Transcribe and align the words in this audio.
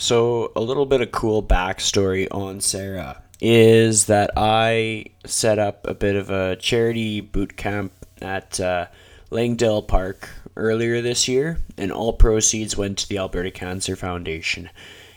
So, 0.00 0.50
a 0.56 0.62
little 0.62 0.86
bit 0.86 1.02
of 1.02 1.12
cool 1.12 1.42
backstory 1.42 2.26
on 2.30 2.62
Sarah 2.62 3.22
is 3.38 4.06
that 4.06 4.30
I 4.34 5.04
set 5.26 5.58
up 5.58 5.86
a 5.86 5.92
bit 5.92 6.16
of 6.16 6.30
a 6.30 6.56
charity 6.56 7.20
boot 7.20 7.58
camp 7.58 7.92
at 8.22 8.58
uh, 8.58 8.86
Langdale 9.28 9.82
Park 9.82 10.30
earlier 10.56 11.02
this 11.02 11.28
year, 11.28 11.58
and 11.76 11.92
all 11.92 12.14
proceeds 12.14 12.78
went 12.78 12.96
to 13.00 13.08
the 13.10 13.18
Alberta 13.18 13.50
Cancer 13.50 13.94
Foundation. 13.94 14.70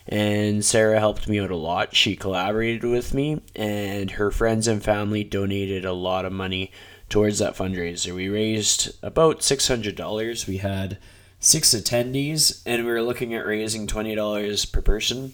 And 0.05 0.65
Sarah 0.65 0.99
helped 0.99 1.29
me 1.29 1.39
out 1.39 1.49
a 1.49 1.55
lot. 1.55 1.95
She 1.95 2.17
collaborated 2.17 2.83
with 2.83 3.13
me, 3.13 3.41
and 3.55 4.11
her 4.11 4.31
friends 4.31 4.67
and 4.67 4.83
family 4.83 5.23
donated 5.23 5.85
a 5.85 5.93
lot 5.93 6.25
of 6.25 6.33
money 6.33 6.73
towards 7.07 7.39
that 7.39 7.55
fundraiser. 7.55 8.13
We 8.13 8.27
raised 8.27 8.97
about 9.01 9.39
$600. 9.39 10.45
We 10.45 10.57
had 10.57 10.97
six 11.43 11.75
attendees, 11.75 12.63
and 12.65 12.85
we 12.85 12.91
were 12.91 13.01
looking 13.01 13.33
at 13.33 13.45
raising 13.45 13.85
$20 13.85 14.71
per 14.71 14.81
person. 14.81 15.33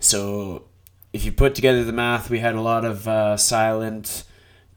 So 0.00 0.64
if 1.12 1.26
you 1.26 1.30
put 1.30 1.54
together 1.54 1.84
the 1.84 1.92
math, 1.92 2.30
we 2.30 2.38
had 2.38 2.54
a 2.54 2.60
lot 2.62 2.86
of 2.86 3.06
uh, 3.06 3.36
silent 3.36 4.24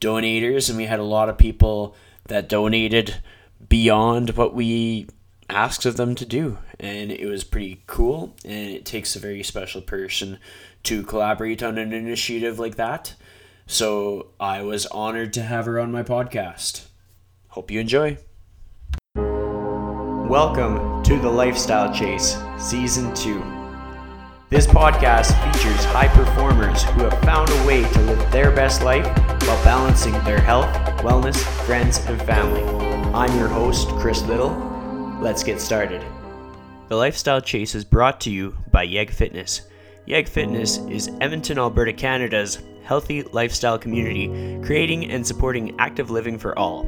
donators, 0.01 0.69
and 0.69 0.77
we 0.77 0.85
had 0.85 0.99
a 0.99 1.03
lot 1.03 1.29
of 1.29 1.37
people 1.37 1.95
that 2.27 2.49
donated 2.49 3.15
beyond 3.69 4.31
what 4.31 4.53
we 4.53 5.07
asked 5.49 5.85
of 5.85 5.95
them 5.95 6.13
to 6.13 6.25
do. 6.25 6.57
And 6.77 7.09
it 7.09 7.25
was 7.25 7.45
pretty 7.45 7.81
cool, 7.87 8.35
and 8.43 8.69
it 8.69 8.85
takes 8.85 9.15
a 9.15 9.19
very 9.19 9.43
special 9.43 9.81
person 9.81 10.39
to 10.83 11.03
collaborate 11.03 11.63
on 11.63 11.77
an 11.77 11.93
initiative 11.93 12.59
like 12.59 12.75
that. 12.75 13.15
So 13.65 14.27
I 14.41 14.61
was 14.61 14.85
honored 14.87 15.31
to 15.33 15.41
have 15.41 15.67
her 15.67 15.79
on 15.79 15.93
my 15.93 16.03
podcast. 16.03 16.87
Hope 17.47 17.71
you 17.71 17.79
enjoy. 17.79 18.17
Welcome 20.35 21.01
to 21.03 21.17
the 21.17 21.29
Lifestyle 21.29 21.93
Chase, 21.93 22.37
Season 22.59 23.15
2. 23.15 23.41
This 24.49 24.67
podcast 24.67 25.31
features 25.45 25.85
high 25.85 26.09
performers 26.09 26.83
who 26.83 27.05
have 27.05 27.17
found 27.21 27.49
a 27.49 27.65
way 27.65 27.89
to 27.89 28.01
live 28.01 28.31
their 28.33 28.51
best 28.51 28.83
life 28.83 29.05
while 29.47 29.63
balancing 29.63 30.11
their 30.25 30.41
health, 30.41 30.67
wellness, 30.97 31.37
friends, 31.65 31.99
and 32.07 32.21
family. 32.23 32.63
I'm 33.13 33.33
your 33.39 33.47
host, 33.47 33.87
Chris 33.91 34.23
Liddle. 34.23 34.51
Let's 35.21 35.41
get 35.41 35.61
started. 35.61 36.03
The 36.89 36.97
Lifestyle 36.97 37.39
Chase 37.39 37.73
is 37.73 37.85
brought 37.85 38.19
to 38.19 38.29
you 38.29 38.57
by 38.71 38.83
Yeg 38.83 39.11
Fitness. 39.11 39.61
Yeg 40.05 40.27
Fitness 40.27 40.79
is 40.89 41.11
Edmonton, 41.21 41.57
Alberta, 41.57 41.93
Canada's 41.93 42.61
healthy 42.83 43.23
lifestyle 43.23 43.79
community, 43.79 44.59
creating 44.65 45.09
and 45.11 45.25
supporting 45.25 45.79
active 45.79 46.11
living 46.11 46.37
for 46.37 46.59
all. 46.59 46.85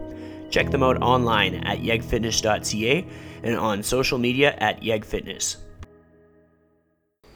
Check 0.50 0.72
them 0.72 0.84
out 0.84 1.02
online 1.02 1.56
at 1.56 1.80
yegfitness.ca 1.80 3.06
and 3.44 3.56
on 3.56 3.84
social 3.84 4.18
media 4.18 4.56
at 4.60 4.82
yegfitness. 4.82 5.58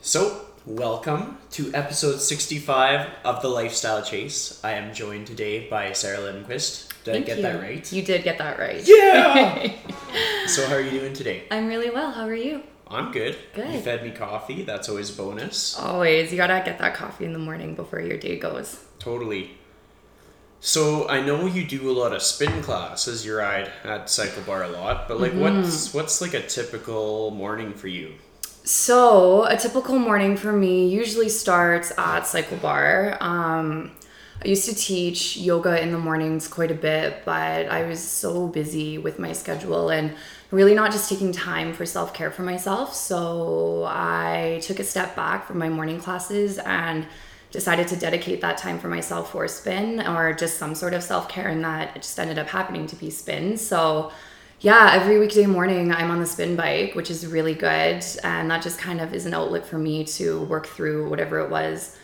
So, 0.01 0.45
welcome 0.65 1.37
to 1.51 1.71
episode 1.73 2.19
65 2.19 3.07
of 3.23 3.41
the 3.41 3.49
Lifestyle 3.49 4.01
Chase. 4.01 4.59
I 4.63 4.73
am 4.73 4.93
joined 4.93 5.27
today 5.27 5.69
by 5.69 5.93
Sarah 5.93 6.21
Lindquist. 6.21 6.91
Did 7.03 7.13
Thank 7.13 7.25
I 7.25 7.27
get 7.27 7.37
you. 7.37 7.43
that 7.43 7.61
right? 7.61 7.93
You 7.93 8.01
did 8.01 8.23
get 8.23 8.37
that 8.39 8.57
right. 8.57 8.81
Yeah! 8.83 9.71
so, 10.47 10.67
how 10.67 10.75
are 10.75 10.81
you 10.81 10.91
doing 10.91 11.13
today? 11.13 11.43
I'm 11.51 11.67
really 11.67 11.89
well. 11.89 12.11
How 12.11 12.25
are 12.25 12.35
you? 12.35 12.63
I'm 12.87 13.11
good. 13.11 13.37
Good. 13.53 13.73
You 13.73 13.79
fed 13.79 14.03
me 14.03 14.11
coffee. 14.11 14.63
That's 14.63 14.89
always 14.89 15.13
a 15.13 15.17
bonus. 15.17 15.79
Always. 15.79 16.31
You 16.31 16.37
gotta 16.37 16.61
get 16.65 16.77
that 16.79 16.93
coffee 16.93 17.25
in 17.25 17.33
the 17.33 17.39
morning 17.39 17.73
before 17.75 18.01
your 18.01 18.17
day 18.17 18.37
goes. 18.37 18.83
Totally. 18.99 19.51
So 20.63 21.09
I 21.09 21.21
know 21.21 21.45
you 21.47 21.65
do 21.65 21.89
a 21.89 21.93
lot 21.93 22.13
of 22.13 22.21
spin 22.21 22.61
classes. 22.61 23.25
You 23.25 23.35
ride 23.35 23.71
at 23.83 24.09
Cycle 24.09 24.43
Bar 24.43 24.63
a 24.63 24.69
lot, 24.69 25.07
but 25.07 25.19
like, 25.19 25.31
Mm-hmm. 25.31 25.41
what's 25.41 25.93
what's 25.93 26.21
like 26.21 26.33
a 26.35 26.41
typical 26.45 27.31
morning 27.31 27.73
for 27.73 27.87
you? 27.87 28.13
So, 28.63 29.45
a 29.45 29.57
typical 29.57 29.97
morning 29.97 30.37
for 30.37 30.53
me 30.53 30.87
usually 30.87 31.29
starts 31.29 31.91
at 31.97 32.27
Cycle 32.27 32.57
Bar. 32.57 33.17
Um, 33.19 33.91
I 34.43 34.47
used 34.47 34.69
to 34.69 34.75
teach 34.75 35.35
yoga 35.37 35.81
in 35.81 35.91
the 35.91 35.97
mornings 35.97 36.47
quite 36.47 36.69
a 36.71 36.75
bit, 36.75 37.23
but 37.25 37.67
I 37.67 37.83
was 37.85 37.99
so 38.03 38.47
busy 38.47 38.99
with 38.99 39.17
my 39.17 39.33
schedule 39.33 39.89
and 39.89 40.13
really 40.51 40.75
not 40.75 40.91
just 40.91 41.09
taking 41.09 41.31
time 41.31 41.73
for 41.73 41.87
self 41.87 42.13
care 42.13 42.29
for 42.29 42.43
myself. 42.43 42.93
So, 42.93 43.85
I 43.87 44.59
took 44.63 44.79
a 44.79 44.83
step 44.83 45.15
back 45.15 45.47
from 45.47 45.57
my 45.57 45.69
morning 45.69 45.99
classes 45.99 46.59
and 46.59 47.07
decided 47.51 47.87
to 47.89 47.95
dedicate 47.95 48.41
that 48.41 48.57
time 48.57 48.79
for 48.79 48.87
myself 48.87 49.31
for 49.31 49.47
spin 49.47 49.99
or 50.07 50.33
just 50.33 50.57
some 50.57 50.73
sort 50.73 50.93
of 50.93 51.03
self 51.03 51.29
care, 51.29 51.49
and 51.49 51.63
that 51.63 51.95
just 51.95 52.17
ended 52.19 52.39
up 52.39 52.47
happening 52.47 52.87
to 52.87 52.95
be 52.95 53.09
spin. 53.09 53.57
So, 53.57 54.11
yeah, 54.61 54.91
every 54.93 55.19
weekday 55.19 55.45
morning 55.45 55.91
I'm 55.91 56.11
on 56.11 56.19
the 56.19 56.25
spin 56.25 56.55
bike, 56.55 56.95
which 56.95 57.09
is 57.09 57.25
really 57.25 57.55
good. 57.55 58.05
And 58.23 58.49
that 58.51 58.61
just 58.61 58.79
kind 58.79 59.01
of 59.01 59.13
is 59.13 59.25
an 59.25 59.33
outlet 59.33 59.65
for 59.65 59.77
me 59.77 60.03
to 60.05 60.43
work 60.43 60.67
through 60.67 61.09
whatever 61.09 61.39
it 61.39 61.49
was 61.49 61.97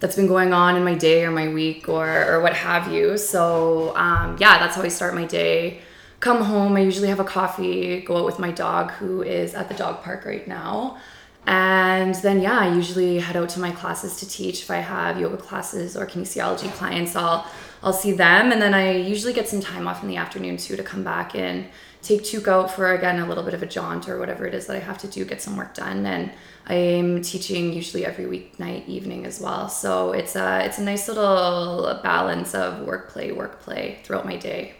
that's 0.00 0.16
been 0.16 0.26
going 0.26 0.52
on 0.52 0.76
in 0.76 0.84
my 0.84 0.94
day 0.94 1.24
or 1.24 1.30
my 1.30 1.48
week 1.48 1.88
or, 1.88 2.06
or 2.30 2.40
what 2.40 2.54
have 2.54 2.92
you. 2.92 3.18
So, 3.18 3.96
um, 3.96 4.36
yeah, 4.38 4.58
that's 4.58 4.76
how 4.76 4.82
I 4.82 4.88
start 4.88 5.14
my 5.14 5.24
day. 5.24 5.80
Come 6.20 6.42
home, 6.42 6.76
I 6.76 6.80
usually 6.80 7.08
have 7.08 7.20
a 7.20 7.24
coffee, 7.24 8.00
go 8.00 8.16
out 8.16 8.24
with 8.24 8.38
my 8.38 8.50
dog 8.50 8.92
who 8.92 9.22
is 9.22 9.54
at 9.54 9.68
the 9.68 9.74
dog 9.74 10.02
park 10.02 10.24
right 10.24 10.46
now. 10.46 10.98
And 11.46 12.14
then, 12.16 12.40
yeah, 12.40 12.58
I 12.58 12.74
usually 12.74 13.18
head 13.18 13.36
out 13.36 13.50
to 13.50 13.60
my 13.60 13.70
classes 13.70 14.16
to 14.20 14.28
teach. 14.28 14.62
If 14.62 14.70
I 14.70 14.78
have 14.78 15.20
yoga 15.20 15.36
classes 15.36 15.96
or 15.96 16.06
kinesiology 16.06 16.72
clients, 16.72 17.14
I'll 17.16 17.46
I'll 17.84 17.92
see 17.92 18.12
them, 18.12 18.50
and 18.50 18.62
then 18.62 18.72
I 18.72 18.96
usually 18.96 19.34
get 19.34 19.46
some 19.46 19.60
time 19.60 19.86
off 19.86 20.02
in 20.02 20.08
the 20.08 20.16
afternoon 20.16 20.56
too 20.56 20.74
to 20.74 20.82
come 20.82 21.04
back 21.04 21.34
and 21.34 21.66
take 22.00 22.22
Tuke 22.22 22.48
out 22.48 22.70
for 22.70 22.94
again 22.94 23.18
a 23.18 23.28
little 23.28 23.44
bit 23.44 23.52
of 23.52 23.62
a 23.62 23.66
jaunt 23.66 24.08
or 24.08 24.18
whatever 24.18 24.46
it 24.46 24.54
is 24.54 24.66
that 24.66 24.76
I 24.76 24.78
have 24.80 24.96
to 24.98 25.06
do, 25.06 25.26
get 25.26 25.42
some 25.42 25.54
work 25.54 25.74
done. 25.74 26.06
And 26.06 26.32
I'm 26.66 27.20
teaching 27.20 27.74
usually 27.74 28.06
every 28.06 28.24
weeknight 28.24 28.88
evening 28.88 29.26
as 29.26 29.38
well, 29.38 29.68
so 29.68 30.12
it's 30.12 30.34
a 30.34 30.64
it's 30.64 30.78
a 30.78 30.82
nice 30.82 31.08
little 31.08 32.00
balance 32.02 32.54
of 32.54 32.80
work 32.86 33.10
play 33.10 33.32
work 33.32 33.60
play 33.60 33.98
throughout 34.02 34.24
my 34.24 34.36
day. 34.36 34.76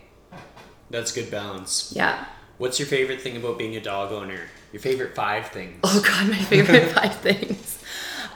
That's 0.88 1.12
good 1.12 1.30
balance. 1.30 1.92
Yeah. 1.94 2.24
What's 2.56 2.78
your 2.78 2.88
favorite 2.88 3.20
thing 3.20 3.36
about 3.36 3.58
being 3.58 3.76
a 3.76 3.82
dog 3.82 4.12
owner? 4.12 4.48
Your 4.74 4.80
favorite 4.80 5.14
five 5.14 5.50
things? 5.50 5.78
Oh 5.84 6.02
god, 6.04 6.28
my 6.28 6.36
favorite 6.36 6.90
five 6.94 7.14
things. 7.18 7.78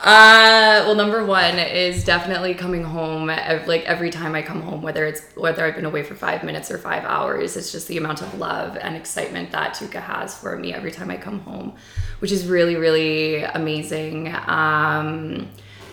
Uh, 0.01 0.87
well, 0.87 0.95
number 0.95 1.25
one 1.25 1.59
is 1.59 2.05
definitely 2.05 2.55
coming 2.55 2.85
home. 2.85 3.27
Like 3.27 3.83
every 3.87 4.11
time 4.11 4.37
I 4.37 4.43
come 4.43 4.63
home, 4.63 4.81
whether 4.81 5.05
it's 5.05 5.21
whether 5.35 5.65
I've 5.65 5.75
been 5.75 5.85
away 5.85 6.05
for 6.05 6.15
five 6.15 6.45
minutes 6.45 6.71
or 6.71 6.79
five 6.79 7.03
hours, 7.03 7.57
it's 7.57 7.73
just 7.73 7.89
the 7.89 7.97
amount 7.97 8.23
of 8.23 8.39
love 8.39 8.77
and 8.77 8.95
excitement 8.95 9.51
that 9.51 9.75
Tukka 9.75 10.01
has 10.01 10.39
for 10.39 10.57
me 10.57 10.73
every 10.73 10.93
time 10.93 11.11
I 11.11 11.17
come 11.17 11.41
home, 11.41 11.75
which 12.21 12.31
is 12.31 12.47
really 12.47 12.77
really 12.77 13.43
amazing. 13.43 14.33
Um, 14.47 15.49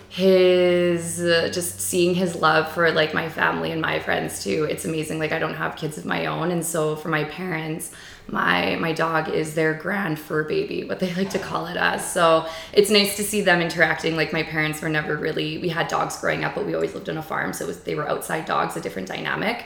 his 0.09 1.19
uh, 1.19 1.49
just 1.51 1.81
seeing 1.81 2.13
his 2.15 2.35
love 2.35 2.71
for 2.71 2.91
like 2.91 3.13
my 3.13 3.27
family 3.27 3.71
and 3.71 3.81
my 3.81 3.99
friends 3.99 4.41
too 4.41 4.65
it's 4.69 4.85
amazing 4.85 5.19
like 5.19 5.33
i 5.33 5.39
don't 5.39 5.55
have 5.55 5.75
kids 5.75 5.97
of 5.97 6.05
my 6.05 6.27
own 6.27 6.51
and 6.51 6.65
so 6.65 6.95
for 6.95 7.09
my 7.09 7.25
parents 7.25 7.91
my 8.27 8.75
my 8.77 8.91
dog 8.91 9.29
is 9.29 9.53
their 9.53 9.73
grand 9.73 10.17
fur 10.17 10.43
baby 10.43 10.83
what 10.83 10.99
they 10.99 11.13
like 11.13 11.29
to 11.29 11.39
call 11.39 11.67
it 11.67 11.77
as 11.77 12.11
so 12.11 12.45
it's 12.73 12.89
nice 12.89 13.15
to 13.15 13.23
see 13.23 13.41
them 13.41 13.61
interacting 13.61 14.15
like 14.15 14.33
my 14.33 14.43
parents 14.43 14.81
were 14.81 14.89
never 14.89 15.15
really 15.15 15.57
we 15.59 15.69
had 15.69 15.87
dogs 15.87 16.19
growing 16.19 16.43
up 16.43 16.55
but 16.55 16.65
we 16.65 16.73
always 16.73 16.93
lived 16.93 17.09
on 17.09 17.17
a 17.17 17.21
farm 17.21 17.53
so 17.53 17.65
was 17.65 17.81
they 17.83 17.95
were 17.95 18.07
outside 18.09 18.45
dogs 18.45 18.75
a 18.75 18.81
different 18.81 19.07
dynamic 19.07 19.65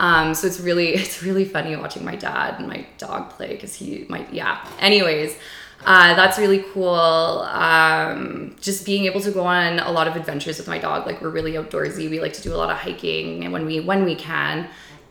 um, 0.00 0.32
so 0.32 0.46
it's 0.46 0.60
really 0.60 0.88
it's 0.94 1.22
really 1.22 1.44
funny 1.44 1.76
watching 1.76 2.04
my 2.04 2.16
dad 2.16 2.58
and 2.58 2.68
my 2.68 2.86
dog 2.96 3.30
play 3.30 3.48
because 3.48 3.74
he 3.74 4.06
might 4.08 4.32
yeah 4.32 4.66
anyways 4.80 5.36
uh, 5.84 6.14
that's 6.14 6.38
really 6.38 6.64
cool. 6.72 6.94
Um, 6.94 8.56
just 8.60 8.84
being 8.84 9.04
able 9.04 9.20
to 9.20 9.30
go 9.30 9.44
on 9.44 9.78
a 9.78 9.90
lot 9.90 10.08
of 10.08 10.16
adventures 10.16 10.58
with 10.58 10.66
my 10.66 10.78
dog. 10.78 11.06
Like 11.06 11.22
we're 11.22 11.30
really 11.30 11.52
outdoorsy. 11.52 12.10
We 12.10 12.20
like 12.20 12.32
to 12.34 12.42
do 12.42 12.52
a 12.52 12.56
lot 12.56 12.70
of 12.70 12.76
hiking, 12.78 13.44
and 13.44 13.52
when 13.52 13.64
we 13.64 13.80
when 13.80 14.04
we 14.04 14.14
can, 14.16 14.68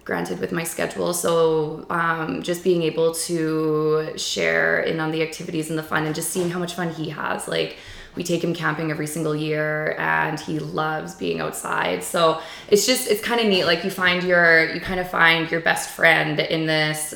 granted 0.07 0.39
with 0.39 0.53
my 0.53 0.63
schedule. 0.63 1.13
So 1.13 1.85
um, 1.89 2.41
just 2.41 2.63
being 2.63 2.81
able 2.81 3.13
to 3.27 4.13
share 4.15 4.79
in 4.79 5.01
on 5.01 5.11
the 5.11 5.21
activities 5.21 5.69
and 5.69 5.77
the 5.77 5.83
fun, 5.83 6.05
and 6.05 6.15
just 6.15 6.29
seeing 6.31 6.49
how 6.49 6.59
much 6.59 6.73
fun 6.75 6.89
he 6.93 7.09
has. 7.09 7.47
Like 7.47 7.75
we 8.15 8.23
take 8.23 8.41
him 8.41 8.53
camping 8.55 8.89
every 8.89 9.05
single 9.05 9.35
year, 9.35 9.95
and 9.99 10.39
he 10.39 10.59
loves 10.59 11.13
being 11.15 11.41
outside. 11.41 12.03
So 12.03 12.39
it's 12.69 12.87
just 12.87 13.11
it's 13.11 13.21
kind 13.21 13.41
of 13.41 13.47
neat. 13.47 13.65
Like 13.65 13.83
you 13.83 13.91
find 13.91 14.23
your 14.23 14.73
you 14.73 14.79
kind 14.79 15.01
of 15.01 15.11
find 15.11 15.51
your 15.51 15.59
best 15.59 15.89
friend 15.89 16.39
in 16.39 16.65
this 16.65 17.13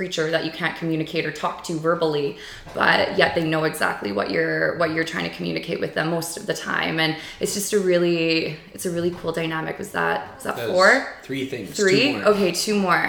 creature 0.00 0.30
that 0.30 0.46
you 0.46 0.50
can't 0.50 0.76
communicate 0.78 1.26
or 1.26 1.30
talk 1.30 1.62
to 1.62 1.74
verbally 1.78 2.38
but 2.74 3.18
yet 3.18 3.34
they 3.34 3.44
know 3.44 3.64
exactly 3.64 4.12
what 4.12 4.30
you're 4.30 4.78
what 4.78 4.92
you're 4.94 5.04
trying 5.04 5.28
to 5.28 5.36
communicate 5.36 5.78
with 5.78 5.92
them 5.92 6.08
most 6.08 6.38
of 6.38 6.46
the 6.46 6.54
time 6.54 6.98
and 6.98 7.14
it's 7.38 7.52
just 7.52 7.74
a 7.74 7.78
really 7.78 8.56
it's 8.72 8.86
a 8.86 8.90
really 8.90 9.10
cool 9.18 9.30
dynamic 9.30 9.76
was 9.78 9.90
that 9.92 10.36
is 10.38 10.44
that 10.44 10.56
That's 10.56 10.72
four 10.72 11.06
Three 11.22 11.44
things. 11.44 11.76
three 11.76 12.12
Two 12.12 12.18
more. 12.18 12.24
okay 12.32 12.50
two 12.52 12.76
more 12.86 13.04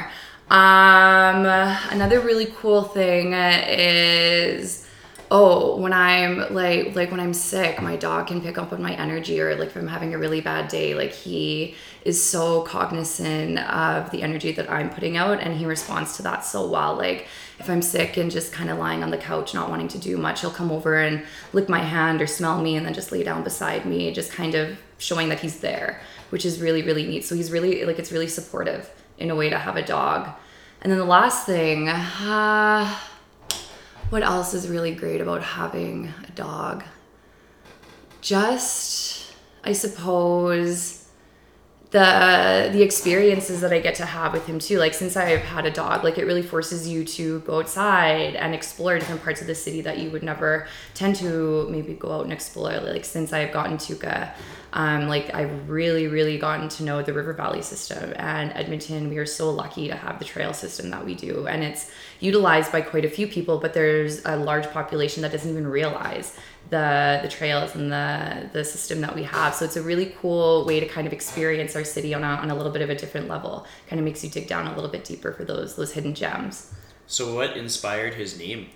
um 0.49 1.45
another 1.95 2.19
really 2.19 2.47
cool 2.57 2.83
thing 2.83 3.31
is 3.33 4.85
oh, 5.31 5.77
when 5.77 5.93
I'm 5.93 6.53
like 6.53 6.93
like 6.93 7.09
when 7.09 7.21
I'm 7.21 7.33
sick, 7.33 7.81
my 7.81 7.95
dog 7.95 8.27
can 8.27 8.41
pick 8.41 8.57
up 8.57 8.73
on 8.73 8.81
my 8.81 8.93
energy 8.95 9.39
or 9.39 9.55
like 9.55 9.69
if 9.69 9.77
I'm 9.77 9.87
having 9.87 10.13
a 10.13 10.17
really 10.17 10.41
bad 10.41 10.67
day, 10.67 10.93
like 10.93 11.13
he 11.13 11.73
is 12.03 12.21
so 12.21 12.63
cognizant 12.63 13.57
of 13.59 14.11
the 14.11 14.23
energy 14.23 14.51
that 14.51 14.69
I'm 14.69 14.89
putting 14.89 15.15
out 15.15 15.39
and 15.39 15.55
he 15.55 15.65
responds 15.65 16.17
to 16.17 16.23
that 16.23 16.43
so 16.43 16.69
well. 16.69 16.95
Like 16.95 17.27
if 17.59 17.69
I'm 17.69 17.81
sick 17.81 18.17
and 18.17 18.29
just 18.29 18.51
kind 18.51 18.69
of 18.69 18.77
lying 18.77 19.03
on 19.03 19.09
the 19.09 19.17
couch 19.17 19.53
not 19.53 19.69
wanting 19.69 19.87
to 19.89 19.97
do 19.97 20.17
much, 20.17 20.41
he'll 20.41 20.51
come 20.51 20.69
over 20.69 20.97
and 20.97 21.23
lick 21.53 21.69
my 21.69 21.79
hand 21.79 22.21
or 22.21 22.27
smell 22.27 22.61
me 22.61 22.75
and 22.75 22.85
then 22.85 22.93
just 22.93 23.13
lay 23.13 23.23
down 23.23 23.41
beside 23.41 23.85
me, 23.85 24.11
just 24.11 24.33
kind 24.33 24.53
of 24.53 24.77
showing 24.97 25.29
that 25.29 25.39
he's 25.39 25.61
there, 25.61 26.01
which 26.29 26.45
is 26.45 26.59
really 26.59 26.81
really 26.81 27.07
neat. 27.07 27.23
So 27.23 27.35
he's 27.35 27.53
really 27.53 27.85
like 27.85 27.99
it's 27.99 28.11
really 28.11 28.27
supportive 28.27 28.91
in 29.17 29.31
a 29.31 29.35
way 29.35 29.49
to 29.49 29.57
have 29.57 29.77
a 29.77 29.85
dog. 29.85 30.29
And 30.81 30.91
then 30.91 30.99
the 30.99 31.05
last 31.05 31.45
thing, 31.45 31.87
uh, 31.87 32.97
what 34.11 34.23
else 34.23 34.53
is 34.53 34.67
really 34.67 34.93
great 34.93 35.21
about 35.21 35.41
having 35.41 36.13
a 36.27 36.31
dog? 36.31 36.83
Just, 38.19 39.33
I 39.63 39.71
suppose, 39.71 41.07
the 41.91 42.69
the 42.71 42.81
experiences 42.81 43.61
that 43.61 43.71
I 43.71 43.79
get 43.79 43.95
to 43.95 44.05
have 44.05 44.33
with 44.33 44.45
him 44.45 44.59
too. 44.59 44.79
Like 44.79 44.93
since 44.93 45.15
I've 45.15 45.41
had 45.41 45.65
a 45.65 45.71
dog, 45.71 46.03
like 46.03 46.17
it 46.17 46.25
really 46.25 46.41
forces 46.41 46.87
you 46.87 47.05
to 47.05 47.39
go 47.41 47.59
outside 47.59 48.35
and 48.35 48.53
explore 48.53 48.99
different 48.99 49.23
parts 49.23 49.41
of 49.41 49.47
the 49.47 49.55
city 49.55 49.81
that 49.81 49.97
you 49.97 50.09
would 50.11 50.23
never 50.23 50.67
tend 50.93 51.15
to 51.17 51.67
maybe 51.69 51.93
go 51.93 52.11
out 52.11 52.23
and 52.23 52.33
explore. 52.33 52.79
Like 52.79 53.05
since 53.05 53.31
I've 53.31 53.51
gotten 53.53 53.77
Tukka, 53.77 54.33
um, 54.73 55.07
like 55.07 55.33
I've 55.33 55.69
really, 55.69 56.07
really 56.07 56.37
gotten 56.37 56.69
to 56.69 56.83
know 56.83 57.01
the 57.01 57.13
River 57.13 57.33
Valley 57.33 57.61
system 57.61 58.13
and 58.15 58.51
Edmonton. 58.53 59.09
We 59.09 59.17
are 59.17 59.25
so 59.25 59.49
lucky 59.51 59.89
to 59.89 59.95
have 59.95 60.19
the 60.19 60.25
trail 60.25 60.53
system 60.53 60.89
that 60.91 61.05
we 61.05 61.13
do, 61.13 61.47
and 61.47 61.63
it's 61.63 61.91
utilized 62.19 62.71
by 62.71 62.81
quite 62.81 63.03
a 63.03 63.09
few 63.09 63.27
people. 63.27 63.57
But 63.57 63.73
there's 63.73 64.23
a 64.25 64.37
large 64.37 64.69
population 64.71 65.21
that 65.23 65.31
doesn't 65.31 65.49
even 65.49 65.67
realize 65.67 66.37
the 66.69 67.19
the 67.21 67.27
trails 67.27 67.75
and 67.75 67.91
the 67.91 68.49
the 68.53 68.63
system 68.63 69.01
that 69.01 69.13
we 69.13 69.23
have. 69.23 69.53
So 69.53 69.65
it's 69.65 69.75
a 69.75 69.81
really 69.81 70.15
cool 70.21 70.65
way 70.65 70.79
to 70.79 70.87
kind 70.87 71.05
of 71.05 71.11
experience 71.11 71.75
our 71.75 71.83
city 71.83 72.13
on 72.13 72.23
a, 72.23 72.27
on 72.27 72.49
a 72.49 72.55
little 72.55 72.71
bit 72.71 72.81
of 72.81 72.89
a 72.89 72.95
different 72.95 73.27
level. 73.27 73.65
Kind 73.89 73.99
of 73.99 74.05
makes 74.05 74.23
you 74.23 74.29
dig 74.29 74.47
down 74.47 74.67
a 74.67 74.75
little 74.75 74.89
bit 74.89 75.03
deeper 75.03 75.33
for 75.33 75.43
those 75.43 75.75
those 75.75 75.91
hidden 75.93 76.13
gems. 76.13 76.73
So 77.07 77.35
what 77.35 77.57
inspired 77.57 78.13
his 78.13 78.39
name? 78.39 78.69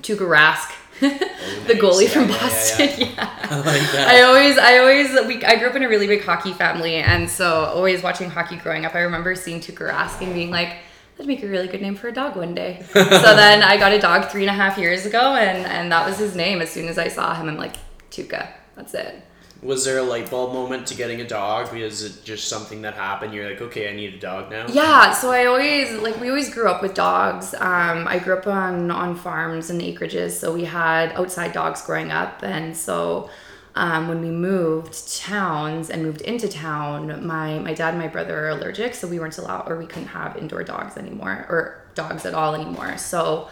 Tuukka 0.00 0.26
Rask, 0.26 0.72
the 1.66 1.74
goalie 1.74 2.08
from 2.08 2.28
yeah, 2.28 2.34
yeah, 2.34 2.40
Boston. 2.40 2.90
yeah. 2.98 3.06
Yeah. 3.10 3.36
I 3.50 3.56
like 3.56 3.92
that. 3.92 4.08
I 4.08 4.22
always, 4.22 4.58
I 4.58 4.78
always, 4.78 5.26
we, 5.26 5.42
I 5.44 5.56
grew 5.56 5.68
up 5.68 5.74
in 5.74 5.82
a 5.82 5.88
really 5.88 6.06
big 6.06 6.22
hockey 6.22 6.52
family, 6.52 6.96
and 6.96 7.28
so 7.28 7.64
always 7.64 8.02
watching 8.02 8.30
hockey 8.30 8.56
growing 8.56 8.84
up. 8.84 8.94
I 8.94 9.00
remember 9.00 9.34
seeing 9.34 9.60
Tuukka 9.60 9.90
Rask 9.90 10.20
and 10.20 10.32
being 10.34 10.50
like, 10.50 10.76
"That'd 11.16 11.26
make 11.26 11.42
a 11.42 11.48
really 11.48 11.66
good 11.66 11.82
name 11.82 11.96
for 11.96 12.08
a 12.08 12.12
dog 12.12 12.36
one 12.36 12.54
day." 12.54 12.84
so 12.92 13.02
then 13.02 13.62
I 13.62 13.76
got 13.76 13.92
a 13.92 13.98
dog 13.98 14.30
three 14.30 14.42
and 14.42 14.50
a 14.50 14.54
half 14.54 14.78
years 14.78 15.06
ago, 15.06 15.34
and 15.34 15.66
and 15.66 15.90
that 15.90 16.06
was 16.06 16.18
his 16.18 16.36
name. 16.36 16.60
As 16.60 16.70
soon 16.70 16.86
as 16.88 16.98
I 16.98 17.08
saw 17.08 17.34
him, 17.34 17.48
I'm 17.48 17.56
like, 17.56 17.76
Tuukka. 18.10 18.46
That's 18.76 18.94
it. 18.94 19.22
Was 19.62 19.84
there 19.84 19.98
a 19.98 20.02
light 20.02 20.30
bulb 20.30 20.54
moment 20.54 20.86
to 20.86 20.94
getting 20.94 21.20
a 21.20 21.26
dog? 21.26 21.72
Was 21.72 22.02
it 22.02 22.24
just 22.24 22.48
something 22.48 22.82
that 22.82 22.94
happened? 22.94 23.34
You're 23.34 23.50
like, 23.50 23.60
okay, 23.60 23.90
I 23.90 23.94
need 23.94 24.14
a 24.14 24.18
dog 24.18 24.50
now. 24.50 24.66
Yeah, 24.68 25.12
so 25.12 25.30
I 25.30 25.44
always 25.46 25.92
like 26.00 26.18
we 26.18 26.30
always 26.30 26.52
grew 26.52 26.68
up 26.68 26.80
with 26.80 26.94
dogs. 26.94 27.52
Um, 27.54 28.08
I 28.08 28.18
grew 28.18 28.38
up 28.38 28.46
on 28.46 28.90
on 28.90 29.14
farms 29.14 29.68
and 29.68 29.80
acreages, 29.82 30.30
so 30.30 30.54
we 30.54 30.64
had 30.64 31.12
outside 31.12 31.52
dogs 31.52 31.82
growing 31.82 32.10
up, 32.10 32.42
and 32.42 32.74
so 32.74 33.28
um, 33.74 34.08
when 34.08 34.22
we 34.22 34.30
moved 34.30 35.18
towns 35.18 35.90
and 35.90 36.02
moved 36.02 36.22
into 36.22 36.48
town, 36.48 37.26
my 37.26 37.58
my 37.58 37.74
dad 37.74 37.90
and 37.90 37.98
my 37.98 38.08
brother 38.08 38.46
are 38.46 38.48
allergic, 38.50 38.94
so 38.94 39.06
we 39.06 39.18
weren't 39.20 39.36
allowed 39.36 39.70
or 39.70 39.76
we 39.76 39.86
couldn't 39.86 40.08
have 40.08 40.38
indoor 40.38 40.64
dogs 40.64 40.96
anymore 40.96 41.46
or 41.50 41.84
dogs 41.94 42.24
at 42.24 42.32
all 42.32 42.54
anymore. 42.54 42.96
So. 42.96 43.48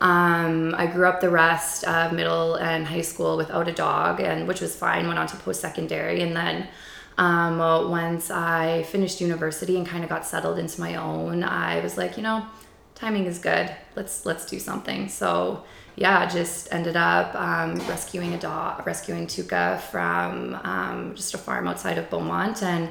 Um, 0.00 0.74
I 0.76 0.86
grew 0.86 1.06
up 1.06 1.20
the 1.20 1.30
rest 1.30 1.84
of 1.84 2.12
middle 2.12 2.54
and 2.54 2.86
high 2.86 3.00
school 3.00 3.36
without 3.36 3.66
a 3.68 3.72
dog, 3.72 4.20
and 4.20 4.46
which 4.46 4.60
was 4.60 4.76
fine. 4.76 5.06
Went 5.06 5.18
on 5.18 5.26
to 5.28 5.36
post 5.36 5.60
secondary, 5.60 6.22
and 6.22 6.36
then 6.36 6.68
um, 7.18 7.58
once 7.58 8.30
I 8.30 8.84
finished 8.84 9.20
university 9.20 9.76
and 9.76 9.86
kind 9.86 10.04
of 10.04 10.10
got 10.10 10.24
settled 10.24 10.58
into 10.58 10.80
my 10.80 10.94
own, 10.94 11.42
I 11.42 11.80
was 11.80 11.96
like, 11.96 12.16
you 12.16 12.22
know, 12.22 12.46
timing 12.94 13.26
is 13.26 13.38
good. 13.38 13.74
Let's 13.96 14.24
let's 14.24 14.46
do 14.46 14.60
something. 14.60 15.08
So 15.08 15.64
yeah, 15.96 16.26
just 16.26 16.72
ended 16.72 16.96
up 16.96 17.34
um, 17.34 17.74
rescuing 17.88 18.34
a 18.34 18.38
dog, 18.38 18.86
rescuing 18.86 19.26
Tukka 19.26 19.80
from 19.80 20.54
um, 20.62 21.14
just 21.16 21.34
a 21.34 21.38
farm 21.38 21.66
outside 21.66 21.98
of 21.98 22.08
Beaumont, 22.08 22.62
and 22.62 22.90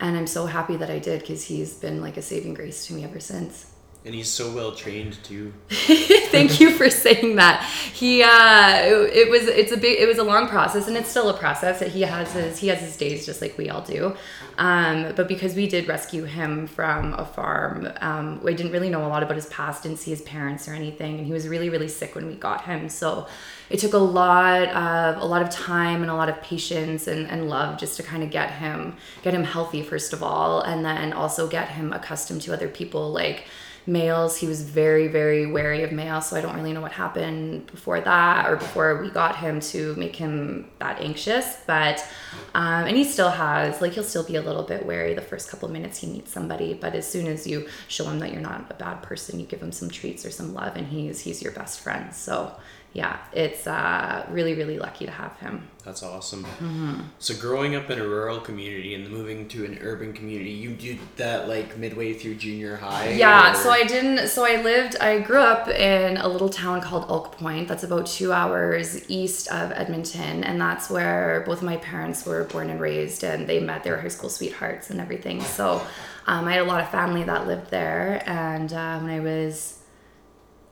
and 0.00 0.16
I'm 0.16 0.26
so 0.26 0.46
happy 0.46 0.76
that 0.76 0.90
I 0.90 0.98
did 0.98 1.20
because 1.20 1.44
he's 1.44 1.74
been 1.74 2.00
like 2.00 2.16
a 2.16 2.22
saving 2.22 2.54
grace 2.54 2.86
to 2.86 2.94
me 2.94 3.04
ever 3.04 3.20
since. 3.20 3.69
And 4.02 4.14
he's 4.14 4.30
so 4.30 4.50
well 4.54 4.72
trained 4.72 5.22
too. 5.22 5.52
Thank 5.68 6.58
you 6.58 6.70
for 6.70 6.88
saying 6.88 7.36
that. 7.36 7.62
He 7.92 8.22
uh 8.22 8.78
it, 8.82 9.28
was 9.28 9.42
it's 9.42 9.72
a 9.72 9.76
big 9.76 10.00
it 10.00 10.06
was 10.06 10.16
a 10.16 10.22
long 10.22 10.48
process 10.48 10.88
and 10.88 10.96
it's 10.96 11.10
still 11.10 11.28
a 11.28 11.36
process. 11.36 11.80
He 11.80 12.00
has 12.02 12.32
his 12.32 12.58
he 12.58 12.68
has 12.68 12.80
his 12.80 12.96
days 12.96 13.26
just 13.26 13.42
like 13.42 13.58
we 13.58 13.68
all 13.68 13.82
do. 13.82 14.16
Um 14.56 15.12
but 15.16 15.28
because 15.28 15.54
we 15.54 15.68
did 15.68 15.86
rescue 15.86 16.24
him 16.24 16.66
from 16.66 17.12
a 17.12 17.26
farm, 17.26 17.92
um 18.00 18.42
we 18.42 18.54
didn't 18.54 18.72
really 18.72 18.88
know 18.88 19.04
a 19.04 19.08
lot 19.08 19.22
about 19.22 19.36
his 19.36 19.46
past, 19.46 19.82
didn't 19.82 19.98
see 19.98 20.12
his 20.12 20.22
parents 20.22 20.66
or 20.66 20.72
anything 20.72 21.18
and 21.18 21.26
he 21.26 21.32
was 21.32 21.46
really 21.46 21.68
really 21.68 21.88
sick 21.88 22.14
when 22.14 22.26
we 22.26 22.36
got 22.36 22.64
him. 22.64 22.88
So 22.88 23.26
it 23.68 23.80
took 23.80 23.92
a 23.92 23.98
lot 23.98 24.68
of 24.68 25.22
a 25.22 25.26
lot 25.26 25.42
of 25.42 25.50
time 25.50 26.00
and 26.00 26.10
a 26.10 26.14
lot 26.14 26.30
of 26.30 26.40
patience 26.40 27.06
and, 27.06 27.28
and 27.28 27.50
love 27.50 27.78
just 27.78 27.98
to 27.98 28.02
kind 28.02 28.22
of 28.22 28.30
get 28.30 28.50
him 28.50 28.96
get 29.22 29.34
him 29.34 29.44
healthy 29.44 29.82
first 29.82 30.14
of 30.14 30.22
all 30.22 30.62
and 30.62 30.86
then 30.86 31.12
also 31.12 31.46
get 31.46 31.68
him 31.68 31.92
accustomed 31.92 32.40
to 32.40 32.54
other 32.54 32.68
people 32.68 33.12
like 33.12 33.44
males. 33.90 34.36
He 34.36 34.46
was 34.46 34.62
very 34.62 35.08
very 35.08 35.46
wary 35.46 35.82
of 35.82 35.92
males 35.92 36.26
so 36.28 36.36
i 36.36 36.40
don't 36.40 36.54
really 36.54 36.72
know 36.72 36.80
what 36.80 36.92
happened 36.92 37.66
before 37.66 38.00
that 38.00 38.48
or 38.48 38.56
before 38.56 39.02
we 39.02 39.10
got 39.10 39.36
him 39.36 39.60
to 39.60 39.94
make 39.96 40.14
him 40.16 40.70
that 40.78 41.00
anxious 41.00 41.56
but 41.66 42.06
um, 42.54 42.84
and 42.86 42.96
he 42.96 43.04
still 43.04 43.30
has 43.30 43.80
like 43.80 43.92
he'll 43.92 44.04
still 44.04 44.24
be 44.24 44.36
a 44.36 44.42
little 44.42 44.62
bit 44.62 44.86
wary 44.86 45.14
the 45.14 45.20
first 45.20 45.50
couple 45.50 45.68
minutes 45.68 45.98
he 45.98 46.06
meets 46.06 46.30
somebody 46.30 46.74
but 46.74 46.94
as 46.94 47.06
soon 47.06 47.26
as 47.26 47.46
you 47.46 47.66
show 47.88 48.04
him 48.04 48.18
that 48.18 48.32
you're 48.32 48.40
not 48.40 48.64
a 48.70 48.74
bad 48.74 49.02
person 49.02 49.40
you 49.40 49.46
give 49.46 49.62
him 49.62 49.72
some 49.72 49.90
treats 49.90 50.24
or 50.24 50.30
some 50.30 50.54
love 50.54 50.76
and 50.76 50.86
he's 50.86 51.20
he's 51.20 51.42
your 51.42 51.52
best 51.52 51.80
friend. 51.80 52.14
So 52.14 52.52
yeah 52.92 53.18
it's 53.32 53.66
uh, 53.66 54.26
really 54.30 54.54
really 54.54 54.78
lucky 54.78 55.06
to 55.06 55.12
have 55.12 55.36
him 55.38 55.68
That's 55.84 56.02
awesome. 56.02 56.44
Mm-hmm. 56.44 57.00
So 57.18 57.34
growing 57.34 57.74
up 57.74 57.88
in 57.90 57.98
a 57.98 58.06
rural 58.06 58.38
community 58.38 58.94
and 58.94 59.08
moving 59.08 59.48
to 59.48 59.64
an 59.64 59.78
urban 59.80 60.12
community, 60.12 60.50
you 60.50 60.74
did 60.74 60.98
that 61.16 61.48
like 61.48 61.78
midway 61.78 62.12
through 62.12 62.34
junior 62.34 62.76
high. 62.76 63.12
Yeah, 63.12 63.52
or- 63.52 63.54
so 63.54 63.70
I 63.70 63.84
didn't. 63.84 64.28
So 64.28 64.44
I 64.44 64.60
lived. 64.60 64.96
I 65.00 65.20
grew 65.20 65.40
up 65.40 65.68
in 65.68 66.18
a 66.18 66.28
little 66.28 66.50
town 66.50 66.82
called 66.82 67.08
Elk 67.08 67.38
Point. 67.38 67.66
That's 67.66 67.82
about 67.82 68.06
two 68.06 68.30
hours 68.30 69.08
east 69.08 69.48
of 69.50 69.72
Edmonton, 69.72 70.44
and 70.44 70.60
that's 70.60 70.90
where 70.90 71.42
both 71.46 71.58
of 71.58 71.64
my 71.64 71.78
parents 71.78 72.26
were 72.26 72.44
born 72.44 72.68
and 72.70 72.78
raised, 72.80 73.24
and 73.24 73.46
they 73.48 73.58
met 73.58 73.82
their 73.82 73.98
high 74.00 74.08
school 74.08 74.28
sweethearts 74.28 74.90
and 74.90 75.00
everything. 75.00 75.40
So 75.40 75.80
um, 76.26 76.46
I 76.46 76.52
had 76.52 76.60
a 76.60 76.64
lot 76.64 76.82
of 76.82 76.90
family 76.90 77.24
that 77.24 77.46
lived 77.46 77.70
there, 77.70 78.22
and 78.26 78.70
uh, 78.72 78.98
when 79.00 79.10
I 79.10 79.20
was 79.20 79.79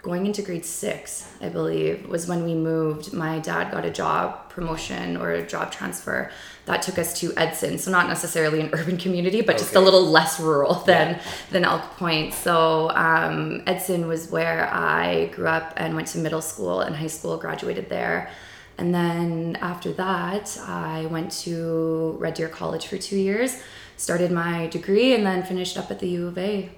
going 0.02 0.26
into 0.26 0.42
grade 0.42 0.64
six, 0.64 1.28
I 1.40 1.48
believe, 1.48 2.08
was 2.08 2.26
when 2.28 2.44
we 2.44 2.54
moved. 2.54 3.12
My 3.12 3.38
dad 3.40 3.72
got 3.72 3.84
a 3.84 3.90
job 3.90 4.48
promotion 4.48 5.16
or 5.16 5.32
a 5.32 5.46
job 5.46 5.72
transfer 5.72 6.30
that 6.66 6.82
took 6.82 6.98
us 6.98 7.18
to 7.20 7.32
Edson. 7.36 7.78
So 7.78 7.90
not 7.90 8.08
necessarily 8.08 8.60
an 8.60 8.70
urban 8.72 8.96
community, 8.96 9.40
but 9.40 9.58
just 9.58 9.74
a 9.74 9.80
little 9.80 10.04
less 10.04 10.38
rural 10.38 10.74
than 10.86 11.14
Yeah. 11.14 11.22
than 11.50 11.64
Elk 11.64 11.82
Point. 11.96 12.32
So 12.34 12.90
um, 12.90 13.62
Edson 13.66 14.06
was 14.06 14.30
where 14.30 14.72
I 14.72 15.26
grew 15.34 15.48
up 15.48 15.72
and 15.76 15.94
went 15.96 16.08
to 16.08 16.18
middle 16.18 16.42
school 16.42 16.80
and 16.80 16.94
high 16.94 17.06
school, 17.08 17.36
graduated 17.36 17.88
there. 17.88 18.30
And 18.76 18.94
then 18.94 19.56
after 19.60 19.92
that, 19.94 20.56
I 20.66 21.06
went 21.06 21.32
to 21.42 22.16
Red 22.20 22.34
Deer 22.34 22.48
College 22.48 22.86
for 22.86 22.96
two 22.98 23.16
years, 23.16 23.60
started 23.96 24.30
my 24.30 24.68
degree, 24.68 25.14
and 25.14 25.26
then 25.26 25.42
finished 25.42 25.76
up 25.76 25.90
at 25.90 25.98
the 25.98 26.08
U 26.10 26.28
of 26.28 26.38
A. 26.38 26.70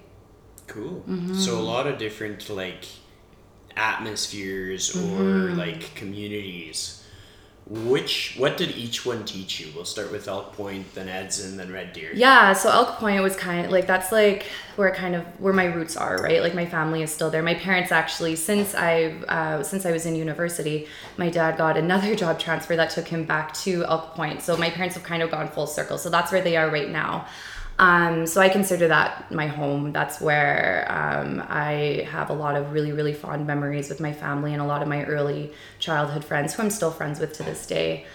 Cool. 0.65 1.03
Mm-hmm. 1.07 1.35
So 1.35 1.59
a 1.59 1.61
lot 1.61 1.85
of 1.85 1.99
different 1.99 2.49
like 2.49 2.85
atmospheres 3.77 4.95
or 4.95 4.99
Mm-hmm. 4.99 5.57
like 5.57 5.95
communities. 5.95 6.97
Which 7.69 8.35
what 8.37 8.57
did 8.57 8.71
each 8.71 9.05
one 9.05 9.23
teach 9.23 9.59
you? 9.61 9.71
We'll 9.73 9.85
start 9.85 10.11
with 10.11 10.27
Elk 10.27 10.53
Point, 10.57 10.93
then 10.93 11.07
Edson, 11.07 11.55
then 11.55 11.71
Red 11.71 11.93
Deer. 11.93 12.09
Yeah, 12.13 12.51
so 12.53 12.69
Elk 12.69 12.97
Point 12.97 13.21
was 13.23 13.35
kind 13.37 13.65
of 13.65 13.71
like 13.71 13.87
that's 13.87 14.11
like 14.11 14.47
where 14.75 14.93
kind 14.93 15.15
of 15.15 15.23
where 15.39 15.53
my 15.53 15.65
roots 15.65 15.95
are, 15.95 16.17
right? 16.17 16.41
Like 16.41 16.55
my 16.55 16.65
family 16.65 17.01
is 17.01 17.13
still 17.13 17.29
there. 17.29 17.41
My 17.43 17.53
parents 17.53 17.91
actually, 17.91 18.35
since 18.35 18.75
I 18.75 19.11
uh, 19.29 19.63
since 19.63 19.85
I 19.85 19.91
was 19.91 20.05
in 20.05 20.15
university, 20.15 20.87
my 21.17 21.29
dad 21.29 21.55
got 21.57 21.77
another 21.77 22.13
job 22.23 22.39
transfer 22.39 22.75
that 22.75 22.89
took 22.89 23.07
him 23.07 23.23
back 23.25 23.53
to 23.59 23.85
Elk 23.85 24.15
Point. 24.15 24.41
So 24.41 24.57
my 24.57 24.69
parents 24.69 24.95
have 24.95 25.03
kind 25.05 25.21
of 25.23 25.31
gone 25.31 25.47
full 25.47 25.67
circle. 25.67 25.97
So 25.97 26.09
that's 26.09 26.31
where 26.31 26.41
they 26.41 26.57
are 26.57 26.69
right 26.69 26.89
now. 26.89 27.27
Um, 27.81 28.27
so 28.27 28.39
I 28.39 28.47
consider 28.47 28.87
that 28.89 29.31
my 29.31 29.47
home. 29.47 29.91
That's 29.91 30.21
where 30.21 30.85
um, 30.87 31.43
I 31.49 32.07
have 32.11 32.29
a 32.29 32.33
lot 32.33 32.55
of 32.55 32.73
really, 32.73 32.91
really 32.91 33.11
fond 33.11 33.47
memories 33.47 33.89
with 33.89 33.99
my 33.99 34.13
family 34.13 34.53
and 34.53 34.61
a 34.61 34.65
lot 34.65 34.83
of 34.83 34.87
my 34.87 35.03
early 35.05 35.51
childhood 35.79 36.23
friends 36.23 36.53
who 36.53 36.61
I'm 36.61 36.69
still 36.69 36.91
friends 36.91 37.19
with 37.19 37.33
to 37.33 37.43
this 37.43 37.65
day. 37.65 38.05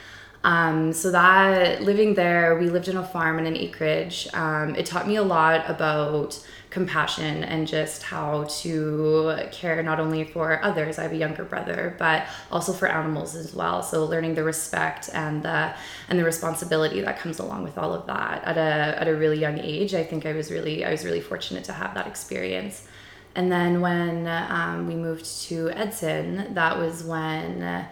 Um, 0.45 0.93
so 0.93 1.11
that 1.11 1.83
living 1.83 2.15
there, 2.15 2.57
we 2.57 2.71
lived 2.71 2.87
in 2.87 2.97
a 2.97 3.05
farm 3.05 3.39
and 3.39 3.47
an 3.49 3.57
acreage. 3.57 4.29
Um, 4.35 4.77
it 4.77 4.87
taught 4.87 5.09
me 5.09 5.17
a 5.17 5.25
lot 5.25 5.69
about 5.69 6.41
compassion 6.77 7.43
and 7.43 7.67
just 7.67 8.03
how 8.03 8.45
to 8.45 9.35
care 9.51 9.83
not 9.83 9.99
only 9.99 10.25
for 10.25 10.63
others. 10.63 10.99
I 10.99 11.05
have 11.05 11.13
a 11.13 11.17
younger 11.17 11.43
brother, 11.43 11.97
but 11.99 12.27
also 12.53 12.75
for 12.75 12.87
animals 12.87 13.35
as 13.35 13.55
well. 13.55 13.83
So 13.83 14.05
learning 14.05 14.35
the 14.35 14.45
respect 14.45 15.09
and 15.15 15.43
the 15.43 15.75
and 16.11 16.19
the 16.19 16.25
responsibility 16.25 17.01
that 17.01 17.19
comes 17.19 17.39
along 17.39 17.63
with 17.63 17.79
all 17.79 17.95
of 17.95 18.07
that 18.09 18.45
at 18.45 18.59
a 18.59 19.01
at 19.01 19.09
a 19.09 19.15
really 19.17 19.39
young 19.39 19.59
age. 19.59 19.95
I 19.95 20.05
think 20.05 20.27
I 20.27 20.35
was 20.35 20.51
really 20.51 20.85
I 20.85 20.91
was 20.91 21.03
really 21.03 21.23
fortunate 21.23 21.65
to 21.65 21.73
have 21.73 21.95
that 21.95 22.07
experience. 22.07 22.87
And 23.35 23.51
then 23.51 23.81
when 23.81 24.27
um, 24.27 24.87
we 24.87 24.97
moved 24.97 25.25
to 25.49 25.71
Edson, 25.71 26.53
that 26.53 26.77
was 26.79 27.05
when 27.05 27.87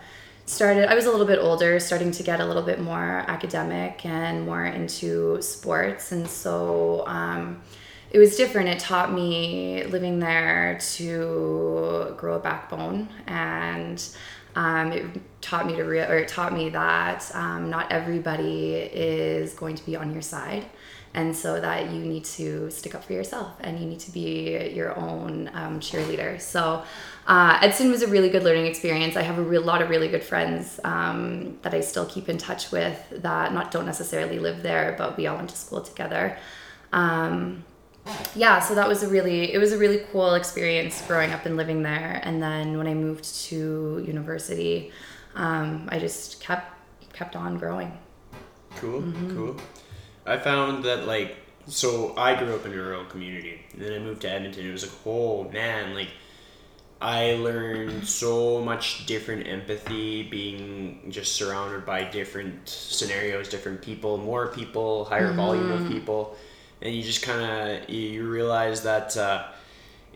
started 0.47 0.91
i 0.91 0.95
was 0.95 1.07
a 1.07 1.11
little 1.11 1.27
bit 1.27 1.39
older 1.39 1.81
starting 1.81 2.11
to 2.11 2.23
get 2.23 2.39
a 2.39 2.45
little 2.45 2.67
bit 2.71 2.79
more 2.79 3.25
academic 3.29 4.05
and 4.05 4.45
more 4.45 4.67
into 4.67 5.41
sports 5.41 6.13
and 6.13 6.29
so 6.29 7.03
um, 7.07 7.63
it 8.15 8.19
was 8.19 8.37
different. 8.37 8.69
It 8.69 8.79
taught 8.79 9.13
me 9.13 9.83
living 9.87 10.21
there 10.21 10.79
to 10.93 12.15
grow 12.17 12.37
a 12.37 12.39
backbone 12.39 13.09
and 13.27 14.01
um, 14.55 14.93
it 14.93 15.05
taught 15.41 15.67
me 15.67 15.75
to 15.75 15.83
real 15.83 16.09
or 16.09 16.19
it 16.19 16.29
taught 16.29 16.53
me 16.53 16.69
that 16.69 17.29
um, 17.35 17.71
not 17.71 17.91
everybody 17.91 18.75
is 18.75 19.55
going 19.55 19.75
to 19.75 19.85
be 19.85 19.97
on 19.97 20.13
your 20.13 20.23
side. 20.23 20.65
And 21.13 21.35
so 21.35 21.61
that 21.61 21.91
you 21.91 22.03
need 22.05 22.25
to 22.27 22.71
stick 22.71 22.95
up 22.95 23.03
for 23.03 23.15
yourself 23.15 23.57
and 23.61 23.81
you 23.81 23.87
need 23.87 24.01
to 24.01 24.13
be 24.13 24.71
your 24.73 24.97
own 24.97 25.51
um, 25.53 25.81
cheerleader. 25.81 26.41
So 26.41 26.85
uh, 27.27 27.59
edson 27.63 27.91
was 27.91 28.03
a 28.03 28.07
really 28.07 28.29
good 28.29 28.45
learning 28.45 28.67
experience. 28.67 29.17
I 29.17 29.23
have 29.23 29.39
a 29.39 29.43
real 29.43 29.63
lot 29.63 29.83
of 29.83 29.91
really 29.91 30.07
good 30.07 30.23
friends 30.23 30.79
um, 30.85 31.59
that 31.63 31.75
i 31.75 31.81
still 31.81 32.07
keep 32.07 32.29
in 32.29 32.39
touch 32.39 32.71
with 32.71 32.97
that 33.23 33.53
not 33.53 33.73
don't 33.73 33.87
necessarily 33.87 34.39
live 34.39 34.63
there 34.63 34.95
but 34.97 35.17
we 35.17 35.27
all 35.27 35.35
went 35.37 35.51
to 35.51 35.57
school 35.57 35.81
together. 35.81 36.39
Um, 36.93 37.65
yeah 38.35 38.59
so 38.59 38.75
that 38.75 38.87
was 38.87 39.03
a 39.03 39.09
really 39.09 39.53
it 39.53 39.59
was 39.59 39.73
a 39.73 39.79
really 39.79 40.05
cool 40.13 40.35
experience 40.35 41.03
growing 41.07 41.33
up 41.33 41.47
and 41.47 41.57
living 41.57 41.83
there. 41.83 42.21
And 42.25 42.43
then 42.43 42.79
when 42.79 42.87
i 42.87 42.95
moved 42.95 43.25
to 43.47 44.03
university 44.07 44.93
um, 45.35 45.89
i 45.91 45.99
just 45.99 46.41
kept 46.41 46.73
kept 47.13 47.37
on 47.37 47.59
growing. 47.59 47.97
Cool 48.77 49.03
cool. 49.31 49.57
I 50.27 50.37
found 50.39 50.85
that 50.85 51.07
like 51.07 51.37
so 51.67 52.15
I 52.17 52.35
grew 52.35 52.55
up 52.55 52.67
in 52.67 52.73
a 52.73 52.77
rural 52.77 53.05
community 53.07 53.61
and 53.73 53.83
then 53.83 53.93
I 53.93 53.99
moved 53.99 54.23
to 54.23 54.31
Edmonton. 54.31 54.67
It 54.67 54.73
was 54.73 54.83
like, 54.83 55.07
oh 55.07 55.49
man, 55.51 55.95
like 55.95 56.11
I 57.01 57.35
learned 57.35 58.07
so 58.07 58.61
much 58.61 59.07
different 59.07 59.47
empathy 59.47 60.23
being 60.23 61.07
just 61.11 61.33
surrounded 61.33 61.85
by 61.85 62.05
different 62.05 62.69
scenarios, 62.69 63.49
different 63.49 63.83
people, 63.83 64.17
more 64.19 64.49
people, 64.49 65.05
higher 65.05 65.33
volume 65.33 65.71
of 65.71 65.89
people, 65.89 66.37
and 66.85 66.95
you 66.95 67.03
just 67.03 67.23
kind 67.23 67.43
of 67.83 67.91
you 67.91 68.29
realize 68.29 68.83
that 68.83 69.17
uh, 69.17 69.47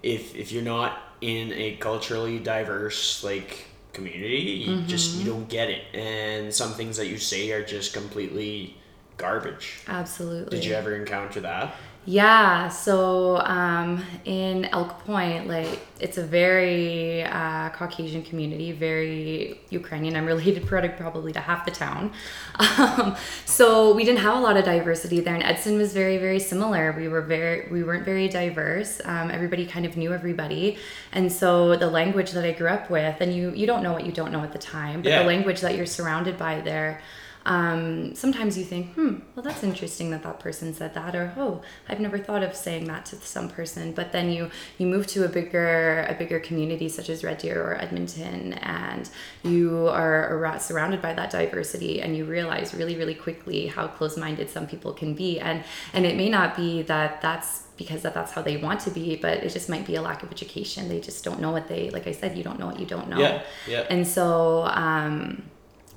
if 0.02 0.37
if 0.37 0.52
you're 0.52 0.62
not 0.62 0.98
in 1.20 1.52
a 1.52 1.76
culturally 1.76 2.38
diverse 2.38 3.25
like 3.25 3.66
community, 3.92 4.64
you 4.66 4.82
just 4.82 5.16
you 5.16 5.25
don't 5.25 5.48
get 5.48 5.70
it, 5.70 5.82
and 5.94 6.54
some 6.54 6.72
things 6.72 6.96
that 6.98 7.08
you 7.08 7.18
say 7.18 7.50
are 7.52 7.64
just 7.64 7.94
completely 7.94 8.76
garbage. 9.16 9.80
absolutely 9.88 10.56
Did 10.56 10.64
you 10.64 10.75
ever 10.75 10.94
encounter 10.94 11.40
that? 11.40 11.75
Yeah, 12.10 12.68
so 12.68 13.36
um, 13.40 14.02
in 14.24 14.64
Elk 14.64 15.04
Point, 15.04 15.46
like 15.46 15.78
it's 16.00 16.16
a 16.16 16.24
very 16.24 17.22
uh, 17.22 17.68
Caucasian 17.68 18.22
community, 18.22 18.72
very 18.72 19.60
Ukrainian. 19.68 20.16
I'm 20.16 20.24
related 20.24 20.66
probably 20.66 21.32
to 21.34 21.40
half 21.40 21.66
the 21.66 21.70
town. 21.70 22.12
Um, 22.58 23.14
so 23.44 23.94
we 23.94 24.04
didn't 24.04 24.20
have 24.20 24.38
a 24.38 24.40
lot 24.40 24.56
of 24.56 24.64
diversity 24.64 25.20
there, 25.20 25.34
and 25.34 25.42
Edson 25.42 25.76
was 25.76 25.92
very, 25.92 26.16
very 26.16 26.40
similar. 26.40 26.94
We 26.96 27.08
were 27.08 27.20
very, 27.20 27.68
we 27.70 27.82
weren't 27.82 28.06
very 28.06 28.26
diverse. 28.28 29.02
Um, 29.04 29.30
everybody 29.30 29.66
kind 29.66 29.84
of 29.84 29.98
knew 29.98 30.14
everybody, 30.14 30.78
and 31.12 31.30
so 31.30 31.76
the 31.76 31.90
language 31.90 32.30
that 32.30 32.44
I 32.46 32.52
grew 32.52 32.68
up 32.68 32.88
with, 32.88 33.20
and 33.20 33.34
you 33.36 33.50
you 33.50 33.66
don't 33.66 33.82
know 33.82 33.92
what 33.92 34.06
you 34.06 34.12
don't 34.12 34.32
know 34.32 34.42
at 34.42 34.52
the 34.52 34.58
time, 34.58 35.02
but 35.02 35.10
Yeah. 35.10 35.18
the 35.24 35.28
language 35.28 35.60
that 35.60 35.76
you're 35.76 35.84
surrounded 35.84 36.38
by 36.38 36.62
there 36.62 37.02
um, 37.45 38.14
sometimes 38.14 38.59
you 38.59 38.64
think, 38.64 38.92
hmm, 38.95 39.16
well, 39.35 39.42
that's 39.42 39.62
interesting 39.62 40.11
that 40.11 40.23
that 40.23 40.38
person 40.38 40.75
said 40.75 40.95
that, 40.95 41.14
or 41.14 41.33
oh, 41.37 41.62
I've 41.88 42.00
never 42.00 42.18
thought 42.18 42.42
of 42.42 42.54
saying 42.54 42.85
that 42.87 43.07
to 43.07 43.16
some 43.16 43.49
person. 43.49 43.92
But 43.92 44.12
then 44.12 44.30
you 44.30 44.50
you 44.76 44.87
move 44.87 45.07
to 45.09 45.25
a 45.25 45.28
bigger 45.28 46.07
a 46.09 46.14
bigger 46.14 46.40
community 46.40 46.88
such 46.88 47.09
as 47.09 47.25
Red 47.25 47.38
Deer 47.38 47.62
or 47.62 47.80
Edmonton, 47.80 48.54
and 48.54 49.09
you 49.42 49.88
are 49.88 50.45
ar- 50.45 50.59
surrounded 50.59 51.00
by 51.00 51.14
that 51.14 51.30
diversity, 51.30 52.02
and 52.02 52.16
you 52.16 52.25
realize 52.25 52.75
really 52.75 52.97
really 52.97 53.14
quickly 53.14 53.66
how 53.66 53.87
close 53.87 54.16
minded 54.16 54.50
some 54.50 54.66
people 54.66 54.92
can 54.92 55.14
be, 55.14 55.40
and 55.40 55.64
and 55.95 56.04
it 56.04 56.16
may 56.16 56.28
not 56.28 56.57
be 56.57 56.83
that 56.83 57.23
that's 57.23 57.64
because 57.78 58.02
that 58.02 58.12
that's 58.12 58.33
how 58.33 58.42
they 58.42 58.57
want 58.57 58.80
to 58.80 58.90
be, 58.90 59.16
but 59.16 59.38
it 59.38 59.50
just 59.50 59.68
might 59.68 59.87
be 59.87 59.95
a 59.95 60.02
lack 60.02 60.23
of 60.23 60.30
education. 60.33 60.88
They 60.88 61.00
just 61.00 61.25
don't 61.25 61.40
know 61.40 61.52
what 61.52 61.68
they 61.68 61.90
like. 61.90 62.07
I 62.07 62.12
said, 62.12 62.37
you 62.37 62.45
don't 62.45 62.59
know 62.59 62.66
what 62.66 62.80
you 62.80 62.87
don't 62.87 63.09
know. 63.09 63.18
Yeah, 63.18 63.42
yeah. 63.66 63.87
And 63.88 64.07
so. 64.07 64.64
Um, 64.64 65.45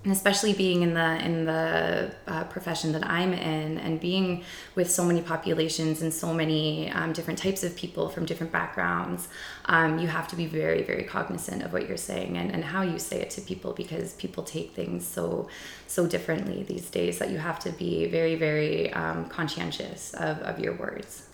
and 0.04 0.12
especially 0.12 0.54
being 0.54 0.82
in 0.82 0.96
the 0.96 1.24
in 1.24 1.46
the 1.46 2.12
uh, 2.26 2.44
profession 2.46 2.92
that 2.94 3.06
I'm 3.06 3.34
in, 3.34 3.78
and 3.78 4.00
being 4.00 4.44
with 4.74 4.90
so 4.90 5.06
many 5.06 5.22
populations 5.22 6.02
and 6.02 6.12
so 6.12 6.34
many 6.34 6.90
um, 6.92 7.14
different 7.14 7.38
types 7.38 7.64
of 7.64 7.76
people 7.76 8.10
from 8.10 8.26
different 8.26 8.52
backgrounds, 8.52 9.28
um, 9.66 10.00
you 10.00 10.08
have 10.08 10.28
to 10.30 10.36
be 10.36 10.48
very 10.48 10.82
very 10.82 11.04
cognizant 11.04 11.62
of 11.62 11.72
what 11.72 11.88
you're 11.88 11.98
saying 11.98 12.38
and, 12.38 12.52
and 12.52 12.64
how 12.64 12.82
you 12.82 12.98
say 12.98 13.22
it 13.22 13.30
to 13.32 13.42
people 13.42 13.74
because 13.74 14.14
people 14.16 14.44
take 14.44 14.74
things 14.74 15.06
so 15.06 15.48
so 15.86 16.08
differently 16.08 16.64
these 16.64 16.90
days 16.90 17.20
that 17.20 17.30
you 17.30 17.38
have 17.38 17.60
to 17.60 17.70
be 17.72 18.08
very 18.08 18.36
very 18.36 18.92
um, 18.94 19.26
conscientious 19.30 20.14
of, 20.16 20.40
of 20.40 20.60
your 20.60 20.74
words. 20.74 21.28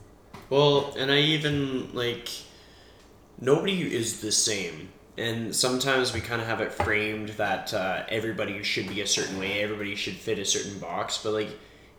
Well, 0.49 0.93
and 0.97 1.09
I 1.09 1.19
even 1.19 1.93
like 1.93 2.29
nobody 3.39 3.95
is 3.95 4.19
the 4.19 4.31
same. 4.31 4.89
And 5.17 5.55
sometimes 5.55 6.13
we 6.13 6.21
kind 6.21 6.41
of 6.41 6.47
have 6.47 6.61
it 6.61 6.71
framed 6.71 7.29
that 7.29 7.73
uh, 7.73 8.03
everybody 8.07 8.61
should 8.61 8.87
be 8.87 9.01
a 9.01 9.07
certain 9.07 9.39
way, 9.39 9.63
everybody 9.63 9.95
should 9.95 10.13
fit 10.13 10.37
a 10.37 10.45
certain 10.45 10.77
box, 10.77 11.19
but 11.23 11.33
like 11.33 11.49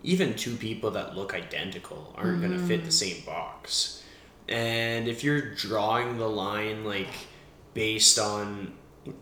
even 0.04 0.34
two 0.34 0.54
people 0.56 0.92
that 0.92 1.16
look 1.16 1.34
identical 1.34 2.14
aren't 2.16 2.40
going 2.40 2.52
to 2.52 2.64
fit 2.64 2.84
the 2.84 2.92
same 2.92 3.24
box. 3.24 4.04
And 4.48 5.08
if 5.08 5.24
you're 5.24 5.54
drawing 5.54 6.18
the 6.18 6.28
line 6.28 6.84
like 6.84 7.12
based 7.74 8.18
on 8.18 8.72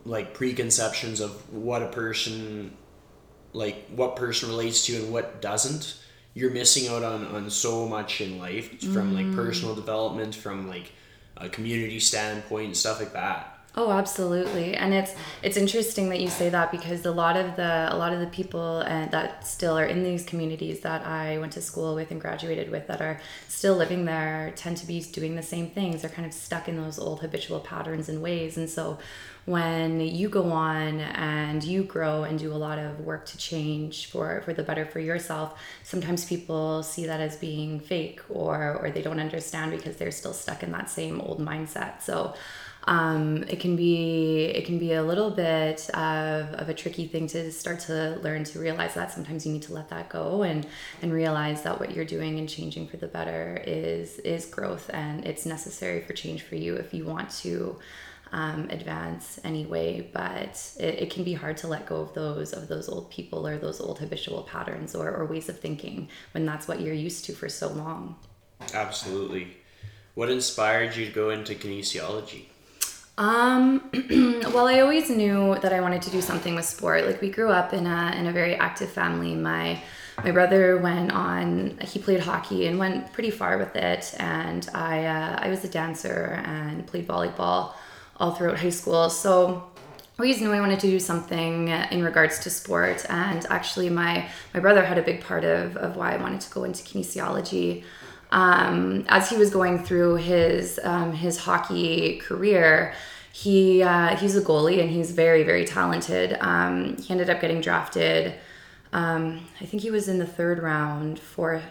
like 0.05 0.33
preconceptions 0.33 1.19
of 1.19 1.51
what 1.51 1.81
a 1.81 1.87
person 1.87 2.75
like 3.53 3.87
what 3.89 4.15
person 4.15 4.49
relates 4.49 4.85
to 4.85 4.95
and 4.97 5.13
what 5.13 5.41
doesn't 5.41 5.97
you're 6.33 6.51
missing 6.51 6.87
out 6.89 7.03
on 7.03 7.25
on 7.27 7.49
so 7.49 7.87
much 7.87 8.19
in 8.19 8.37
life 8.37 8.79
from 8.93 9.13
like 9.13 9.33
personal 9.33 9.73
development 9.73 10.35
from 10.35 10.67
like 10.67 10.91
a 11.37 11.47
community 11.47 11.99
standpoint 11.99 12.65
and 12.65 12.77
stuff 12.77 12.99
like 12.99 13.13
that 13.13 13.56
Oh, 13.79 13.91
absolutely. 13.91 14.73
And 14.75 14.91
it's 14.91 15.13
it's 15.43 15.55
interesting 15.55 16.09
that 16.09 16.19
you 16.19 16.29
say 16.29 16.49
that 16.49 16.71
because 16.71 17.05
a 17.05 17.11
lot 17.11 17.37
of 17.37 17.55
the 17.55 17.87
a 17.91 17.95
lot 17.95 18.11
of 18.11 18.19
the 18.19 18.25
people 18.25 18.81
uh, 18.83 19.05
that 19.09 19.45
still 19.45 19.77
are 19.77 19.85
in 19.85 20.03
these 20.03 20.25
communities 20.25 20.79
that 20.79 21.05
I 21.05 21.37
went 21.37 21.53
to 21.53 21.61
school 21.61 21.93
with 21.93 22.09
and 22.09 22.19
graduated 22.19 22.71
with 22.71 22.87
that 22.87 23.01
are 23.01 23.19
still 23.47 23.75
living 23.75 24.05
there 24.05 24.51
tend 24.55 24.77
to 24.77 24.87
be 24.87 25.01
doing 25.01 25.35
the 25.35 25.43
same 25.43 25.69
things. 25.69 26.01
They're 26.01 26.09
kind 26.09 26.25
of 26.25 26.33
stuck 26.33 26.67
in 26.67 26.75
those 26.75 26.97
old 26.97 27.19
habitual 27.19 27.59
patterns 27.59 28.09
and 28.09 28.19
ways. 28.19 28.57
And 28.57 28.67
so 28.67 28.97
when 29.45 30.01
you 30.01 30.27
go 30.27 30.51
on 30.51 30.99
and 30.99 31.63
you 31.63 31.83
grow 31.83 32.23
and 32.23 32.39
do 32.39 32.51
a 32.51 32.57
lot 32.57 32.79
of 32.79 33.01
work 33.01 33.27
to 33.27 33.37
change 33.37 34.07
for 34.07 34.41
for 34.43 34.53
the 34.55 34.63
better 34.63 34.87
for 34.87 34.99
yourself, 34.99 35.53
sometimes 35.83 36.25
people 36.25 36.81
see 36.81 37.05
that 37.05 37.19
as 37.21 37.35
being 37.35 37.79
fake 37.79 38.21
or 38.27 38.75
or 38.81 38.89
they 38.89 39.03
don't 39.03 39.19
understand 39.19 39.69
because 39.69 39.97
they're 39.97 40.09
still 40.09 40.33
stuck 40.33 40.63
in 40.63 40.71
that 40.71 40.89
same 40.89 41.21
old 41.21 41.39
mindset. 41.39 42.01
So 42.01 42.33
um, 42.87 43.43
it 43.49 43.59
can 43.59 43.75
be 43.75 44.45
it 44.45 44.65
can 44.65 44.79
be 44.79 44.93
a 44.93 45.03
little 45.03 45.29
bit 45.29 45.89
of, 45.89 46.53
of 46.53 46.69
a 46.69 46.73
tricky 46.73 47.05
thing 47.05 47.27
to 47.27 47.51
start 47.51 47.81
to 47.81 48.17
learn 48.23 48.45
to 48.45 48.59
realize 48.59 48.93
that. 48.93 49.11
Sometimes 49.11 49.45
you 49.45 49.51
need 49.51 49.63
to 49.63 49.73
let 49.73 49.89
that 49.89 50.07
go 50.07 50.43
and 50.43 50.65
and 51.01 51.11
realize 51.11 51.63
that 51.63 51.79
what 51.81 51.93
you're 51.93 52.05
doing 52.05 52.39
and 52.39 52.47
changing 52.47 52.87
for 52.87 52.95
the 52.95 53.07
better 53.07 53.61
is 53.67 54.19
is 54.19 54.45
growth 54.45 54.89
and 54.93 55.25
it's 55.25 55.45
necessary 55.45 56.01
for 56.01 56.13
change 56.13 56.43
for 56.43 56.55
you 56.55 56.75
if 56.75 56.93
you 56.93 57.05
want 57.05 57.29
to 57.29 57.77
um, 58.31 58.69
advance 58.69 59.37
anyway. 59.43 60.09
But 60.13 60.71
it, 60.79 60.99
it 60.99 61.09
can 61.11 61.25
be 61.25 61.33
hard 61.33 61.57
to 61.57 61.67
let 61.67 61.87
go 61.87 61.97
of 61.97 62.13
those 62.13 62.53
of 62.53 62.69
those 62.69 62.87
old 62.87 63.11
people 63.11 63.45
or 63.45 63.57
those 63.57 63.81
old 63.81 63.99
habitual 63.99 64.43
patterns 64.43 64.95
or, 64.95 65.13
or 65.13 65.25
ways 65.25 65.49
of 65.49 65.59
thinking 65.59 66.07
when 66.31 66.45
that's 66.45 66.69
what 66.69 66.79
you're 66.79 66.93
used 66.93 67.25
to 67.25 67.33
for 67.33 67.49
so 67.49 67.67
long. 67.67 68.15
Absolutely. 68.73 69.57
What 70.15 70.29
inspired 70.29 70.95
you 70.95 71.05
to 71.05 71.11
go 71.11 71.29
into 71.31 71.53
kinesiology 71.53 72.45
Um, 73.17 73.89
well, 74.53 74.67
I 74.67 74.79
always 74.81 75.09
knew 75.09 75.57
that 75.61 75.73
I 75.73 75.81
wanted 75.81 76.01
to 76.03 76.11
do 76.11 76.21
something 76.21 76.53
with 76.55 76.65
sport. 76.65 77.05
Like 77.05 77.19
we 77.19 77.29
grew 77.29 77.49
up 77.49 77.73
in 77.73 77.87
a 77.87 78.13
in 78.15 78.27
a 78.27 78.31
very 78.31 78.55
active 78.55 78.89
family. 78.89 79.33
My 79.33 79.81
my 80.23 80.31
brother 80.31 80.77
went 80.77 81.11
on. 81.11 81.77
He 81.81 81.99
played 81.99 82.19
hockey 82.19 82.67
and 82.67 82.77
went 82.77 83.11
pretty 83.13 83.31
far 83.31 83.57
with 83.57 83.75
it. 83.75 84.13
And 84.19 84.67
I 84.73 85.05
uh, 85.05 85.39
I 85.41 85.49
was 85.49 85.63
a 85.63 85.69
dancer 85.69 86.41
and 86.45 86.85
played 86.85 87.07
volleyball 87.07 87.73
all 88.17 88.31
throughout 88.31 88.59
high 88.59 88.69
school. 88.69 89.09
So 89.09 89.63
I 90.19 90.23
always 90.23 90.41
knew 90.41 90.51
I 90.51 90.59
wanted 90.59 90.79
to 90.79 90.87
do 90.87 90.99
something 90.99 91.67
in 91.67 92.03
regards 92.03 92.39
to 92.39 92.49
sport. 92.49 93.05
And 93.07 93.45
actually, 93.51 93.89
my, 93.89 94.27
my 94.51 94.59
brother 94.59 94.83
had 94.83 94.97
a 94.97 95.03
big 95.03 95.21
part 95.21 95.43
of, 95.43 95.77
of 95.77 95.95
why 95.95 96.13
I 96.13 96.17
wanted 96.17 96.41
to 96.41 96.49
go 96.49 96.63
into 96.63 96.83
kinesiology. 96.83 97.83
Um, 98.31 99.05
as 99.07 99.29
he 99.29 99.37
was 99.37 99.49
going 99.49 99.83
through 99.83 100.15
his, 100.15 100.79
um, 100.83 101.13
his 101.13 101.37
hockey 101.37 102.17
career, 102.17 102.93
he, 103.31 103.83
uh, 103.83 104.15
he's 104.17 104.35
a 104.35 104.41
goalie 104.41 104.81
and 104.81 104.89
he's 104.89 105.11
very, 105.11 105.43
very 105.43 105.65
talented. 105.65 106.37
Um, 106.41 106.97
he 106.97 107.11
ended 107.11 107.29
up 107.29 107.39
getting 107.39 107.61
drafted. 107.61 108.33
Um, 108.93 109.45
I 109.61 109.65
think 109.65 109.83
he 109.83 109.91
was 109.91 110.07
in 110.07 110.17
the 110.17 110.25
third 110.25 110.59
round 110.59 111.19
for 111.19 111.61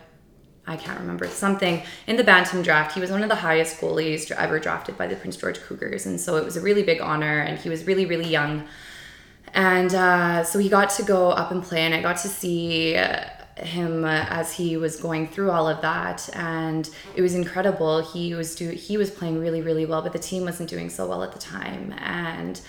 I 0.69 0.77
can't 0.77 0.99
remember 0.99 1.29
something 1.29 1.83
in 2.07 2.17
the 2.17 2.25
Bantam 2.25 2.63
draft. 2.63 2.93
He 2.93 3.01
was 3.01 3.11
one 3.11 3.23
of 3.23 3.29
the 3.29 3.37
highest 3.37 3.81
goalies 3.81 4.31
ever 4.33 4.59
drafted 4.59 4.99
by 4.99 5.07
the 5.07 5.15
Prince 5.15 5.37
George 5.37 5.61
Cougars, 5.61 6.07
and 6.07 6.21
so 6.21 6.37
it 6.37 6.45
was 6.45 6.57
a 6.57 6.61
really 6.61 6.83
big 6.83 7.01
honor. 7.01 7.41
And 7.41 7.59
he 7.59 7.69
was 7.69 7.87
really, 7.87 8.05
really 8.05 8.29
young, 8.29 8.65
and 9.55 9.95
uh, 9.95 10.43
so 10.43 10.59
he 10.59 10.69
got 10.69 10.91
to 10.91 11.05
go 11.05 11.31
up 11.31 11.53
and 11.53 11.63
play, 11.63 11.83
and 11.83 11.95
I 11.95 12.03
got 12.03 12.17
to 12.19 12.29
see. 12.29 12.97
Him 13.57 14.05
uh, 14.05 14.27
as 14.29 14.53
he 14.53 14.77
was 14.77 14.97
going 14.97 15.29
through 15.29 15.51
all 15.51 15.69
of 15.69 15.81
that. 15.83 16.29
And 16.35 16.89
it 17.15 17.23
was 17.23 17.35
incredible. 17.35 18.01
He 18.01 18.35
was 18.35 18.55
do 18.55 18.71
he 18.71 18.97
was 18.97 19.11
playing 19.11 19.39
really 19.39 19.63
really 19.63 19.87
well 19.87 20.03
but 20.03 20.13
the 20.13 20.19
team 20.19 20.45
wasn't 20.45 20.69
doing 20.69 20.91
so 20.91 21.07
well 21.07 21.23
at 21.23 21.33
the 21.33 21.39
time. 21.39 21.95
And 21.99 22.61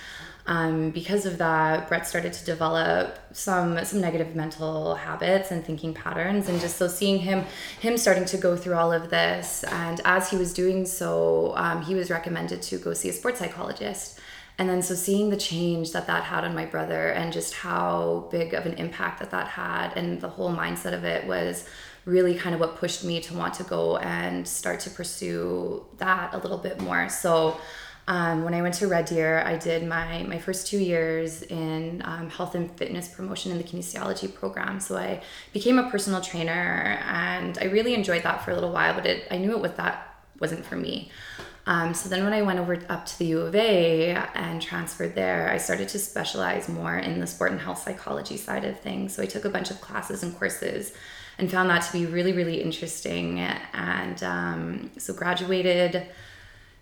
um, 0.48 0.90
because 0.90 1.26
of 1.26 1.36
that, 1.38 1.88
Brett 1.88 2.06
started 2.06 2.32
to 2.32 2.44
develop 2.46 3.18
some 3.32 3.84
some 3.84 4.00
negative 4.00 4.34
mental 4.34 4.94
habits 4.94 5.50
and 5.50 5.62
thinking 5.62 5.92
patterns, 5.92 6.48
and 6.48 6.58
just 6.58 6.78
so 6.78 6.88
seeing 6.88 7.18
him 7.18 7.44
him 7.80 7.98
starting 7.98 8.24
to 8.24 8.38
go 8.38 8.56
through 8.56 8.74
all 8.74 8.90
of 8.90 9.10
this, 9.10 9.62
and 9.64 10.00
as 10.06 10.30
he 10.30 10.38
was 10.38 10.54
doing 10.54 10.86
so, 10.86 11.52
um, 11.54 11.82
he 11.82 11.94
was 11.94 12.10
recommended 12.10 12.62
to 12.62 12.78
go 12.78 12.94
see 12.94 13.10
a 13.10 13.12
sports 13.12 13.40
psychologist. 13.40 14.17
And 14.58 14.68
then 14.68 14.82
so 14.82 14.94
seeing 14.94 15.30
the 15.30 15.36
change 15.36 15.92
that 15.92 16.08
that 16.08 16.24
had 16.24 16.44
on 16.44 16.54
my 16.54 16.66
brother, 16.66 17.10
and 17.10 17.32
just 17.32 17.54
how 17.54 18.28
big 18.30 18.54
of 18.54 18.66
an 18.66 18.74
impact 18.74 19.20
that 19.20 19.30
that 19.30 19.46
had, 19.46 19.92
and 19.96 20.20
the 20.20 20.28
whole 20.28 20.52
mindset 20.52 20.94
of 20.94 21.04
it 21.04 21.26
was 21.26 21.68
really 22.04 22.34
kind 22.34 22.54
of 22.54 22.60
what 22.60 22.76
pushed 22.76 23.04
me 23.04 23.20
to 23.20 23.34
want 23.34 23.54
to 23.54 23.62
go 23.64 23.98
and 23.98 24.48
start 24.48 24.80
to 24.80 24.90
pursue 24.90 25.84
that 25.98 26.34
a 26.34 26.38
little 26.38 26.58
bit 26.58 26.80
more. 26.80 27.08
So 27.08 27.60
um, 28.08 28.42
when 28.42 28.54
I 28.54 28.62
went 28.62 28.74
to 28.76 28.88
Red 28.88 29.04
Deer, 29.04 29.42
I 29.44 29.58
did 29.58 29.86
my, 29.86 30.22
my 30.22 30.38
first 30.38 30.66
two 30.66 30.78
years 30.78 31.42
in 31.42 32.00
um, 32.06 32.30
health 32.30 32.54
and 32.54 32.74
fitness 32.78 33.08
promotion 33.08 33.52
in 33.52 33.58
the 33.58 33.64
kinesiology 33.64 34.34
program. 34.34 34.80
So 34.80 34.96
I 34.96 35.22
became 35.52 35.78
a 35.78 35.90
personal 35.90 36.22
trainer 36.22 36.98
and 37.06 37.58
I 37.60 37.64
really 37.64 37.92
enjoyed 37.92 38.22
that 38.22 38.42
for 38.42 38.50
a 38.50 38.54
little 38.54 38.72
while, 38.72 38.94
but 38.94 39.04
it, 39.04 39.28
I 39.30 39.36
knew 39.36 39.52
it 39.52 39.60
was 39.60 39.72
that 39.72 40.24
wasn't 40.40 40.64
for 40.64 40.76
me. 40.76 41.10
Um, 41.68 41.92
so 41.92 42.08
then 42.08 42.24
when 42.24 42.32
I 42.32 42.40
went 42.40 42.58
over 42.58 42.80
up 42.88 43.04
to 43.04 43.18
the 43.18 43.26
U 43.26 43.40
of 43.42 43.54
A 43.54 44.12
and 44.34 44.60
transferred 44.60 45.14
there, 45.14 45.50
I 45.50 45.58
started 45.58 45.86
to 45.90 45.98
specialize 45.98 46.66
more 46.66 46.96
in 46.96 47.20
the 47.20 47.26
sport 47.26 47.52
and 47.52 47.60
health 47.60 47.82
psychology 47.82 48.38
side 48.38 48.64
of 48.64 48.80
things. 48.80 49.14
So 49.14 49.22
I 49.22 49.26
took 49.26 49.44
a 49.44 49.50
bunch 49.50 49.70
of 49.70 49.78
classes 49.82 50.22
and 50.22 50.34
courses 50.34 50.94
and 51.36 51.50
found 51.50 51.68
that 51.68 51.82
to 51.82 51.92
be 51.92 52.06
really, 52.06 52.32
really 52.32 52.62
interesting. 52.62 53.40
And 53.40 54.22
um, 54.22 54.90
so 54.96 55.12
graduated 55.12 56.06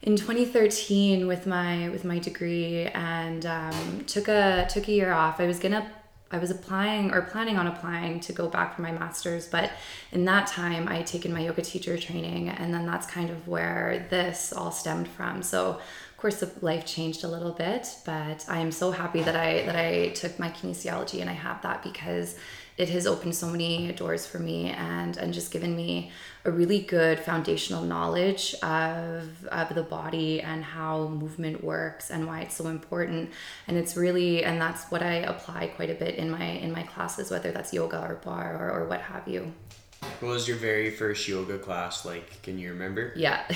in 0.03 0.15
2013 0.15 1.27
with 1.27 1.49
my 1.49 1.89
with 1.89 2.05
my 2.05 2.21
degree 2.21 2.85
and 2.95 3.45
um, 3.45 4.05
took 4.07 4.29
a 4.29 4.69
took 4.71 4.87
a 4.87 4.93
year 4.93 5.13
off. 5.13 5.41
I 5.41 5.49
was 5.49 5.59
gonna 5.59 5.91
I 6.31 6.39
was 6.39 6.51
applying 6.51 7.13
or 7.13 7.23
planning 7.23 7.57
on 7.57 7.69
applying 7.69 8.19
to 8.21 8.33
go 8.33 8.49
back 8.49 8.75
for 8.75 8.83
my 8.83 8.91
master's, 8.91 9.47
but 9.47 9.71
in 10.11 10.25
that 10.25 10.49
time 10.49 10.89
I 10.89 10.97
had 10.97 11.07
taken 11.07 11.33
my 11.33 11.41
yoga 11.41 11.63
teacher 11.63 11.97
training, 11.97 12.49
and 12.49 12.75
then 12.75 12.85
that's 12.85 13.07
kind 13.07 13.31
of 13.31 13.47
where 13.47 14.07
this 14.11 14.53
all 14.53 14.73
stemmed 14.73 15.07
from. 15.07 15.43
So, 15.43 15.71
of 15.71 16.17
course, 16.17 16.41
the 16.41 16.51
life 16.63 16.85
changed 16.85 17.23
a 17.23 17.29
little 17.29 17.53
bit, 17.53 17.89
but 18.05 18.45
I 18.49 18.59
am 18.59 18.73
so 18.73 18.91
happy 18.91 19.23
that 19.23 19.37
I 19.37 19.65
that 19.67 19.77
I 19.77 20.09
took 20.11 20.39
my 20.39 20.51
kinesiology 20.51 21.21
and 21.21 21.31
I 21.31 21.35
have 21.35 21.63
that 21.63 21.85
because 21.85 22.37
it 22.77 22.91
has 22.91 23.07
opened 23.07 23.35
so 23.35 23.49
many 23.49 23.91
doors 23.93 24.27
for 24.27 24.39
me 24.39 24.71
and 24.71 25.17
and 25.17 25.33
just 25.33 25.51
given 25.51 25.75
me 25.75 26.11
a 26.45 26.51
really 26.51 26.81
good 26.81 27.19
foundational 27.19 27.83
knowledge 27.83 28.55
of 28.63 29.47
of 29.47 29.75
the 29.75 29.83
body 29.83 30.41
and 30.41 30.63
how 30.63 31.09
movement 31.09 31.65
works 31.65 32.11
and 32.11 32.27
why 32.27 32.41
it's 32.41 32.55
so 32.55 32.69
important 32.69 33.31
and 33.67 33.77
it's 33.77 33.97
really 33.97 34.45
and 34.45 34.61
that's 34.61 34.85
what 34.91 35.03
I 35.03 35.15
apply 35.15 35.69
quite 35.69 35.91
a 35.91 35.95
bit 35.95 36.17
in 36.17 36.31
my 36.31 36.45
in 36.45 36.73
my 36.73 36.83
classes 36.83 37.31
whether 37.31 37.51
that's 37.51 37.73
yoga 37.73 38.01
or 38.01 38.17
barre 38.17 38.57
or, 38.57 38.71
or 38.71 38.85
what 38.87 39.01
have 39.01 39.27
you 39.27 39.53
what 40.21 40.31
was 40.31 40.49
your 40.49 40.57
very 40.57 40.91
first 40.91 41.27
yoga 41.27 41.59
class 41.59 42.05
like? 42.05 42.43
Can 42.43 42.59
you 42.59 42.71
remember? 42.71 43.13
Yeah. 43.17 43.47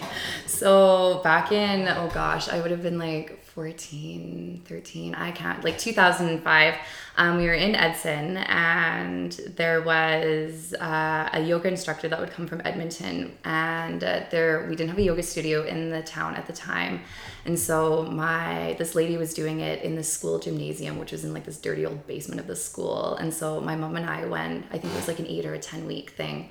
so 0.46 1.20
back 1.24 1.50
in, 1.50 1.88
oh 1.88 2.10
gosh, 2.12 2.48
I 2.48 2.60
would 2.60 2.70
have 2.70 2.82
been 2.82 2.98
like 2.98 3.43
14, 3.54 4.62
13, 4.64 5.14
I 5.14 5.30
can't, 5.30 5.62
like 5.62 5.78
2005, 5.78 6.74
um, 7.16 7.36
we 7.36 7.46
were 7.46 7.54
in 7.54 7.76
Edson 7.76 8.38
and 8.38 9.30
there 9.54 9.80
was 9.80 10.74
uh, 10.74 11.28
a 11.32 11.40
yoga 11.40 11.68
instructor 11.68 12.08
that 12.08 12.18
would 12.18 12.32
come 12.32 12.48
from 12.48 12.62
Edmonton 12.64 13.38
and 13.44 14.02
uh, 14.02 14.22
there, 14.32 14.66
we 14.68 14.74
didn't 14.74 14.88
have 14.88 14.98
a 14.98 15.02
yoga 15.02 15.22
studio 15.22 15.62
in 15.62 15.88
the 15.88 16.02
town 16.02 16.34
at 16.34 16.48
the 16.48 16.52
time. 16.52 17.02
And 17.44 17.56
so 17.56 18.02
my, 18.02 18.74
this 18.76 18.96
lady 18.96 19.16
was 19.16 19.32
doing 19.32 19.60
it 19.60 19.82
in 19.82 19.94
the 19.94 20.02
school 20.02 20.40
gymnasium, 20.40 20.98
which 20.98 21.12
was 21.12 21.24
in 21.24 21.32
like 21.32 21.44
this 21.44 21.58
dirty 21.58 21.86
old 21.86 22.04
basement 22.08 22.40
of 22.40 22.48
the 22.48 22.56
school. 22.56 23.14
And 23.14 23.32
so 23.32 23.60
my 23.60 23.76
mom 23.76 23.94
and 23.94 24.10
I 24.10 24.26
went, 24.26 24.66
I 24.72 24.78
think 24.78 24.92
it 24.92 24.96
was 24.96 25.06
like 25.06 25.20
an 25.20 25.28
eight 25.28 25.46
or 25.46 25.54
a 25.54 25.60
10 25.60 25.86
week 25.86 26.10
thing 26.10 26.50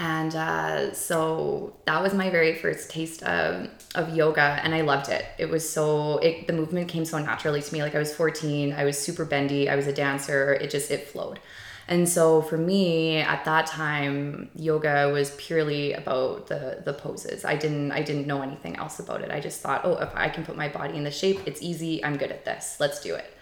and 0.00 0.34
uh, 0.34 0.94
so 0.94 1.76
that 1.84 2.02
was 2.02 2.14
my 2.14 2.30
very 2.30 2.54
first 2.54 2.88
taste 2.88 3.22
of, 3.22 3.68
of 3.94 4.16
yoga 4.16 4.58
and 4.62 4.74
i 4.74 4.80
loved 4.80 5.10
it 5.10 5.26
it 5.38 5.48
was 5.48 5.68
so 5.68 6.16
it, 6.18 6.46
the 6.46 6.52
movement 6.54 6.88
came 6.88 7.04
so 7.04 7.18
naturally 7.18 7.60
to 7.60 7.72
me 7.72 7.82
like 7.82 7.94
i 7.94 7.98
was 7.98 8.14
14 8.14 8.72
i 8.72 8.84
was 8.84 8.98
super 8.98 9.26
bendy 9.26 9.68
i 9.68 9.76
was 9.76 9.86
a 9.86 9.92
dancer 9.92 10.54
it 10.54 10.70
just 10.70 10.90
it 10.90 11.06
flowed 11.06 11.38
and 11.86 12.08
so 12.08 12.40
for 12.40 12.56
me 12.56 13.18
at 13.18 13.44
that 13.44 13.66
time 13.66 14.48
yoga 14.54 15.10
was 15.12 15.34
purely 15.36 15.92
about 15.92 16.46
the 16.46 16.80
the 16.86 16.94
poses 16.94 17.44
i 17.44 17.54
didn't 17.54 17.92
i 17.92 18.00
didn't 18.00 18.26
know 18.26 18.40
anything 18.40 18.76
else 18.76 19.00
about 19.00 19.20
it 19.20 19.30
i 19.30 19.38
just 19.38 19.60
thought 19.60 19.82
oh 19.84 19.98
if 19.98 20.14
i 20.14 20.30
can 20.30 20.44
put 20.46 20.56
my 20.56 20.68
body 20.68 20.96
in 20.96 21.04
the 21.04 21.10
shape 21.10 21.40
it's 21.46 21.60
easy 21.60 22.02
i'm 22.02 22.16
good 22.16 22.30
at 22.30 22.46
this 22.46 22.78
let's 22.80 23.00
do 23.00 23.14
it 23.14 23.36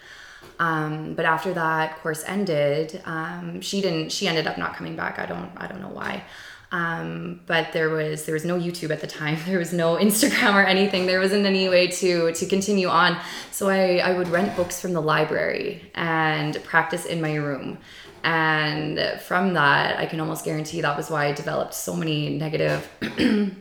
um, 0.58 1.14
but 1.14 1.24
after 1.24 1.52
that 1.54 1.98
course 2.00 2.24
ended, 2.26 3.00
um, 3.04 3.60
she 3.60 3.80
didn't. 3.80 4.10
She 4.10 4.26
ended 4.26 4.46
up 4.46 4.58
not 4.58 4.74
coming 4.74 4.96
back. 4.96 5.18
I 5.18 5.26
don't. 5.26 5.50
I 5.56 5.66
don't 5.66 5.80
know 5.80 5.88
why. 5.88 6.24
Um, 6.70 7.40
but 7.46 7.72
there 7.72 7.88
was 7.88 8.26
there 8.26 8.34
was 8.34 8.44
no 8.44 8.58
YouTube 8.58 8.90
at 8.90 9.00
the 9.00 9.06
time. 9.06 9.38
There 9.46 9.58
was 9.58 9.72
no 9.72 9.96
Instagram 9.96 10.54
or 10.54 10.64
anything. 10.64 11.06
There 11.06 11.20
wasn't 11.20 11.46
any 11.46 11.68
way 11.68 11.88
to 11.88 12.32
to 12.32 12.46
continue 12.46 12.88
on. 12.88 13.18
So 13.50 13.68
I 13.68 13.98
I 13.98 14.12
would 14.16 14.28
rent 14.28 14.54
books 14.56 14.80
from 14.80 14.92
the 14.92 15.00
library 15.00 15.90
and 15.94 16.62
practice 16.64 17.06
in 17.06 17.20
my 17.20 17.34
room. 17.36 17.78
And 18.24 19.20
from 19.20 19.54
that, 19.54 19.98
I 19.98 20.06
can 20.06 20.20
almost 20.20 20.44
guarantee 20.44 20.80
that 20.80 20.96
was 20.96 21.08
why 21.08 21.26
I 21.26 21.32
developed 21.32 21.72
so 21.72 21.94
many 21.94 22.36
negative, 22.36 22.86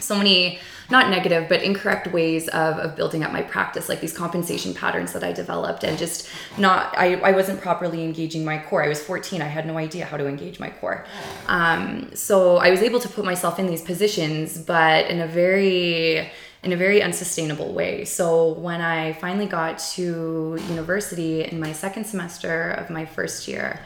so 0.00 0.16
many 0.16 0.58
not 0.90 1.10
negative, 1.10 1.48
but 1.48 1.62
incorrect 1.62 2.08
ways 2.08 2.48
of, 2.48 2.76
of 2.78 2.96
building 2.96 3.22
up 3.22 3.32
my 3.32 3.42
practice, 3.42 3.88
like 3.88 4.00
these 4.00 4.12
compensation 4.12 4.74
patterns 4.74 5.12
that 5.12 5.22
I 5.22 5.32
developed 5.32 5.84
and 5.84 5.96
just 5.96 6.28
not, 6.58 6.96
I, 6.98 7.14
I 7.20 7.32
wasn't 7.32 7.60
properly 7.60 8.04
engaging 8.04 8.44
my 8.44 8.58
core. 8.58 8.82
I 8.82 8.88
was 8.88 9.02
14. 9.02 9.40
I 9.42 9.46
had 9.46 9.66
no 9.66 9.78
idea 9.78 10.04
how 10.04 10.16
to 10.16 10.26
engage 10.26 10.58
my 10.58 10.70
core. 10.70 11.04
Um, 11.46 12.10
so 12.14 12.56
I 12.56 12.70
was 12.70 12.82
able 12.82 13.00
to 13.00 13.08
put 13.08 13.24
myself 13.24 13.58
in 13.58 13.66
these 13.66 13.82
positions, 13.82 14.58
but 14.58 15.06
in 15.06 15.20
a 15.20 15.26
very, 15.26 16.30
in 16.62 16.72
a 16.72 16.76
very 16.76 17.02
unsustainable 17.02 17.72
way. 17.72 18.04
So 18.04 18.52
when 18.54 18.80
I 18.80 19.14
finally 19.14 19.46
got 19.46 19.78
to 19.94 20.58
university 20.68 21.44
in 21.44 21.58
my 21.58 21.72
second 21.72 22.04
semester 22.04 22.72
of 22.72 22.90
my 22.90 23.06
first 23.06 23.48
year, 23.48 23.80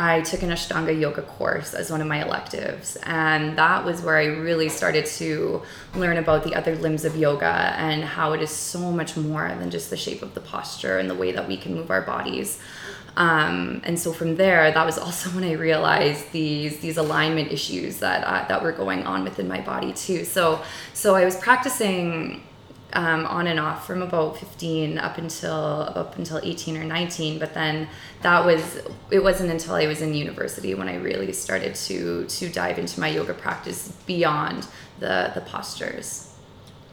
I 0.00 0.20
took 0.20 0.44
an 0.44 0.50
Ashtanga 0.50 0.98
yoga 0.98 1.22
course 1.22 1.74
as 1.74 1.90
one 1.90 2.00
of 2.00 2.06
my 2.06 2.22
electives. 2.24 2.96
And 3.02 3.58
that 3.58 3.84
was 3.84 4.00
where 4.00 4.16
I 4.16 4.26
really 4.26 4.68
started 4.68 5.06
to 5.06 5.60
learn 5.96 6.18
about 6.18 6.44
the 6.44 6.54
other 6.54 6.76
limbs 6.76 7.04
of 7.04 7.16
yoga 7.16 7.74
and 7.76 8.04
how 8.04 8.32
it 8.32 8.40
is 8.40 8.50
so 8.50 8.92
much 8.92 9.16
more 9.16 9.48
than 9.58 9.72
just 9.72 9.90
the 9.90 9.96
shape 9.96 10.22
of 10.22 10.34
the 10.34 10.40
posture 10.40 10.98
and 10.98 11.10
the 11.10 11.16
way 11.16 11.32
that 11.32 11.48
we 11.48 11.56
can 11.56 11.74
move 11.74 11.90
our 11.90 12.02
bodies. 12.02 12.60
Um, 13.16 13.80
and 13.82 13.98
so 13.98 14.12
from 14.12 14.36
there, 14.36 14.70
that 14.70 14.86
was 14.86 14.98
also 14.98 15.30
when 15.34 15.42
I 15.42 15.54
realized 15.54 16.30
these 16.30 16.78
these 16.78 16.96
alignment 16.96 17.50
issues 17.50 17.98
that 17.98 18.22
uh, 18.22 18.46
that 18.46 18.62
were 18.62 18.70
going 18.70 19.02
on 19.02 19.24
within 19.24 19.48
my 19.48 19.60
body 19.60 19.92
too. 19.92 20.24
So 20.24 20.62
so 20.94 21.16
I 21.16 21.24
was 21.24 21.36
practicing 21.36 22.44
um, 22.94 23.26
on 23.26 23.46
and 23.46 23.60
off 23.60 23.86
from 23.86 24.02
about 24.02 24.38
15 24.38 24.98
up 24.98 25.18
until 25.18 25.52
up 25.52 26.16
until 26.16 26.40
18 26.42 26.76
or 26.76 26.84
19 26.84 27.38
but 27.38 27.52
then 27.52 27.88
that 28.22 28.44
was 28.44 28.80
it 29.10 29.22
wasn't 29.22 29.50
until 29.50 29.74
i 29.74 29.86
was 29.86 30.00
in 30.00 30.14
university 30.14 30.74
when 30.74 30.88
i 30.88 30.96
really 30.96 31.32
started 31.32 31.74
to 31.74 32.24
to 32.26 32.48
dive 32.48 32.78
into 32.78 32.98
my 32.98 33.08
yoga 33.08 33.34
practice 33.34 33.92
beyond 34.06 34.66
the 35.00 35.30
the 35.34 35.40
postures. 35.42 36.34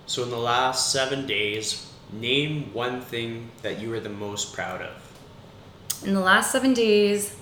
So 0.06 0.24
in 0.24 0.30
the 0.30 0.38
last 0.38 0.92
seven 0.92 1.26
days 1.26 1.90
name 2.12 2.72
one 2.74 3.02
thing 3.02 3.50
that 3.64 3.80
you 3.80 3.92
are 3.94 4.00
the 4.00 4.10
most 4.10 4.54
proud 4.54 4.82
of. 4.82 6.04
In 6.06 6.14
the 6.14 6.20
last 6.20 6.52
seven 6.52 6.74
days 6.74 7.36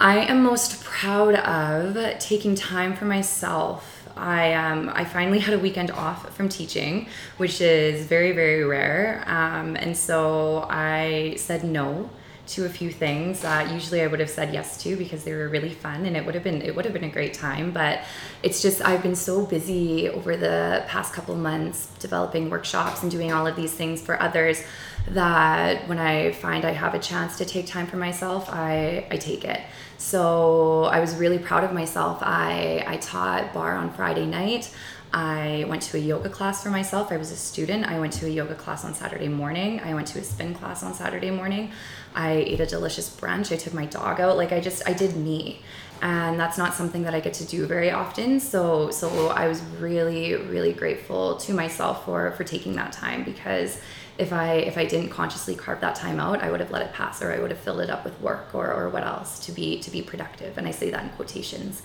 i 0.00 0.18
am 0.18 0.42
most 0.42 0.82
proud 0.84 1.34
of 1.34 2.18
taking 2.18 2.54
time 2.54 2.94
for 2.96 3.04
myself 3.04 3.93
I 4.16 4.54
um, 4.54 4.90
I 4.94 5.04
finally 5.04 5.38
had 5.38 5.54
a 5.54 5.58
weekend 5.58 5.90
off 5.90 6.34
from 6.34 6.48
teaching, 6.48 7.08
which 7.36 7.60
is 7.60 8.06
very 8.06 8.32
very 8.32 8.64
rare, 8.64 9.24
um, 9.26 9.76
and 9.76 9.96
so 9.96 10.66
I 10.70 11.34
said 11.36 11.64
no 11.64 12.10
to 12.46 12.66
a 12.66 12.68
few 12.68 12.90
things 12.90 13.40
that 13.40 13.72
usually 13.72 14.02
I 14.02 14.06
would 14.06 14.20
have 14.20 14.28
said 14.28 14.52
yes 14.52 14.82
to 14.82 14.96
because 14.96 15.24
they 15.24 15.32
were 15.32 15.48
really 15.48 15.70
fun 15.70 16.04
and 16.04 16.14
it 16.14 16.26
would 16.26 16.34
have 16.34 16.44
been 16.44 16.60
it 16.60 16.76
would 16.76 16.84
have 16.84 16.92
been 16.92 17.04
a 17.04 17.10
great 17.10 17.34
time. 17.34 17.70
But 17.70 18.00
it's 18.42 18.60
just 18.60 18.84
I've 18.84 19.02
been 19.02 19.16
so 19.16 19.46
busy 19.46 20.08
over 20.10 20.36
the 20.36 20.84
past 20.86 21.14
couple 21.14 21.34
months 21.36 21.88
developing 21.98 22.50
workshops 22.50 23.02
and 23.02 23.10
doing 23.10 23.32
all 23.32 23.46
of 23.46 23.56
these 23.56 23.72
things 23.72 24.02
for 24.02 24.20
others 24.20 24.62
that 25.08 25.86
when 25.88 25.98
I 25.98 26.32
find 26.32 26.64
I 26.64 26.72
have 26.72 26.94
a 26.94 26.98
chance 26.98 27.38
to 27.38 27.44
take 27.44 27.66
time 27.66 27.86
for 27.86 27.96
myself 27.96 28.48
I 28.50 29.06
I 29.10 29.16
take 29.16 29.44
it 29.44 29.60
so 29.98 30.84
I 30.84 31.00
was 31.00 31.14
really 31.16 31.38
proud 31.38 31.62
of 31.64 31.72
myself 31.72 32.18
I 32.22 32.84
I 32.86 32.96
taught 32.96 33.52
barre 33.52 33.76
on 33.76 33.92
Friday 33.92 34.26
night 34.26 34.74
I 35.14 35.64
went 35.68 35.82
to 35.82 35.96
a 35.96 36.00
yoga 36.00 36.28
class 36.28 36.64
for 36.64 36.70
myself. 36.70 37.12
I 37.12 37.18
was 37.18 37.30
a 37.30 37.36
student. 37.36 37.86
I 37.86 38.00
went 38.00 38.12
to 38.14 38.26
a 38.26 38.28
yoga 38.28 38.56
class 38.56 38.84
on 38.84 38.94
Saturday 38.94 39.28
morning. 39.28 39.78
I 39.78 39.94
went 39.94 40.08
to 40.08 40.18
a 40.18 40.24
spin 40.24 40.54
class 40.54 40.82
on 40.82 40.92
Saturday 40.92 41.30
morning. 41.30 41.70
I 42.16 42.32
ate 42.32 42.58
a 42.58 42.66
delicious 42.66 43.08
brunch. 43.14 43.52
I 43.52 43.56
took 43.56 43.74
my 43.74 43.86
dog 43.86 44.20
out. 44.20 44.36
Like 44.36 44.50
I 44.50 44.58
just 44.58 44.82
I 44.88 44.92
did 44.92 45.14
me. 45.14 45.62
And 46.02 46.38
that's 46.38 46.58
not 46.58 46.74
something 46.74 47.04
that 47.04 47.14
I 47.14 47.20
get 47.20 47.32
to 47.34 47.44
do 47.44 47.64
very 47.64 47.92
often. 47.92 48.40
So 48.40 48.90
so 48.90 49.28
I 49.28 49.46
was 49.46 49.62
really 49.78 50.34
really 50.34 50.72
grateful 50.72 51.36
to 51.36 51.54
myself 51.54 52.04
for 52.04 52.32
for 52.32 52.42
taking 52.42 52.74
that 52.74 52.90
time 52.90 53.22
because 53.22 53.80
if 54.16 54.32
I 54.32 54.54
if 54.54 54.78
I 54.78 54.84
didn't 54.84 55.10
consciously 55.10 55.56
carve 55.56 55.80
that 55.80 55.96
time 55.96 56.20
out, 56.20 56.42
I 56.42 56.50
would 56.50 56.60
have 56.60 56.70
let 56.70 56.82
it 56.82 56.92
pass 56.92 57.20
or 57.22 57.32
I 57.32 57.38
would 57.40 57.50
have 57.50 57.60
filled 57.60 57.80
it 57.80 57.90
up 57.90 58.04
with 58.04 58.20
work 58.20 58.54
or 58.54 58.72
or 58.72 58.88
what 58.88 59.04
else 59.04 59.44
to 59.46 59.52
be 59.52 59.80
to 59.80 59.90
be 59.90 60.02
productive. 60.02 60.56
And 60.56 60.66
I 60.66 60.70
say 60.70 60.90
that 60.90 61.02
in 61.02 61.08
quotations. 61.10 61.82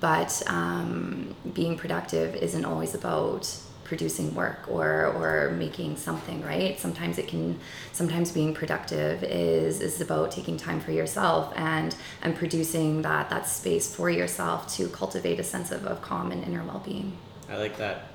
But 0.00 0.42
um, 0.46 1.34
being 1.54 1.76
productive 1.76 2.34
isn't 2.36 2.64
always 2.64 2.94
about 2.94 3.50
producing 3.84 4.34
work 4.34 4.66
or 4.68 5.06
or 5.06 5.50
making 5.50 5.96
something 5.96 6.42
right? 6.42 6.78
Sometimes 6.78 7.18
it 7.18 7.28
can 7.28 7.58
sometimes 7.92 8.32
being 8.32 8.54
productive 8.54 9.22
is 9.22 9.80
is 9.80 10.00
about 10.00 10.32
taking 10.32 10.56
time 10.56 10.80
for 10.80 10.92
yourself 10.92 11.52
and 11.56 11.94
and 12.22 12.34
producing 12.34 13.02
that 13.02 13.28
that 13.30 13.46
space 13.46 13.94
for 13.94 14.08
yourself 14.08 14.74
to 14.76 14.88
cultivate 14.88 15.38
a 15.38 15.44
sense 15.44 15.70
of, 15.70 15.84
of 15.86 16.00
calm 16.00 16.32
and 16.32 16.42
inner 16.42 16.64
well-being. 16.64 17.16
I 17.50 17.58
like 17.58 17.76
that. 17.76 18.08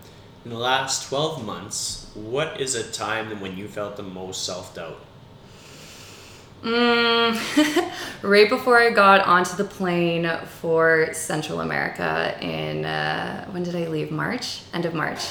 In 0.44 0.50
the 0.52 0.58
last 0.58 1.08
12 1.08 1.46
months 1.46 2.01
what 2.14 2.60
is 2.60 2.76
a 2.76 2.92
time 2.92 3.40
when 3.40 3.58
you 3.58 3.68
felt 3.68 3.98
the 3.98 4.04
most 4.04 4.46
self-doubt 4.46 5.00
Mm, 6.64 7.92
right 8.22 8.48
before 8.48 8.80
I 8.80 8.92
got 8.92 9.26
onto 9.26 9.56
the 9.56 9.64
plane 9.64 10.30
for 10.60 11.12
Central 11.12 11.62
America 11.62 12.38
in 12.40 12.86
uh, 12.86 13.46
when 13.50 13.64
did 13.64 13.76
I 13.76 13.88
leave? 13.88 14.12
March, 14.12 14.62
end 14.72 14.86
of 14.86 14.94
March. 14.94 15.22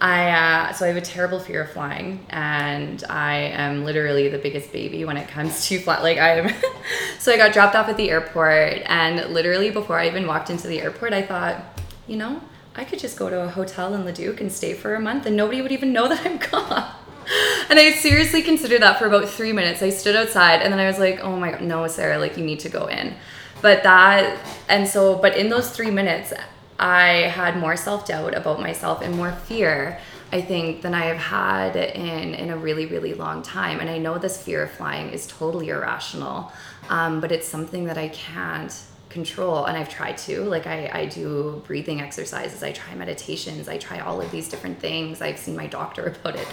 I 0.00 0.30
uh, 0.30 0.72
so 0.72 0.86
I 0.86 0.88
have 0.88 0.96
a 0.96 1.02
terrible 1.02 1.38
fear 1.38 1.64
of 1.64 1.70
flying, 1.72 2.24
and 2.30 3.04
I 3.10 3.34
am 3.34 3.84
literally 3.84 4.28
the 4.28 4.38
biggest 4.38 4.72
baby 4.72 5.04
when 5.04 5.18
it 5.18 5.28
comes 5.28 5.66
to 5.68 5.78
flight. 5.80 6.02
Like 6.02 6.16
I 6.16 6.38
am. 6.38 6.54
so 7.18 7.30
I 7.30 7.36
got 7.36 7.52
dropped 7.52 7.76
off 7.76 7.88
at 7.90 7.98
the 7.98 8.08
airport, 8.08 8.80
and 8.86 9.34
literally 9.34 9.70
before 9.70 9.98
I 9.98 10.06
even 10.06 10.26
walked 10.26 10.48
into 10.48 10.66
the 10.66 10.80
airport, 10.80 11.12
I 11.12 11.20
thought, 11.20 11.62
you 12.06 12.16
know, 12.16 12.40
I 12.74 12.84
could 12.84 12.98
just 12.98 13.18
go 13.18 13.28
to 13.28 13.42
a 13.42 13.48
hotel 13.48 13.94
in 13.94 14.04
Leduc 14.04 14.40
and 14.40 14.50
stay 14.50 14.74
for 14.74 14.94
a 14.94 15.00
month, 15.00 15.26
and 15.26 15.36
nobody 15.36 15.60
would 15.62 15.72
even 15.72 15.92
know 15.92 16.08
that 16.12 16.24
I'm 16.26 16.38
gone 16.38 16.94
and 17.68 17.78
I 17.78 17.92
seriously 17.92 18.42
considered 18.42 18.82
that 18.82 18.98
for 18.98 19.06
about 19.06 19.28
three 19.28 19.52
minutes. 19.52 19.82
I 19.82 19.90
stood 19.90 20.16
outside 20.16 20.62
and 20.62 20.72
then 20.72 20.80
I 20.80 20.86
was 20.86 20.98
like, 20.98 21.20
oh 21.20 21.36
my 21.36 21.52
God, 21.52 21.62
no, 21.62 21.86
Sarah, 21.86 22.18
like 22.18 22.36
you 22.36 22.44
need 22.44 22.60
to 22.60 22.68
go 22.68 22.86
in. 22.86 23.14
But 23.62 23.82
that, 23.82 24.38
and 24.68 24.88
so, 24.88 25.16
but 25.16 25.36
in 25.36 25.48
those 25.48 25.70
three 25.70 25.90
minutes, 25.90 26.32
I 26.78 27.28
had 27.28 27.56
more 27.56 27.76
self 27.76 28.06
doubt 28.06 28.34
about 28.34 28.60
myself 28.60 29.02
and 29.02 29.14
more 29.14 29.32
fear, 29.32 30.00
I 30.32 30.40
think, 30.40 30.82
than 30.82 30.94
I 30.94 31.04
have 31.04 31.18
had 31.18 31.76
in, 31.76 32.34
in 32.34 32.50
a 32.50 32.56
really, 32.56 32.86
really 32.86 33.14
long 33.14 33.42
time. 33.42 33.80
And 33.80 33.90
I 33.90 33.98
know 33.98 34.18
this 34.18 34.42
fear 34.42 34.64
of 34.64 34.70
flying 34.70 35.10
is 35.10 35.26
totally 35.26 35.68
irrational, 35.68 36.50
um, 36.88 37.20
but 37.20 37.30
it's 37.30 37.46
something 37.46 37.84
that 37.84 37.98
I 37.98 38.08
can't 38.08 38.72
control 39.10 39.64
and 39.66 39.76
i've 39.76 39.88
tried 39.88 40.16
to 40.16 40.42
like 40.44 40.66
I, 40.66 40.90
I 40.92 41.06
do 41.06 41.62
breathing 41.66 42.00
exercises 42.00 42.62
i 42.62 42.72
try 42.72 42.94
meditations 42.94 43.68
i 43.68 43.76
try 43.76 43.98
all 44.00 44.20
of 44.20 44.30
these 44.30 44.48
different 44.48 44.78
things 44.78 45.20
i've 45.20 45.38
seen 45.38 45.56
my 45.56 45.66
doctor 45.66 46.06
about 46.20 46.36
it. 46.36 46.46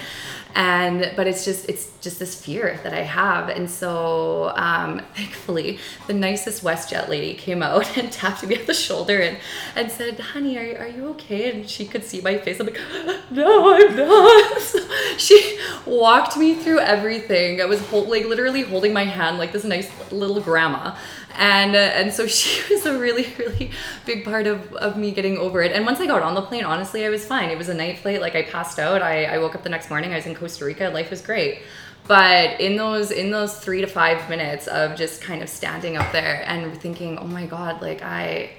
And 0.55 1.13
but 1.15 1.27
it's 1.27 1.45
just 1.45 1.69
it's 1.69 1.91
just 2.01 2.19
this 2.19 2.41
fear 2.43 2.79
that 2.83 2.93
i 2.93 3.01
have. 3.01 3.49
And 3.49 3.69
so 3.69 4.53
um, 4.55 5.01
thankfully 5.15 5.79
the 6.07 6.13
nicest 6.13 6.63
westjet 6.63 7.07
lady 7.07 7.33
came 7.33 7.61
out 7.61 7.97
and 7.97 8.11
tapped 8.11 8.45
me 8.45 8.59
on 8.59 8.65
the 8.65 8.73
shoulder 8.73 9.19
and 9.19 9.37
and 9.75 9.91
said 9.91 10.19
honey 10.19 10.57
are, 10.57 10.79
are 10.79 10.87
you 10.87 11.07
okay? 11.09 11.51
And 11.51 11.69
she 11.69 11.85
could 11.85 12.03
see 12.03 12.21
my 12.21 12.37
face. 12.37 12.59
I'm 12.59 12.67
like 12.67 12.79
no 13.31 13.75
i'm 13.75 13.95
not. 13.95 14.61
So 14.61 14.79
she 15.17 15.59
walked 15.85 16.37
me 16.37 16.55
through 16.55 16.79
everything. 16.79 17.61
I 17.61 17.65
was 17.65 17.79
hold, 17.87 18.09
like 18.09 18.25
literally 18.25 18.63
holding 18.63 18.93
my 18.93 19.05
hand 19.05 19.37
like 19.37 19.51
this 19.51 19.63
nice 19.63 19.89
little 20.11 20.41
grandma 20.41 20.95
and 21.37 21.75
uh, 21.75 21.79
and 21.79 22.13
so 22.13 22.27
she 22.39 22.73
was 22.73 22.85
a 22.85 22.97
really 22.97 23.33
really 23.37 23.71
big 24.05 24.25
part 24.25 24.47
of, 24.47 24.73
of 24.73 24.97
me 24.97 25.11
getting 25.11 25.37
over 25.37 25.61
it. 25.61 25.71
And 25.71 25.85
once 25.85 25.99
i 25.99 26.05
got 26.05 26.21
on 26.21 26.35
the 26.35 26.41
plane 26.41 26.65
honestly 26.65 27.05
i 27.05 27.09
was 27.09 27.25
fine. 27.25 27.49
It 27.49 27.57
was 27.57 27.69
a 27.69 27.73
night 27.73 27.99
flight. 27.99 28.21
Like 28.21 28.35
i 28.35 28.43
passed 28.43 28.79
out. 28.79 29.01
I, 29.01 29.25
I 29.25 29.37
woke 29.37 29.55
up 29.55 29.63
the 29.63 29.69
next 29.69 29.89
morning. 29.89 30.11
I 30.11 30.15
was 30.17 30.25
in 30.25 30.35
costa 30.35 30.65
rica. 30.65 30.89
Life 30.89 31.09
was 31.09 31.21
great. 31.21 31.61
But 32.07 32.59
in 32.59 32.77
those 32.77 33.11
in 33.11 33.31
those 33.31 33.57
three 33.59 33.81
to 33.81 33.87
five 33.87 34.29
minutes 34.29 34.67
of 34.67 34.95
just 34.95 35.21
kind 35.21 35.41
of 35.41 35.49
standing 35.49 35.97
up 35.97 36.11
there 36.11 36.43
and 36.47 36.75
thinking 36.81 37.17
oh 37.17 37.27
my 37.27 37.45
god 37.45 37.81
like 37.81 38.01
i 38.01 38.51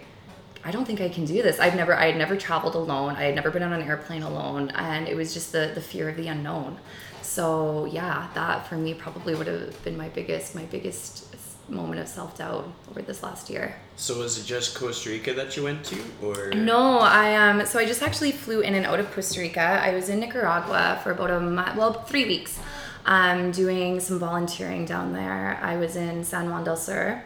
I 0.65 0.71
don't 0.71 0.85
think 0.85 1.01
I 1.01 1.09
can 1.09 1.25
do 1.25 1.41
this. 1.41 1.61
I've 1.61 1.77
never 1.77 1.95
I 1.95 2.07
had 2.07 2.17
never 2.17 2.37
traveled 2.37 2.75
alone. 2.75 3.15
I 3.17 3.23
had 3.23 3.35
never 3.35 3.51
been 3.51 3.63
on 3.63 3.73
an 3.73 3.83
airplane 3.83 4.23
alone. 4.23 4.71
And 4.71 5.09
it 5.09 5.17
was 5.17 5.33
just 5.33 5.53
the 5.53 5.71
the 5.75 5.81
fear 5.81 6.09
of 6.09 6.17
the 6.17 6.27
unknown. 6.29 6.79
So, 7.23 7.85
yeah, 7.85 8.29
that 8.35 8.67
for 8.67 8.77
me 8.77 8.95
probably 8.95 9.35
would 9.35 9.47
have 9.47 9.83
been 9.85 9.97
my 9.97 10.09
biggest 10.09 10.55
my 10.55 10.65
biggest 10.65 11.28
moment 11.69 12.01
of 12.01 12.09
self 12.09 12.39
doubt 12.39 12.71
over 12.91 13.03
this 13.03 13.23
last 13.23 13.51
year. 13.51 13.77
So 13.97 14.19
was 14.19 14.39
it 14.39 14.45
just 14.45 14.75
Costa 14.75 15.11
Rica 15.11 15.35
that 15.35 15.57
you 15.57 15.65
went 15.65 15.85
to, 15.87 15.99
or 16.23 16.51
no? 16.51 16.99
I 16.99 17.37
um. 17.37 17.67
So 17.67 17.79
I 17.79 17.85
just 17.85 18.03
actually 18.03 18.33
flew 18.33 18.61
in 18.61 18.75
and 18.75 18.87
out 18.87 19.01
of 19.01 19.11
Costa 19.13 19.41
Rica. 19.41 19.61
I 19.61 19.95
was 19.95 20.09
in 20.09 20.21
Nicaragua 20.21 21.01
for 21.03 21.11
about 21.13 21.31
a 21.31 21.41
month, 21.41 21.77
well, 21.77 21.93
three 21.93 22.27
weeks, 22.27 22.59
um, 23.07 23.51
doing 23.51 24.01
some 24.01 24.19
volunteering 24.19 24.85
down 24.85 25.13
there. 25.13 25.59
I 25.63 25.77
was 25.77 25.97
in 25.97 26.25
San 26.25 26.51
Juan 26.51 26.65
del 26.65 26.77
Sur, 26.77 27.23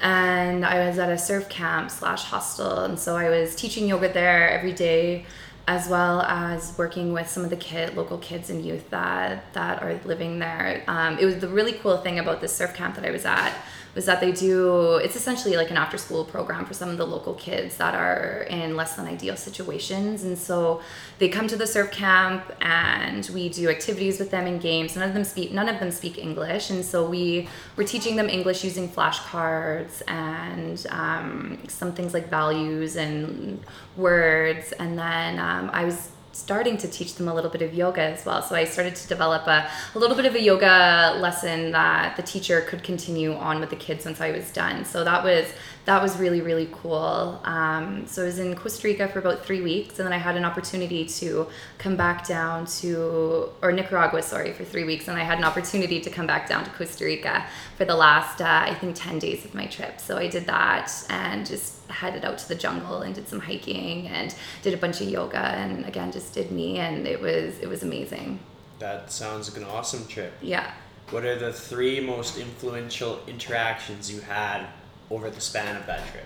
and 0.00 0.64
I 0.64 0.86
was 0.88 0.98
at 0.98 1.10
a 1.10 1.18
surf 1.18 1.48
camp 1.48 1.90
slash 1.90 2.24
hostel, 2.24 2.84
and 2.84 2.98
so 2.98 3.16
I 3.16 3.28
was 3.28 3.54
teaching 3.54 3.88
yoga 3.88 4.12
there 4.12 4.50
every 4.50 4.72
day 4.72 5.26
as 5.68 5.88
well 5.88 6.22
as 6.22 6.76
working 6.76 7.12
with 7.12 7.28
some 7.28 7.44
of 7.44 7.50
the 7.50 7.56
kid 7.56 7.96
local 7.96 8.18
kids 8.18 8.50
and 8.50 8.64
youth 8.64 8.90
that 8.90 9.52
that 9.52 9.82
are 9.82 9.98
living 10.04 10.38
there. 10.38 10.82
Um, 10.88 11.18
it 11.18 11.24
was 11.24 11.38
the 11.38 11.48
really 11.48 11.72
cool 11.74 11.98
thing 11.98 12.18
about 12.18 12.40
this 12.40 12.54
surf 12.54 12.74
camp 12.74 12.96
that 12.96 13.04
I 13.04 13.10
was 13.10 13.24
at 13.24 13.54
was 13.94 14.06
that 14.06 14.20
they 14.20 14.32
do 14.32 14.96
it's 14.96 15.16
essentially 15.16 15.56
like 15.56 15.70
an 15.70 15.76
after 15.76 15.98
school 15.98 16.24
program 16.24 16.64
for 16.64 16.74
some 16.74 16.88
of 16.88 16.96
the 16.96 17.06
local 17.06 17.34
kids 17.34 17.76
that 17.76 17.94
are 17.94 18.46
in 18.48 18.76
less 18.76 18.96
than 18.96 19.06
ideal 19.06 19.36
situations. 19.36 20.24
And 20.24 20.38
so 20.38 20.80
they 21.18 21.28
come 21.28 21.46
to 21.48 21.56
the 21.56 21.66
surf 21.66 21.90
camp 21.90 22.44
and 22.60 23.28
we 23.34 23.48
do 23.48 23.68
activities 23.68 24.18
with 24.18 24.30
them 24.30 24.46
in 24.46 24.58
games. 24.58 24.96
None 24.96 25.06
of 25.06 25.14
them 25.14 25.24
speak 25.24 25.52
none 25.52 25.68
of 25.68 25.78
them 25.78 25.90
speak 25.90 26.18
english. 26.18 26.70
And 26.70 26.84
so 26.84 27.08
we 27.08 27.48
we're 27.76 27.86
teaching 27.86 28.16
them 28.16 28.28
english 28.28 28.64
using 28.64 28.88
flashcards 28.88 30.02
and 30.08 30.86
um, 30.90 31.58
some 31.68 31.92
things 31.92 32.14
like 32.14 32.28
values 32.30 32.96
and 32.96 33.60
words. 33.96 34.72
And 34.72 34.98
then 34.98 35.38
um, 35.38 35.70
i 35.72 35.84
was 35.84 36.10
starting 36.32 36.76
to 36.78 36.88
teach 36.88 37.14
them 37.14 37.28
a 37.28 37.34
little 37.34 37.50
bit 37.50 37.62
of 37.62 37.74
yoga 37.74 38.00
as 38.00 38.24
well. 38.24 38.42
So 38.42 38.54
I 38.54 38.64
started 38.64 38.96
to 38.96 39.08
develop 39.08 39.46
a, 39.46 39.70
a 39.94 39.98
little 39.98 40.16
bit 40.16 40.26
of 40.26 40.34
a 40.34 40.40
yoga 40.40 41.16
lesson 41.18 41.72
that 41.72 42.16
the 42.16 42.22
teacher 42.22 42.62
could 42.62 42.82
continue 42.82 43.34
on 43.34 43.60
with 43.60 43.70
the 43.70 43.76
kids 43.76 44.04
once 44.04 44.20
I 44.20 44.30
was 44.30 44.50
done. 44.50 44.84
So 44.84 45.04
that 45.04 45.22
was 45.22 45.46
that 45.84 46.00
was 46.00 46.16
really 46.16 46.40
really 46.40 46.68
cool. 46.72 47.40
Um, 47.44 48.06
so 48.06 48.22
I 48.22 48.26
was 48.26 48.38
in 48.38 48.54
Costa 48.54 48.86
Rica 48.86 49.08
for 49.08 49.18
about 49.18 49.44
three 49.44 49.60
weeks, 49.60 49.98
and 49.98 50.06
then 50.06 50.12
I 50.12 50.18
had 50.18 50.36
an 50.36 50.44
opportunity 50.44 51.04
to 51.04 51.48
come 51.78 51.96
back 51.96 52.26
down 52.26 52.66
to 52.80 53.50
or 53.60 53.72
Nicaragua, 53.72 54.22
sorry, 54.22 54.52
for 54.52 54.64
three 54.64 54.84
weeks, 54.84 55.08
and 55.08 55.18
I 55.18 55.24
had 55.24 55.38
an 55.38 55.44
opportunity 55.44 56.00
to 56.00 56.10
come 56.10 56.26
back 56.26 56.48
down 56.48 56.64
to 56.64 56.70
Costa 56.70 57.04
Rica 57.04 57.44
for 57.76 57.84
the 57.84 57.96
last 57.96 58.40
uh, 58.40 58.62
I 58.64 58.74
think 58.74 58.96
ten 58.96 59.18
days 59.18 59.44
of 59.44 59.54
my 59.54 59.66
trip. 59.66 60.00
So 60.00 60.16
I 60.16 60.28
did 60.28 60.46
that 60.46 60.90
and 61.10 61.46
just 61.46 61.81
headed 61.92 62.24
out 62.24 62.38
to 62.38 62.48
the 62.48 62.54
jungle 62.54 63.02
and 63.02 63.14
did 63.14 63.28
some 63.28 63.40
hiking 63.40 64.08
and 64.08 64.34
did 64.62 64.74
a 64.74 64.76
bunch 64.76 65.00
of 65.00 65.08
yoga 65.08 65.38
and 65.38 65.84
again 65.86 66.10
just 66.10 66.34
did 66.34 66.50
me 66.50 66.78
and 66.78 67.06
it 67.06 67.20
was 67.20 67.58
it 67.60 67.68
was 67.68 67.82
amazing. 67.82 68.40
That 68.78 69.12
sounds 69.12 69.48
like 69.48 69.62
an 69.62 69.68
awesome 69.68 70.06
trip. 70.06 70.32
Yeah. 70.42 70.72
What 71.10 71.24
are 71.24 71.38
the 71.38 71.52
three 71.52 72.00
most 72.00 72.38
influential 72.38 73.20
interactions 73.26 74.10
you 74.10 74.20
had 74.22 74.66
over 75.10 75.30
the 75.30 75.40
span 75.40 75.76
of 75.76 75.86
that 75.86 76.06
trip? 76.10 76.24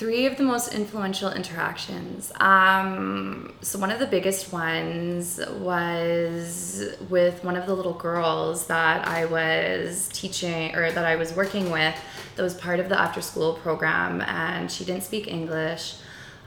Three 0.00 0.24
of 0.24 0.38
the 0.38 0.44
most 0.44 0.72
influential 0.72 1.30
interactions. 1.30 2.32
Um, 2.40 3.52
so, 3.60 3.78
one 3.78 3.90
of 3.90 3.98
the 3.98 4.06
biggest 4.06 4.50
ones 4.50 5.38
was 5.58 6.96
with 7.10 7.44
one 7.44 7.54
of 7.54 7.66
the 7.66 7.74
little 7.74 7.92
girls 7.92 8.66
that 8.68 9.06
I 9.06 9.26
was 9.26 10.08
teaching 10.10 10.74
or 10.74 10.90
that 10.90 11.04
I 11.04 11.16
was 11.16 11.34
working 11.34 11.70
with 11.70 11.94
that 12.34 12.42
was 12.42 12.54
part 12.54 12.80
of 12.80 12.88
the 12.88 12.98
after 12.98 13.20
school 13.20 13.52
program, 13.52 14.22
and 14.22 14.72
she 14.72 14.86
didn't 14.86 15.02
speak 15.02 15.28
English. 15.28 15.96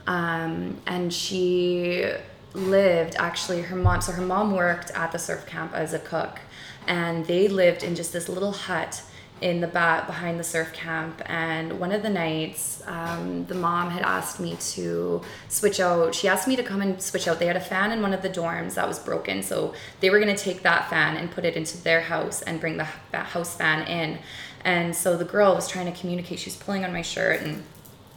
Um, 0.08 0.78
and 0.88 1.14
she 1.14 2.10
lived 2.54 3.14
actually 3.20 3.62
her 3.62 3.76
mom 3.76 4.00
so 4.00 4.10
her 4.10 4.22
mom 4.22 4.50
worked 4.50 4.90
at 4.92 5.12
the 5.12 5.18
surf 5.18 5.46
camp 5.46 5.72
as 5.74 5.92
a 5.92 5.98
cook 5.98 6.38
and 6.86 7.26
they 7.26 7.48
lived 7.48 7.82
in 7.82 7.96
just 7.96 8.12
this 8.12 8.28
little 8.28 8.52
hut 8.52 9.02
in 9.40 9.60
the 9.60 9.66
back 9.66 10.06
behind 10.06 10.38
the 10.38 10.44
surf 10.44 10.72
camp 10.72 11.20
and 11.26 11.78
one 11.80 11.92
of 11.92 12.02
the 12.02 12.08
nights 12.08 12.82
um, 12.86 13.44
the 13.46 13.54
mom 13.54 13.90
had 13.90 14.02
asked 14.02 14.38
me 14.38 14.56
to 14.60 15.20
switch 15.48 15.80
out 15.80 16.14
she 16.14 16.28
asked 16.28 16.46
me 16.46 16.54
to 16.56 16.62
come 16.62 16.80
and 16.80 17.02
switch 17.02 17.26
out 17.26 17.38
they 17.38 17.46
had 17.46 17.56
a 17.56 17.60
fan 17.60 17.90
in 17.90 18.00
one 18.00 18.14
of 18.14 18.22
the 18.22 18.30
dorms 18.30 18.74
that 18.74 18.86
was 18.86 18.98
broken 18.98 19.42
so 19.42 19.74
they 20.00 20.08
were 20.08 20.20
going 20.20 20.34
to 20.34 20.42
take 20.42 20.62
that 20.62 20.88
fan 20.88 21.16
and 21.16 21.30
put 21.30 21.44
it 21.44 21.56
into 21.56 21.76
their 21.82 22.00
house 22.02 22.42
and 22.42 22.60
bring 22.60 22.76
the 22.76 22.84
house 22.84 23.56
fan 23.56 23.86
in 23.88 24.18
and 24.64 24.94
so 24.94 25.16
the 25.16 25.24
girl 25.24 25.54
was 25.54 25.68
trying 25.68 25.92
to 25.92 26.00
communicate 26.00 26.38
she 26.38 26.48
was 26.48 26.56
pulling 26.56 26.84
on 26.84 26.92
my 26.92 27.02
shirt 27.02 27.42
and 27.42 27.62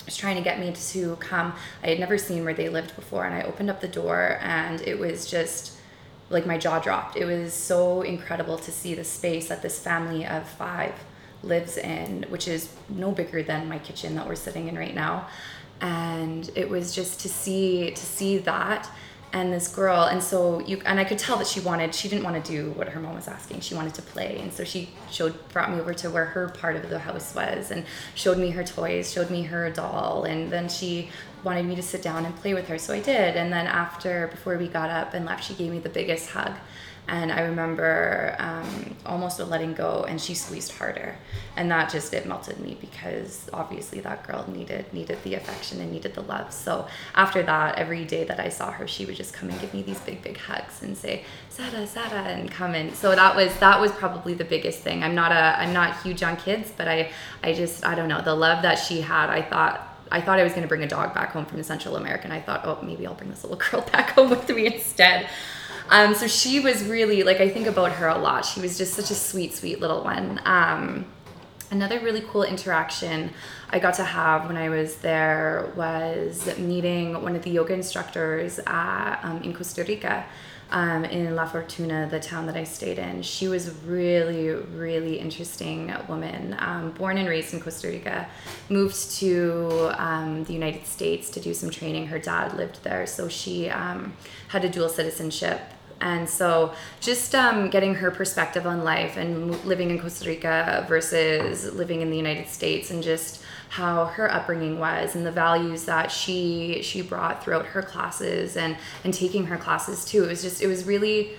was 0.08 0.18
trying 0.18 0.38
to 0.38 0.42
get 0.42 0.60
me 0.60 0.74
to 0.74 1.16
come. 1.18 1.54
I 1.84 1.90
had 1.90 2.00
never 2.00 2.18
seen 2.18 2.44
where 2.44 2.54
they 2.54 2.70
lived 2.70 2.96
before, 2.96 3.26
and 3.26 3.36
I 3.36 3.42
opened 3.44 3.70
up 3.70 3.82
the 3.82 3.88
door, 3.88 4.40
and 4.42 4.82
it 4.82 4.98
was 4.98 5.30
just 5.30 5.74
like 6.30 6.46
my 6.46 6.58
jaw 6.58 6.80
dropped. 6.80 7.16
It 7.16 7.26
was 7.26 7.54
so 7.54 8.02
incredible 8.02 8.58
to 8.58 8.72
see 8.72 8.96
the 8.96 9.04
space 9.04 9.50
that 9.50 9.62
this 9.62 9.80
family 9.80 10.26
of 10.26 10.48
five 10.48 10.94
lives 11.48 11.78
in, 11.78 12.26
which 12.30 12.48
is 12.48 12.74
no 12.90 13.12
bigger 13.12 13.42
than 13.44 13.68
my 13.68 13.80
kitchen 13.80 14.16
that 14.16 14.28
we're 14.28 14.36
sitting 14.36 14.68
in 14.68 14.78
right 14.78 14.96
now. 14.96 15.28
And 15.82 16.50
it 16.56 16.70
was 16.70 16.94
just 16.94 17.20
to 17.22 17.30
see 17.30 17.92
to 17.92 18.06
see 18.06 18.40
that 18.40 18.90
and 19.34 19.52
this 19.52 19.68
girl. 19.68 20.04
And 20.04 20.24
so 20.24 20.60
you 20.62 20.82
and 20.86 21.00
i 21.00 21.04
could 21.04 21.20
tell 21.20 21.38
that 21.38 21.48
she 21.48 21.60
wanted 21.60 21.94
she 21.94 22.08
didn't 22.08 22.24
want 22.24 22.44
to 22.44 22.52
do 22.52 22.72
what 22.72 22.90
her 22.90 23.00
mom 23.00 23.16
was 23.16 23.28
asking. 23.28 23.60
She 23.60 23.76
wanted 23.76 23.94
to 23.96 24.02
play. 24.02 24.40
And 24.40 24.52
so 24.52 24.64
she 24.64 24.90
showed 25.12 25.36
brought 25.50 25.72
me 25.72 25.80
over 25.80 25.94
to 25.96 26.10
where 26.10 26.26
her 26.26 26.50
part 26.50 26.76
of 26.76 26.90
the 26.90 27.00
house 27.00 27.36
was 27.36 27.72
and 27.72 27.86
showed 28.16 28.38
me 28.38 28.52
her 28.52 28.64
toys 28.64 29.12
showed 29.12 29.30
me 29.30 29.44
her 29.44 29.70
doll. 29.70 30.24
And 30.24 30.52
then 30.52 30.70
she 30.70 31.10
wanted 31.44 31.66
me 31.66 31.76
to 31.76 31.84
sit 31.84 32.02
down 32.02 32.26
and 32.26 32.36
play 32.38 32.54
with 32.54 32.68
her. 32.68 32.78
So 32.78 32.94
i 32.94 33.00
did. 33.00 33.36
And 33.36 33.52
then 33.52 33.68
after 33.68 34.28
before 34.28 34.58
we 34.58 34.68
got 34.68 34.90
up 34.90 35.14
and 35.14 35.26
left 35.26 35.44
she 35.44 35.54
gave 35.54 35.72
me 35.72 35.80
the 35.80 35.90
biggest 35.90 36.30
hug 36.30 36.54
and 37.08 37.32
I 37.32 37.42
remember 37.42 38.36
um, 38.40 38.96
almost 39.06 39.40
letting 39.40 39.74
go, 39.74 40.06
and 40.08 40.20
she 40.20 40.34
squeezed 40.34 40.74
harder, 40.74 41.16
and 41.56 41.72
that 41.72 41.90
just 41.90 42.14
it 42.14 42.28
melted 42.28 42.60
me 42.60 42.78
because 42.82 43.50
obviously 43.54 44.02
that 44.02 44.28
girl 44.28 44.46
needed 44.48 44.92
needed 44.94 45.18
the 45.24 45.36
affection 45.36 45.80
and 45.80 45.92
needed 45.92 46.14
the 46.16 46.22
love. 46.22 46.52
So 46.52 46.88
after 47.16 47.42
that, 47.44 47.78
every 47.78 48.04
day 48.04 48.26
that 48.26 48.40
I 48.40 48.50
saw 48.50 48.72
her, 48.72 48.88
she 48.88 49.06
would 49.06 49.16
just 49.16 49.34
come 49.34 49.50
and 49.50 49.60
give 49.62 49.74
me 49.74 49.84
these 49.84 50.00
big 50.02 50.22
big 50.22 50.38
hugs 50.38 50.84
and 50.84 50.98
say 50.98 51.24
Sara 51.50 51.88
Sara 51.88 52.24
and 52.24 52.52
come 52.52 52.76
in. 52.76 52.94
So 52.94 53.16
that 53.16 53.36
was 53.36 53.56
that 53.60 53.80
was 53.80 53.92
probably 53.94 54.34
the 54.34 54.46
biggest 54.46 54.80
thing. 54.80 55.04
I'm 55.04 55.16
not 55.16 55.32
a 55.32 55.60
I'm 55.60 55.74
not 55.74 56.02
huge 56.02 56.24
on 56.24 56.36
kids, 56.36 56.74
but 56.76 56.88
I 56.88 57.12
I 57.42 57.54
just 57.54 57.86
I 57.86 57.96
don't 57.96 58.10
know 58.10 58.22
the 58.22 58.36
love 58.36 58.64
that 58.64 58.76
she 58.76 59.02
had. 59.02 59.30
I 59.30 59.42
thought 59.42 59.96
I 60.12 60.22
thought 60.22 60.40
I 60.40 60.44
was 60.44 60.54
going 60.54 60.64
to 60.64 60.68
bring 60.68 60.84
a 60.84 60.88
dog 60.88 61.14
back 61.14 61.32
home 61.32 61.46
from 61.46 61.62
Central 61.64 61.96
America, 61.96 62.26
and 62.26 62.34
I 62.34 62.40
thought, 62.40 62.62
oh, 62.66 62.80
maybe 62.82 63.06
I'll 63.06 63.14
bring 63.14 63.30
this 63.30 63.44
little 63.44 63.58
girl 63.72 63.82
back 63.82 64.12
home 64.12 64.30
with 64.30 64.50
me 64.50 64.66
instead. 64.68 65.30
Um, 65.90 66.16
so 66.16 66.28
she 66.28 66.60
was 66.60 66.84
really 66.84 67.24
like 67.24 67.40
I 67.40 67.50
think 67.50 67.68
about 67.68 67.94
her 67.94 68.08
a 68.08 68.18
lot. 68.18 68.46
She 68.46 68.60
was 68.60 68.78
just 68.78 68.94
such 68.94 69.12
a 69.12 69.16
sweet, 69.16 69.54
sweet 69.54 69.80
little 69.80 70.04
one. 70.04 70.42
Um, 70.46 71.06
another 71.72 72.00
really 72.00 72.22
cool 72.22 72.44
interaction 72.44 73.32
I 73.70 73.80
got 73.80 73.96
to 73.96 74.04
have 74.04 74.48
when 74.48 74.58
I 74.58 74.70
was 74.70 74.98
there 74.98 75.72
was 75.76 76.58
meeting 76.58 77.22
one 77.22 77.36
of 77.36 77.44
the 77.44 77.52
yoga 77.52 77.74
instructors 77.74 78.60
at, 78.66 79.20
um, 79.24 79.42
in 79.44 79.54
Costa 79.54 79.84
Rica. 79.84 80.26
Um, 80.70 81.06
in 81.06 81.34
La 81.34 81.46
Fortuna, 81.46 82.10
the 82.12 82.20
town 82.20 82.46
that 82.48 82.58
I 82.58 82.66
stayed 82.66 83.00
in. 83.00 83.22
She 83.22 83.48
was 83.48 83.74
really, 83.86 84.50
really 84.50 85.18
interesting 85.18 85.94
woman. 86.10 86.58
Um, 86.60 86.92
born 86.92 87.18
and 87.18 87.30
raised 87.30 87.54
in 87.54 87.62
Costa 87.62 87.88
Rica, 87.88 88.28
moved 88.68 89.12
to 89.20 89.94
um, 89.98 90.44
the 90.44 90.52
United 90.52 90.86
States 90.86 91.30
to 91.30 91.40
do 91.40 91.54
some 91.54 91.70
training. 91.70 92.08
Her 92.08 92.20
dad 92.20 92.54
lived 92.58 92.84
there, 92.84 93.08
so 93.08 93.30
she 93.30 93.70
um, 93.70 94.12
had 94.50 94.66
a 94.66 94.70
dual 94.70 94.90
citizenship 94.90 95.62
and 96.00 96.30
so, 96.30 96.74
just 97.00 97.34
um, 97.34 97.70
getting 97.70 97.96
her 97.96 98.12
perspective 98.12 98.68
on 98.68 98.84
life 98.84 99.18
and 99.18 99.64
living 99.66 99.90
in 99.90 100.00
Costa 100.00 100.30
Rica 100.30 100.86
versus 100.88 101.74
living 101.74 102.02
in 102.02 102.12
the 102.12 102.18
United 102.18 102.48
States, 102.48 102.92
and 102.92 103.02
just 103.02 103.44
how 103.70 104.06
her 104.06 104.32
upbringing 104.32 104.80
was 104.80 105.16
and 105.16 105.26
the 105.26 105.32
values 105.32 105.86
that 105.86 106.12
she 106.12 106.82
she 106.82 107.02
brought 107.02 107.44
throughout 107.44 107.66
her 107.66 107.82
classes 107.82 108.56
and 108.56 108.78
and 109.04 109.14
taking 109.14 109.46
her 109.48 109.58
classes 109.58 110.06
too. 110.06 110.24
It 110.24 110.28
was 110.28 110.42
just 110.42 110.62
it 110.62 110.68
was 110.68 110.86
really. 110.86 111.32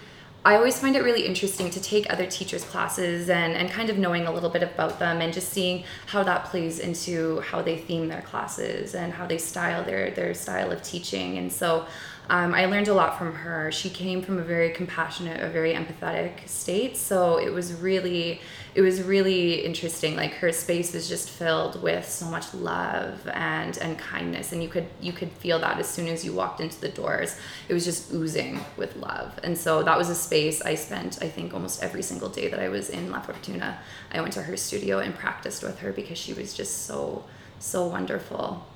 I 0.45 0.55
always 0.55 0.79
find 0.79 0.95
it 0.95 1.03
really 1.03 1.27
interesting 1.27 1.69
to 1.71 1.83
take 1.83 2.11
other 2.11 2.25
teachers' 2.25 2.65
classes 2.65 3.29
and, 3.29 3.55
and 3.55 3.69
kind 3.69 3.91
of 3.91 3.99
knowing 3.99 4.27
a 4.27 4.33
little 4.33 4.49
bit 4.49 4.63
about 4.63 4.99
them 5.01 5.21
and 5.21 5.33
just 5.33 5.49
seeing 5.49 5.83
how 6.07 6.23
that 6.23 6.45
plays 6.45 6.79
into 6.79 7.41
how 7.41 7.61
they 7.61 7.77
theme 7.77 8.09
their 8.09 8.23
classes 8.23 8.95
and 8.95 9.13
how 9.13 9.27
they 9.27 9.37
style 9.37 9.83
their, 9.83 10.13
their 10.13 10.33
style 10.35 10.71
of 10.71 10.81
teaching. 10.83 11.37
And 11.39 11.53
so 11.53 11.87
um, 12.31 12.53
I 12.53 12.67
learned 12.67 12.89
a 12.89 12.95
lot 12.95 13.17
from 13.17 13.35
her. 13.35 13.73
She 13.73 13.89
came 13.89 14.21
from 14.21 14.39
a 14.39 14.43
very 14.43 14.71
compassionate, 14.71 15.43
a 15.43 15.49
very 15.49 15.73
empathetic 15.73 16.47
state. 16.47 16.97
So 16.99 17.39
it 17.39 17.51
was 17.51 17.73
really, 17.73 18.43
it 18.75 18.83
was 18.83 19.03
really 19.03 19.65
interesting. 19.65 20.15
Like 20.15 20.35
her 20.35 20.53
space 20.53 20.93
was 20.93 21.09
just 21.09 21.31
filled 21.31 21.83
with 21.83 22.07
so 22.07 22.27
much 22.27 22.53
love 22.53 23.27
and 23.33 23.79
and 23.79 23.99
kindness, 23.99 24.53
and 24.53 24.63
you 24.63 24.69
could 24.69 24.87
you 25.01 25.13
could 25.13 25.33
feel 25.33 25.59
that 25.61 25.79
as 25.79 25.89
soon 25.89 26.07
as 26.07 26.23
you 26.23 26.35
walked 26.35 26.61
into 26.61 26.79
the 26.81 26.91
doors. 26.91 27.39
It 27.67 27.73
was 27.73 27.85
just 27.85 28.13
oozing 28.13 28.61
with 28.77 28.97
love. 28.97 29.39
And 29.43 29.57
so 29.57 29.83
that 29.83 29.97
was 29.97 30.11
a 30.11 30.15
space 30.15 30.61
I 30.61 30.75
spent, 30.75 31.23
I 31.23 31.29
think, 31.29 31.55
almost 31.55 31.83
every 31.83 32.03
single 32.03 32.29
day 32.29 32.49
that 32.49 32.61
I 32.61 32.69
was 32.69 32.91
in 32.91 33.11
La 33.11 33.21
Fortuna. 33.21 33.79
I 34.13 34.21
went 34.21 34.35
to 34.35 34.43
her 34.43 34.57
studio 34.57 34.99
and 34.99 35.15
practiced 35.15 35.63
with 35.63 35.79
her 35.79 35.93
because 35.93 36.19
she 36.19 36.35
was 36.35 36.53
just 36.53 36.85
so 36.85 37.25
so 37.59 37.87
wonderful. 37.87 38.67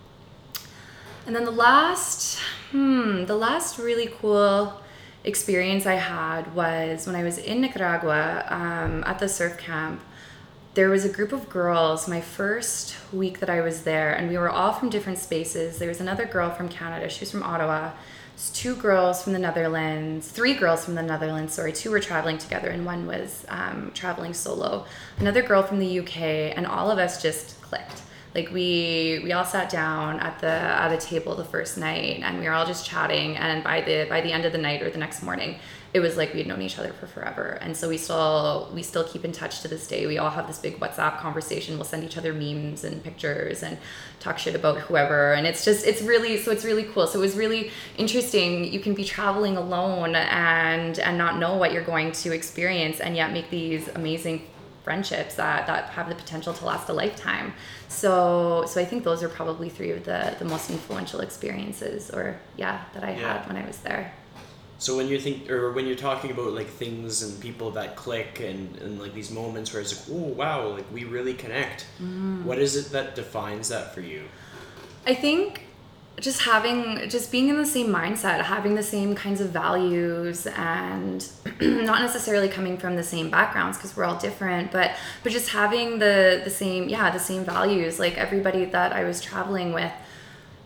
And 1.26 1.36
then 1.36 1.44
the 1.44 1.52
last, 1.52 2.40
hmm, 2.72 3.24
the 3.26 3.36
last 3.36 3.78
really 3.78 4.08
cool 4.20 4.80
experience 5.24 5.86
I 5.86 5.94
had 5.94 6.52
was 6.54 7.06
when 7.06 7.14
I 7.14 7.22
was 7.22 7.38
in 7.38 7.60
Nicaragua 7.60 8.44
um, 8.48 9.04
at 9.06 9.20
the 9.20 9.28
surf 9.28 9.56
camp. 9.56 10.00
There 10.74 10.90
was 10.90 11.04
a 11.04 11.08
group 11.08 11.32
of 11.32 11.48
girls 11.48 12.08
my 12.08 12.20
first 12.20 12.96
week 13.12 13.38
that 13.38 13.50
I 13.50 13.60
was 13.60 13.82
there, 13.82 14.12
and 14.12 14.28
we 14.28 14.38
were 14.38 14.50
all 14.50 14.72
from 14.72 14.88
different 14.88 15.18
spaces. 15.18 15.78
There 15.78 15.88
was 15.88 16.00
another 16.00 16.24
girl 16.24 16.50
from 16.50 16.68
Canada, 16.68 17.08
she 17.08 17.20
was 17.20 17.30
from 17.30 17.42
Ottawa. 17.42 17.92
There's 18.34 18.50
two 18.50 18.74
girls 18.74 19.22
from 19.22 19.34
the 19.34 19.38
Netherlands, 19.38 20.28
three 20.28 20.54
girls 20.54 20.84
from 20.84 20.94
the 20.94 21.02
Netherlands, 21.02 21.52
sorry, 21.54 21.72
two 21.72 21.90
were 21.90 22.00
traveling 22.00 22.38
together, 22.38 22.70
and 22.70 22.84
one 22.84 23.06
was 23.06 23.44
um, 23.48 23.92
traveling 23.94 24.32
solo. 24.32 24.86
Another 25.18 25.42
girl 25.42 25.62
from 25.62 25.78
the 25.78 26.00
UK, 26.00 26.16
and 26.56 26.66
all 26.66 26.90
of 26.90 26.98
us 26.98 27.22
just 27.22 27.60
clicked 27.60 28.01
like 28.34 28.50
we 28.50 29.20
we 29.24 29.32
all 29.32 29.44
sat 29.44 29.70
down 29.70 30.20
at 30.20 30.38
the 30.40 30.46
at 30.46 30.92
a 30.92 30.98
table 30.98 31.34
the 31.34 31.44
first 31.44 31.76
night 31.76 32.20
and 32.22 32.38
we 32.38 32.46
were 32.46 32.52
all 32.52 32.66
just 32.66 32.86
chatting 32.86 33.36
and 33.36 33.62
by 33.62 33.80
the 33.82 34.06
by 34.08 34.20
the 34.20 34.32
end 34.32 34.44
of 34.44 34.52
the 34.52 34.58
night 34.58 34.82
or 34.82 34.90
the 34.90 34.98
next 34.98 35.22
morning 35.22 35.56
it 35.94 36.00
was 36.00 36.16
like 36.16 36.32
we 36.32 36.38
had 36.38 36.48
known 36.48 36.62
each 36.62 36.78
other 36.78 36.92
for 36.92 37.06
forever. 37.06 37.58
And 37.60 37.76
so 37.76 37.88
we 37.88 37.98
still 37.98 38.70
we 38.72 38.82
still 38.82 39.04
keep 39.04 39.24
in 39.26 39.32
touch 39.32 39.60
to 39.60 39.68
this 39.68 39.86
day. 39.86 40.06
We 40.06 40.16
all 40.16 40.30
have 40.30 40.46
this 40.46 40.58
big 40.58 40.80
whatsapp 40.80 41.18
conversation. 41.18 41.76
We'll 41.76 41.84
send 41.84 42.02
each 42.02 42.16
other 42.16 42.32
memes 42.32 42.84
and 42.84 43.04
pictures 43.04 43.62
and 43.62 43.76
talk 44.18 44.38
shit 44.38 44.54
about 44.54 44.78
whoever. 44.78 45.34
And 45.34 45.46
it's 45.46 45.64
just 45.64 45.86
it's 45.86 46.00
really 46.00 46.38
so 46.38 46.50
it's 46.50 46.64
really 46.64 46.84
cool. 46.84 47.06
So 47.06 47.18
it 47.18 47.22
was 47.22 47.36
really 47.36 47.70
interesting. 47.98 48.72
You 48.72 48.80
can 48.80 48.94
be 48.94 49.04
traveling 49.04 49.58
alone 49.58 50.14
and 50.16 50.98
and 50.98 51.18
not 51.18 51.38
know 51.38 51.56
what 51.58 51.72
you're 51.72 51.84
going 51.84 52.12
to 52.12 52.32
experience 52.32 52.98
and 53.00 53.14
yet 53.14 53.32
make 53.32 53.50
these 53.50 53.88
amazing 53.88 54.46
friendships 54.82 55.36
that, 55.36 55.66
that 55.66 55.90
have 55.90 56.08
the 56.08 56.14
potential 56.14 56.52
to 56.52 56.64
last 56.64 56.88
a 56.88 56.92
lifetime. 56.92 57.54
So 57.88 58.64
so 58.66 58.80
I 58.80 58.84
think 58.84 59.04
those 59.04 59.22
are 59.22 59.28
probably 59.28 59.68
three 59.68 59.90
of 59.90 60.04
the, 60.04 60.34
the 60.38 60.44
most 60.44 60.70
influential 60.70 61.20
experiences 61.20 62.10
or 62.10 62.38
yeah, 62.56 62.84
that 62.94 63.04
I 63.04 63.12
yeah. 63.12 63.38
had 63.38 63.46
when 63.46 63.56
I 63.56 63.66
was 63.66 63.78
there. 63.78 64.12
So 64.78 64.96
when 64.96 65.06
you 65.06 65.20
think 65.20 65.48
or 65.48 65.70
when 65.72 65.86
you're 65.86 65.94
talking 65.94 66.32
about 66.32 66.54
like 66.54 66.66
things 66.66 67.22
and 67.22 67.40
people 67.40 67.70
that 67.72 67.94
click 67.94 68.40
and, 68.40 68.76
and 68.78 69.00
like 69.00 69.14
these 69.14 69.30
moments 69.30 69.72
where 69.72 69.80
it's 69.80 70.08
like, 70.08 70.18
oh 70.18 70.26
wow, 70.26 70.68
like 70.68 70.92
we 70.92 71.04
really 71.04 71.34
connect. 71.34 71.86
Mm. 72.02 72.42
What 72.42 72.58
is 72.58 72.74
it 72.74 72.90
that 72.90 73.14
defines 73.14 73.68
that 73.68 73.94
for 73.94 74.00
you? 74.00 74.24
I 75.06 75.14
think 75.14 75.66
just 76.20 76.42
having 76.42 77.08
just 77.08 77.32
being 77.32 77.48
in 77.48 77.56
the 77.56 77.66
same 77.66 77.88
mindset 77.88 78.42
having 78.42 78.74
the 78.74 78.82
same 78.82 79.14
kinds 79.14 79.40
of 79.40 79.48
values 79.48 80.46
and 80.46 81.28
not 81.60 82.02
necessarily 82.02 82.48
coming 82.48 82.76
from 82.76 82.96
the 82.96 83.02
same 83.02 83.30
backgrounds 83.30 83.78
because 83.78 83.96
we're 83.96 84.04
all 84.04 84.18
different 84.18 84.70
but 84.70 84.92
but 85.22 85.32
just 85.32 85.50
having 85.50 85.98
the 85.98 86.40
the 86.44 86.50
same 86.50 86.88
yeah 86.88 87.10
the 87.10 87.18
same 87.18 87.44
values. 87.44 87.98
Like 87.98 88.18
everybody 88.18 88.66
that 88.66 88.92
i 88.92 89.04
was 89.04 89.20
traveling 89.20 89.72
with 89.72 89.92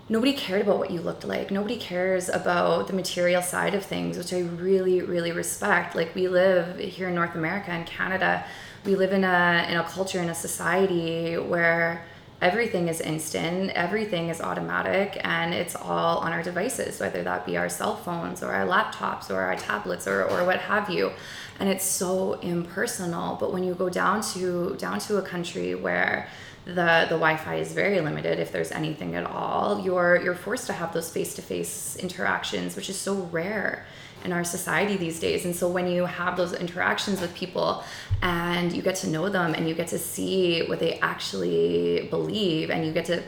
nobody 0.08 0.32
cared 0.32 0.62
about 0.62 0.78
what 0.78 0.90
you 0.90 1.00
looked 1.00 1.24
like. 1.24 1.50
Nobody 1.50 1.76
cares 1.76 2.28
about 2.28 2.86
the 2.88 2.92
material 2.92 3.42
side 3.42 3.74
of 3.74 3.84
things 3.84 4.18
which 4.18 4.32
i 4.32 4.40
really 4.40 5.00
really 5.00 5.30
respect. 5.30 5.94
Like 5.94 6.14
we 6.14 6.26
live 6.26 6.78
here 6.78 7.08
in 7.08 7.14
north 7.14 7.36
america 7.36 7.70
and 7.70 7.86
canada. 7.86 8.44
We 8.84 8.96
live 8.96 9.12
in 9.12 9.22
a 9.22 9.66
in 9.70 9.76
a 9.76 9.84
culture 9.84 10.20
in 10.20 10.28
a 10.28 10.34
society 10.34 11.36
where 11.38 12.04
everything 12.40 12.88
is 12.88 13.00
instant, 13.00 13.70
everything 13.70 14.28
is 14.28 14.40
automatic, 14.40 15.18
and 15.24 15.54
it's 15.54 15.74
all 15.74 16.18
on 16.18 16.32
our 16.32 16.42
devices, 16.42 17.00
whether 17.00 17.22
that 17.22 17.46
be 17.46 17.56
our 17.56 17.68
cell 17.68 17.96
phones 17.96 18.42
or 18.42 18.52
our 18.52 18.66
laptops 18.66 19.30
or 19.30 19.40
our 19.40 19.56
tablets 19.56 20.06
or, 20.06 20.24
or 20.24 20.44
what 20.44 20.58
have 20.60 20.90
you. 20.90 21.12
And 21.58 21.68
it's 21.68 21.84
so 21.84 22.34
impersonal. 22.34 23.36
But 23.36 23.52
when 23.52 23.64
you 23.64 23.74
go 23.74 23.88
down 23.88 24.20
to 24.34 24.76
down 24.78 24.98
to 25.00 25.16
a 25.16 25.22
country 25.22 25.74
where 25.74 26.28
the 26.66 27.06
the 27.08 27.16
Wi-Fi 27.16 27.56
is 27.56 27.72
very 27.72 28.00
limited, 28.00 28.38
if 28.38 28.52
there's 28.52 28.72
anything 28.72 29.14
at 29.14 29.24
all, 29.24 29.80
you're 29.80 30.20
you're 30.22 30.34
forced 30.34 30.66
to 30.66 30.72
have 30.74 30.92
those 30.92 31.10
face-to-face 31.10 31.96
interactions, 31.96 32.76
which 32.76 32.90
is 32.90 32.96
so 32.96 33.14
rare 33.32 33.86
in 34.26 34.32
our 34.32 34.44
society 34.44 34.96
these 34.96 35.18
days. 35.20 35.44
And 35.46 35.54
so 35.54 35.68
when 35.68 35.86
you 35.86 36.04
have 36.04 36.36
those 36.36 36.52
interactions 36.52 37.20
with 37.20 37.32
people 37.34 37.84
and 38.20 38.72
you 38.72 38.82
get 38.82 38.96
to 38.96 39.08
know 39.08 39.28
them 39.28 39.54
and 39.54 39.68
you 39.68 39.74
get 39.74 39.88
to 39.88 39.98
see 39.98 40.66
what 40.66 40.80
they 40.80 40.98
actually 40.98 42.08
believe 42.10 42.68
and 42.70 42.84
you 42.84 42.92
get 42.92 43.06
to 43.06 43.22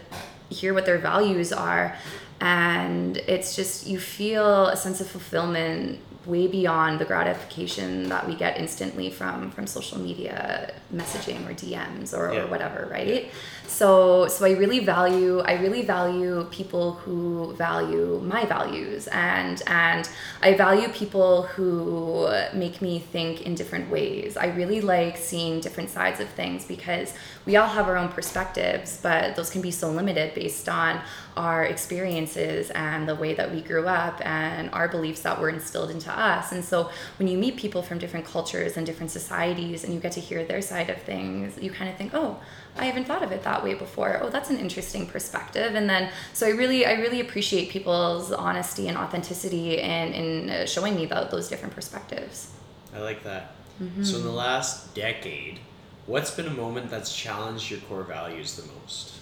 hear 0.51 0.75
what 0.75 0.85
their 0.85 0.99
values 0.99 1.53
are 1.53 1.97
and 2.41 3.17
it's 3.17 3.55
just 3.57 3.87
you 3.87 3.99
feel 3.99 4.67
a 4.67 4.77
sense 4.77 5.01
of 5.01 5.07
fulfillment 5.09 5.99
way 6.29 6.47
beyond 6.47 6.99
the 6.99 7.07
gratification 7.07 8.11
that 8.11 8.29
we 8.29 8.35
get 8.35 8.59
instantly 8.59 9.09
from 9.09 9.51
from 9.51 9.67
social 9.67 9.99
media 9.99 10.75
messaging 10.95 11.49
or 11.49 11.55
DMs 11.55 12.17
or, 12.17 12.33
yeah. 12.33 12.41
or 12.41 12.47
whatever, 12.49 12.87
right? 12.91 13.25
Yeah. 13.25 13.31
So 13.67 14.29
so 14.29 14.45
I 14.45 14.53
really 14.53 14.81
value 14.81 15.41
I 15.41 15.55
really 15.55 15.83
value 15.83 16.47
people 16.51 16.93
who 16.93 17.55
value 17.55 18.21
my 18.23 18.45
values 18.45 19.09
and 19.09 19.63
and 19.67 20.09
I 20.43 20.53
value 20.53 20.89
people 20.89 21.45
who 21.45 22.29
make 22.53 22.83
me 22.83 22.99
think 22.99 23.43
in 23.43 23.55
different 23.55 23.91
ways. 23.91 24.37
I 24.37 24.47
really 24.49 24.83
like 24.83 25.17
seeing 25.17 25.61
different 25.61 25.89
sides 25.89 26.21
of 26.21 26.29
things 26.29 26.67
because 26.67 27.15
we 27.47 27.57
all 27.57 27.69
have 27.69 27.89
our 27.89 27.97
own 27.97 28.11
perspectives, 28.11 29.01
but 29.03 29.35
those 29.35 29.49
can 29.49 29.63
be 29.63 29.71
so 29.71 29.91
limited 29.91 30.35
based 30.35 30.69
on 30.69 31.01
our 31.39 31.65
experiences 31.65 32.71
and 32.71 33.09
the 33.09 33.15
way 33.15 33.33
that 33.33 33.51
we 33.55 33.61
grew 33.63 33.87
up 33.87 34.21
and 34.27 34.69
our 34.73 34.89
beliefs 34.89 35.23
that 35.23 35.41
were 35.41 35.49
instilled 35.49 35.91
into 35.91 36.11
us. 36.11 36.18
And 36.19 36.65
so 36.65 36.91
when 37.19 37.29
you 37.29 37.39
meet 37.39 37.57
people 37.57 37.83
from 37.83 37.99
different 37.99 38.27
cultures 38.27 38.77
and 38.77 38.87
different 38.87 39.11
societies 39.11 39.85
and 39.85 39.95
you 39.95 40.01
get 40.01 40.13
to 40.13 40.21
hear 40.21 40.45
their 40.45 40.63
side 40.63 40.91
of 40.91 41.01
things, 41.03 41.59
you 41.61 41.71
kind 41.71 41.91
of 41.91 41.97
think, 41.97 42.13
oh, 42.15 42.39
I 42.77 42.85
haven't 42.85 43.07
thought 43.07 43.23
of 43.23 43.33
it 43.33 43.43
that 43.45 43.63
way 43.63 43.75
before. 43.75 44.21
Oh, 44.23 44.31
that's 44.31 44.51
an 44.51 44.59
interesting 44.59 45.07
perspective. 45.07 45.75
And 45.75 45.89
then, 45.89 46.11
so 46.33 46.47
I 46.47 46.51
really, 46.51 46.87
I 46.87 46.93
really 46.93 47.21
appreciate 47.21 47.71
people's 47.71 48.33
honesty 48.33 48.89
and 48.89 48.97
authenticity 48.97 49.79
in, 49.79 50.13
in 50.13 50.67
showing 50.67 50.95
me 50.95 51.07
the, 51.07 51.29
those 51.31 51.49
different 51.49 51.75
perspectives. 51.75 52.51
I 52.95 53.01
like 53.01 53.23
that. 53.25 53.53
Mm-hmm. 53.83 54.03
So 54.03 54.19
in 54.19 54.25
the 54.25 54.31
last 54.31 54.95
decade, 54.95 55.61
what's 56.07 56.31
been 56.31 56.47
a 56.47 56.51
moment 56.55 56.91
that's 56.91 57.15
challenged 57.15 57.71
your 57.71 57.81
core 57.81 58.03
values 58.03 58.57
the 58.57 58.69
most? 58.73 59.15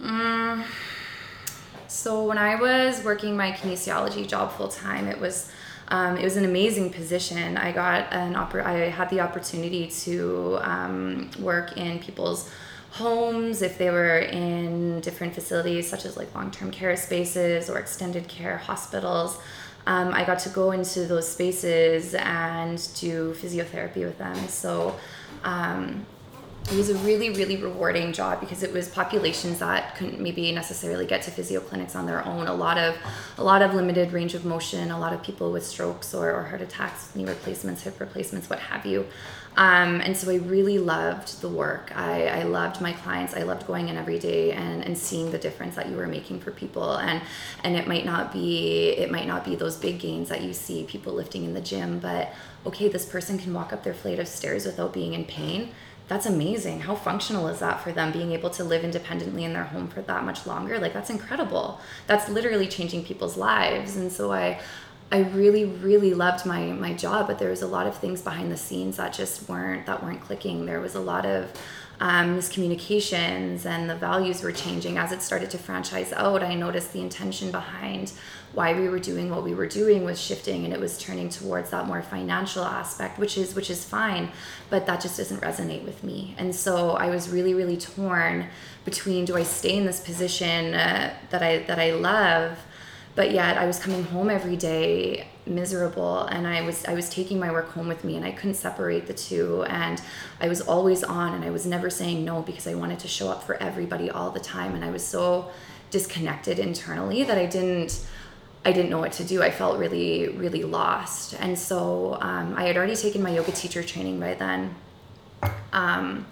Mm 0.00 0.64
so 1.88 2.24
when 2.24 2.38
I 2.38 2.54
was 2.54 3.02
working 3.02 3.36
my 3.36 3.50
kinesiology 3.52 4.28
job 4.28 4.52
full 4.52 4.68
time, 4.68 5.08
it 5.08 5.18
was 5.18 5.50
um, 5.88 6.16
it 6.16 6.24
was 6.24 6.36
an 6.36 6.44
amazing 6.44 6.90
position. 6.90 7.56
I 7.56 7.72
got 7.72 8.12
an 8.12 8.34
oppor- 8.34 8.64
I 8.64 8.90
had 8.90 9.08
the 9.10 9.20
opportunity 9.20 9.88
to 10.04 10.58
um, 10.62 11.30
work 11.40 11.76
in 11.76 11.98
people's 11.98 12.50
homes 12.90 13.62
if 13.62 13.78
they 13.78 13.90
were 13.90 14.18
in 14.18 15.00
different 15.00 15.34
facilities 15.34 15.88
such 15.88 16.04
as 16.04 16.16
like 16.16 16.34
long-term 16.34 16.70
care 16.70 16.96
spaces 16.96 17.68
or 17.70 17.78
extended 17.78 18.28
care 18.28 18.58
hospitals. 18.58 19.38
Um, 19.86 20.12
I 20.12 20.24
got 20.24 20.38
to 20.40 20.50
go 20.50 20.72
into 20.72 21.06
those 21.06 21.26
spaces 21.26 22.14
and 22.14 22.76
do 22.96 23.34
physiotherapy 23.34 24.04
with 24.04 24.18
them. 24.18 24.36
So 24.48 24.96
um, 25.44 26.04
it 26.70 26.76
was 26.76 26.90
a 26.90 26.94
really 26.98 27.30
really 27.30 27.56
rewarding 27.56 28.12
job 28.12 28.40
because 28.40 28.62
it 28.62 28.72
was 28.72 28.88
populations 28.88 29.58
that 29.58 29.96
couldn't 29.96 30.20
maybe 30.20 30.52
necessarily 30.52 31.06
get 31.06 31.22
to 31.22 31.30
physio 31.30 31.60
clinics 31.60 31.96
on 31.96 32.06
their 32.06 32.24
own. 32.26 32.46
A 32.46 32.54
lot 32.54 32.76
of 32.76 32.96
a 33.38 33.44
lot 33.44 33.62
of 33.62 33.74
limited 33.74 34.12
range 34.12 34.34
of 34.34 34.44
motion 34.44 34.90
a 34.90 34.98
lot 34.98 35.12
of 35.12 35.22
people 35.22 35.50
with 35.52 35.64
strokes 35.64 36.14
or, 36.14 36.30
or 36.32 36.44
heart 36.44 36.60
attacks 36.60 37.14
knee 37.14 37.24
replacements 37.24 37.82
hip 37.82 37.98
replacements 38.00 38.50
what 38.50 38.58
have 38.58 38.84
you. 38.84 39.06
Um, 39.56 40.00
and 40.00 40.16
so 40.16 40.30
i 40.30 40.36
really 40.36 40.78
loved 40.78 41.40
the 41.40 41.48
work. 41.48 41.90
I, 41.96 42.28
I 42.28 42.42
loved 42.44 42.80
my 42.80 42.92
clients. 42.92 43.34
I 43.34 43.42
loved 43.42 43.66
going 43.66 43.88
in 43.88 43.96
every 43.96 44.20
day 44.20 44.52
and, 44.52 44.84
and 44.84 44.96
seeing 44.96 45.32
the 45.32 45.38
difference 45.38 45.74
that 45.74 45.88
you 45.88 45.96
were 45.96 46.06
making 46.06 46.38
for 46.40 46.52
people. 46.52 46.96
And 46.96 47.22
and 47.64 47.74
it 47.76 47.88
might 47.88 48.04
not 48.04 48.32
be 48.32 48.90
it 48.90 49.10
might 49.10 49.26
not 49.26 49.44
be 49.44 49.56
those 49.56 49.76
big 49.76 49.98
gains 49.98 50.28
that 50.28 50.42
you 50.42 50.52
see 50.52 50.84
people 50.84 51.12
lifting 51.12 51.44
in 51.44 51.54
the 51.54 51.60
gym 51.60 51.98
but 51.98 52.32
okay 52.66 52.88
this 52.88 53.04
person 53.04 53.38
can 53.38 53.52
walk 53.52 53.72
up 53.72 53.82
their 53.82 53.94
flight 53.94 54.18
of 54.18 54.28
stairs 54.28 54.64
without 54.66 54.92
being 54.92 55.14
in 55.14 55.24
pain 55.24 55.70
that's 56.08 56.26
amazing. 56.26 56.80
How 56.80 56.94
functional 56.94 57.48
is 57.48 57.60
that 57.60 57.80
for 57.80 57.92
them 57.92 58.12
being 58.12 58.32
able 58.32 58.50
to 58.50 58.64
live 58.64 58.82
independently 58.82 59.44
in 59.44 59.52
their 59.52 59.64
home 59.64 59.88
for 59.88 60.00
that 60.02 60.24
much 60.24 60.46
longer? 60.46 60.78
Like 60.78 60.94
that's 60.94 61.10
incredible. 61.10 61.80
That's 62.06 62.28
literally 62.28 62.66
changing 62.66 63.04
people's 63.04 63.36
lives. 63.36 63.96
And 63.96 64.10
so 64.10 64.32
I 64.32 64.60
I 65.12 65.20
really 65.20 65.66
really 65.66 66.14
loved 66.14 66.46
my 66.46 66.66
my 66.66 66.94
job, 66.94 67.26
but 67.26 67.38
there 67.38 67.50
was 67.50 67.62
a 67.62 67.66
lot 67.66 67.86
of 67.86 67.96
things 67.96 68.22
behind 68.22 68.50
the 68.50 68.56
scenes 68.56 68.96
that 68.96 69.12
just 69.12 69.48
weren't 69.48 69.86
that 69.86 70.02
weren't 70.02 70.22
clicking. 70.22 70.64
There 70.64 70.80
was 70.80 70.94
a 70.94 71.00
lot 71.00 71.26
of 71.26 71.52
um, 72.00 72.38
miscommunications 72.38 73.66
and 73.66 73.90
the 73.90 73.96
values 73.96 74.42
were 74.42 74.52
changing 74.52 74.98
as 74.98 75.12
it 75.12 75.22
started 75.22 75.50
to 75.50 75.58
franchise 75.58 76.12
out. 76.12 76.42
I 76.42 76.54
noticed 76.54 76.92
the 76.92 77.00
intention 77.00 77.50
behind 77.50 78.12
why 78.52 78.72
we 78.72 78.88
were 78.88 78.98
doing 78.98 79.30
what 79.30 79.44
we 79.44 79.54
were 79.54 79.66
doing 79.66 80.04
was 80.04 80.20
shifting 80.20 80.64
and 80.64 80.72
it 80.72 80.80
was 80.80 80.98
turning 80.98 81.28
towards 81.28 81.70
that 81.70 81.86
more 81.86 82.02
financial 82.02 82.64
aspect 82.64 83.18
which 83.18 83.36
is 83.36 83.54
which 83.54 83.68
is 83.70 83.84
fine 83.84 84.30
but 84.70 84.86
that 84.86 85.00
just 85.00 85.18
doesn't 85.18 85.40
resonate 85.42 85.84
with 85.84 86.02
me 86.02 86.34
and 86.38 86.54
so 86.54 86.92
i 86.92 87.10
was 87.10 87.28
really 87.28 87.54
really 87.54 87.76
torn 87.76 88.46
between 88.84 89.24
do 89.24 89.36
i 89.36 89.42
stay 89.42 89.76
in 89.76 89.84
this 89.84 90.00
position 90.00 90.74
uh, 90.74 91.12
that 91.30 91.42
i 91.42 91.58
that 91.58 91.78
i 91.78 91.90
love 91.92 92.58
but 93.14 93.32
yet 93.32 93.58
i 93.58 93.66
was 93.66 93.78
coming 93.78 94.02
home 94.04 94.30
every 94.30 94.56
day 94.56 95.28
miserable 95.48 96.24
and 96.26 96.46
i 96.46 96.62
was 96.62 96.84
i 96.86 96.94
was 96.94 97.08
taking 97.08 97.38
my 97.38 97.50
work 97.50 97.70
home 97.70 97.88
with 97.88 98.04
me 98.04 98.16
and 98.16 98.24
i 98.24 98.30
couldn't 98.30 98.54
separate 98.54 99.06
the 99.06 99.14
two 99.14 99.64
and 99.64 100.00
i 100.40 100.48
was 100.48 100.60
always 100.60 101.02
on 101.02 101.34
and 101.34 101.44
i 101.44 101.50
was 101.50 101.66
never 101.66 101.90
saying 101.90 102.24
no 102.24 102.42
because 102.42 102.66
i 102.66 102.74
wanted 102.74 102.98
to 102.98 103.08
show 103.08 103.28
up 103.28 103.42
for 103.42 103.54
everybody 103.62 104.10
all 104.10 104.30
the 104.30 104.40
time 104.40 104.74
and 104.74 104.84
i 104.84 104.90
was 104.90 105.04
so 105.04 105.50
disconnected 105.90 106.58
internally 106.58 107.24
that 107.24 107.38
i 107.38 107.46
didn't 107.46 108.06
I 108.64 108.72
didn't 108.72 108.90
know 108.90 108.98
what 108.98 109.12
to 109.12 109.24
do. 109.24 109.42
I 109.42 109.50
felt 109.50 109.78
really, 109.78 110.28
really 110.28 110.62
lost. 110.64 111.34
And 111.38 111.58
so 111.58 112.18
um, 112.20 112.54
I 112.56 112.64
had 112.64 112.76
already 112.76 112.96
taken 112.96 113.22
my 113.22 113.30
yoga 113.30 113.52
teacher 113.52 113.82
training 113.82 114.20
by 114.20 114.34
then. 114.34 114.74
Um, 115.72 116.26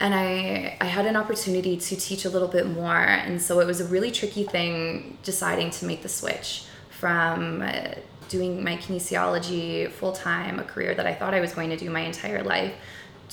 and 0.00 0.14
I, 0.14 0.76
I 0.80 0.86
had 0.86 1.06
an 1.06 1.16
opportunity 1.16 1.76
to 1.76 1.96
teach 1.96 2.24
a 2.24 2.30
little 2.30 2.48
bit 2.48 2.66
more. 2.66 2.96
And 2.96 3.40
so 3.40 3.60
it 3.60 3.66
was 3.66 3.80
a 3.80 3.84
really 3.86 4.10
tricky 4.10 4.44
thing 4.44 5.18
deciding 5.22 5.70
to 5.70 5.86
make 5.86 6.02
the 6.02 6.08
switch 6.08 6.64
from 6.90 7.62
uh, 7.62 7.94
doing 8.34 8.64
my 8.64 8.76
kinesiology 8.76 9.88
full 9.88 10.10
time, 10.10 10.58
a 10.58 10.64
career 10.64 10.92
that 10.92 11.06
I 11.06 11.14
thought 11.14 11.34
I 11.34 11.40
was 11.40 11.52
going 11.54 11.70
to 11.70 11.76
do 11.76 11.88
my 11.88 12.00
entire 12.00 12.42
life, 12.42 12.74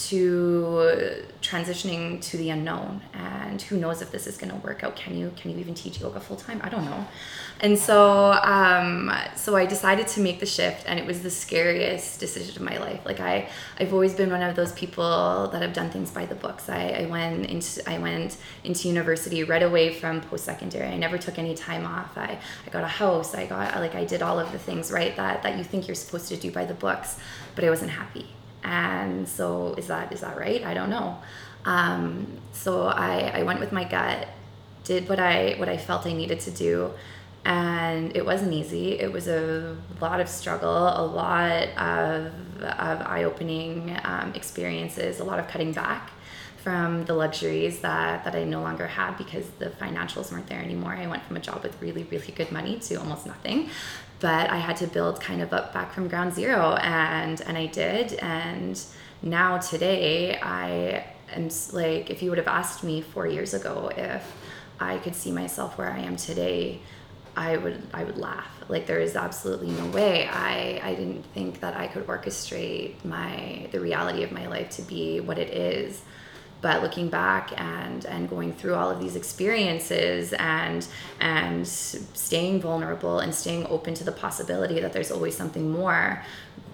to 0.09 1.23
transitioning 1.41 2.21
to 2.21 2.37
the 2.37 2.49
unknown 2.49 3.01
and 3.13 3.61
who 3.61 3.77
knows 3.77 4.01
if 4.01 4.11
this 4.11 4.27
is 4.27 4.37
going 4.37 4.51
to 4.51 4.57
work 4.57 4.83
out. 4.83 4.95
Can 4.95 5.17
you 5.17 5.31
can 5.35 5.51
you 5.51 5.57
even 5.57 5.73
teach 5.73 5.99
yoga 5.99 6.19
full 6.19 6.37
time 6.37 6.61
i 6.63 6.69
don't 6.69 6.85
know. 6.85 7.05
And 7.59 7.77
so 7.77 8.31
um, 8.43 9.11
so 9.35 9.55
i 9.55 9.65
decided 9.65 10.07
to 10.09 10.21
make 10.21 10.39
the 10.39 10.45
shift 10.45 10.83
and 10.87 10.99
it 10.99 11.05
was 11.05 11.21
the 11.21 11.29
scariest 11.29 12.19
decision 12.19 12.55
of 12.55 12.61
my 12.61 12.77
life. 12.77 13.01
Like 13.05 13.19
i 13.19 13.47
i've 13.79 13.93
always 13.93 14.13
been 14.13 14.31
one 14.31 14.41
of 14.41 14.55
those 14.55 14.71
people 14.73 15.49
that 15.51 15.61
have 15.61 15.73
done 15.73 15.89
things 15.89 16.11
by 16.11 16.25
the 16.25 16.35
books. 16.35 16.69
I, 16.69 16.89
I 17.01 17.05
went 17.05 17.47
into 17.47 17.89
i 17.89 17.97
went 17.97 18.37
into 18.63 18.87
university 18.87 19.43
right 19.43 19.63
away 19.63 19.93
from 19.93 20.21
post-secondary. 20.21 20.87
I 20.87 20.97
never 20.97 21.17
took 21.17 21.37
any 21.37 21.55
time 21.55 21.85
off. 21.85 22.17
I 22.17 22.39
i 22.65 22.69
got 22.69 22.83
a 22.83 22.93
house. 23.01 23.35
I 23.35 23.45
got 23.45 23.75
like 23.79 23.95
i 23.95 24.05
did 24.05 24.21
all 24.21 24.39
of 24.39 24.51
the 24.51 24.59
things 24.59 24.91
right 24.91 25.15
that 25.15 25.43
that 25.43 25.57
you 25.57 25.63
think 25.63 25.87
you're 25.87 25.95
supposed 25.95 26.27
to 26.29 26.37
do 26.37 26.51
by 26.51 26.65
the 26.65 26.73
books 26.73 27.17
but 27.55 27.63
i 27.63 27.69
wasn't 27.69 27.91
happy 27.91 28.27
and 28.63 29.27
so 29.27 29.73
is 29.77 29.87
that 29.87 30.11
is 30.11 30.21
that 30.21 30.37
right 30.37 30.63
i 30.63 30.73
don't 30.73 30.89
know 30.89 31.17
um, 31.63 32.25
so 32.53 32.87
I, 32.87 33.31
I 33.35 33.43
went 33.43 33.59
with 33.59 33.71
my 33.71 33.83
gut 33.83 34.27
did 34.83 35.07
what 35.07 35.19
i 35.19 35.53
what 35.57 35.69
i 35.69 35.77
felt 35.77 36.05
i 36.05 36.13
needed 36.13 36.39
to 36.41 36.51
do 36.51 36.91
and 37.43 38.15
it 38.15 38.25
wasn't 38.25 38.53
easy 38.53 38.99
it 38.99 39.11
was 39.11 39.27
a 39.27 39.75
lot 39.99 40.19
of 40.19 40.27
struggle 40.27 40.87
a 40.87 41.05
lot 41.05 41.69
of, 41.77 42.31
of 42.61 43.01
eye-opening 43.07 43.97
um, 44.03 44.33
experiences 44.35 45.19
a 45.19 45.23
lot 45.23 45.39
of 45.39 45.47
cutting 45.47 45.71
back 45.71 46.11
from 46.61 47.05
the 47.05 47.13
luxuries 47.13 47.79
that, 47.79 48.23
that 48.23 48.35
I 48.35 48.43
no 48.43 48.61
longer 48.61 48.85
had 48.85 49.17
because 49.17 49.49
the 49.57 49.71
financials 49.71 50.31
weren't 50.31 50.45
there 50.47 50.61
anymore. 50.61 50.93
I 50.93 51.07
went 51.07 51.23
from 51.23 51.37
a 51.37 51.39
job 51.39 51.63
with 51.63 51.79
really, 51.81 52.03
really 52.03 52.31
good 52.31 52.51
money 52.51 52.77
to 52.79 52.95
almost 52.95 53.25
nothing. 53.25 53.69
But 54.21 54.49
I 54.49 54.57
had 54.57 54.77
to 54.77 54.87
build 54.87 55.19
kind 55.19 55.41
of 55.41 55.51
up 55.51 55.73
back 55.73 55.91
from 55.93 56.07
ground 56.07 56.33
zero 56.33 56.75
and 56.75 57.41
and 57.41 57.57
I 57.57 57.65
did. 57.65 58.13
And 58.13 58.81
now 59.21 59.57
today 59.57 60.39
I 60.41 61.05
am 61.33 61.49
like 61.73 62.09
if 62.09 62.21
you 62.21 62.29
would 62.29 62.37
have 62.37 62.47
asked 62.47 62.83
me 62.83 63.01
four 63.01 63.27
years 63.27 63.53
ago 63.53 63.91
if 63.97 64.23
I 64.79 64.97
could 64.97 65.15
see 65.15 65.31
myself 65.31 65.77
where 65.77 65.91
I 65.91 65.99
am 65.99 66.15
today, 66.15 66.81
I 67.35 67.57
would 67.57 67.81
I 67.93 68.03
would 68.03 68.17
laugh. 68.17 68.63
Like 68.67 68.85
there 68.87 68.99
is 68.99 69.15
absolutely 69.15 69.71
no 69.71 69.87
way. 69.87 70.27
I 70.27 70.79
I 70.83 70.95
didn't 70.95 71.23
think 71.33 71.59
that 71.61 71.75
I 71.75 71.87
could 71.87 72.05
orchestrate 72.07 73.03
my 73.03 73.67
the 73.71 73.79
reality 73.79 74.23
of 74.23 74.31
my 74.31 74.47
life 74.47 74.69
to 74.77 74.81
be 74.83 75.19
what 75.19 75.37
it 75.37 75.49
is 75.53 76.01
but 76.61 76.81
looking 76.81 77.09
back 77.09 77.51
and 77.59 78.05
and 78.05 78.29
going 78.29 78.53
through 78.53 78.75
all 78.75 78.89
of 78.89 78.99
these 78.99 79.15
experiences 79.15 80.33
and 80.33 80.87
and 81.19 81.67
staying 81.67 82.61
vulnerable 82.61 83.19
and 83.19 83.33
staying 83.33 83.65
open 83.67 83.93
to 83.93 84.03
the 84.03 84.11
possibility 84.11 84.79
that 84.79 84.93
there's 84.93 85.11
always 85.11 85.35
something 85.35 85.71
more 85.71 86.23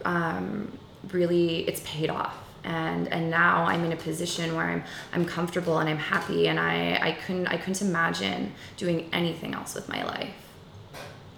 um, 0.06 0.72
really 1.12 1.68
it's 1.68 1.82
paid 1.86 2.10
off 2.10 2.36
and 2.64 3.08
and 3.08 3.32
now 3.32 3.64
I'm 3.64 3.84
in 3.86 3.94
a 3.94 3.96
position 3.96 4.56
where 4.56 4.66
I'm 4.66 4.84
I'm 5.14 5.26
comfortable 5.26 5.80
and 5.80 5.90
I'm 5.90 5.98
happy 5.98 6.48
and 6.48 6.60
I 6.60 7.00
I 7.02 7.12
couldn't 7.14 7.48
I 7.48 7.58
couldn't 7.58 7.82
imagine 7.82 8.54
doing 8.76 9.10
anything 9.14 9.56
else 9.56 9.74
with 9.74 9.88
my 9.90 10.04
life. 10.04 10.34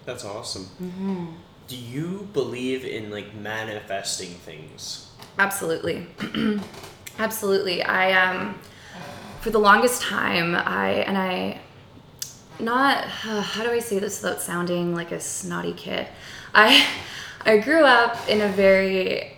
That's 0.05 0.25
awesome. 0.25 0.67
Mm-hmm. 0.81 1.27
Do 1.67 1.75
you 1.75 2.27
believe 2.33 2.83
in 2.83 3.11
like 3.11 3.35
manifesting 3.35 4.29
things? 4.29 5.11
Absolutely, 5.37 6.07
absolutely. 7.19 7.83
I 7.83 8.13
um 8.13 8.59
for 9.41 9.51
the 9.51 9.59
longest 9.59 10.01
time 10.01 10.55
I 10.55 11.03
and 11.07 11.17
I 11.17 11.59
not 12.59 13.05
uh, 13.25 13.41
how 13.53 13.63
do 13.63 13.71
I 13.71 13.79
say 13.79 13.99
this 13.99 14.21
without 14.21 14.41
sounding 14.41 14.95
like 14.95 15.11
a 15.11 15.19
snotty 15.19 15.73
kid. 15.73 16.07
I 16.53 16.85
I 17.45 17.57
grew 17.57 17.83
up 17.83 18.17
in 18.27 18.41
a 18.41 18.49
very 18.49 19.37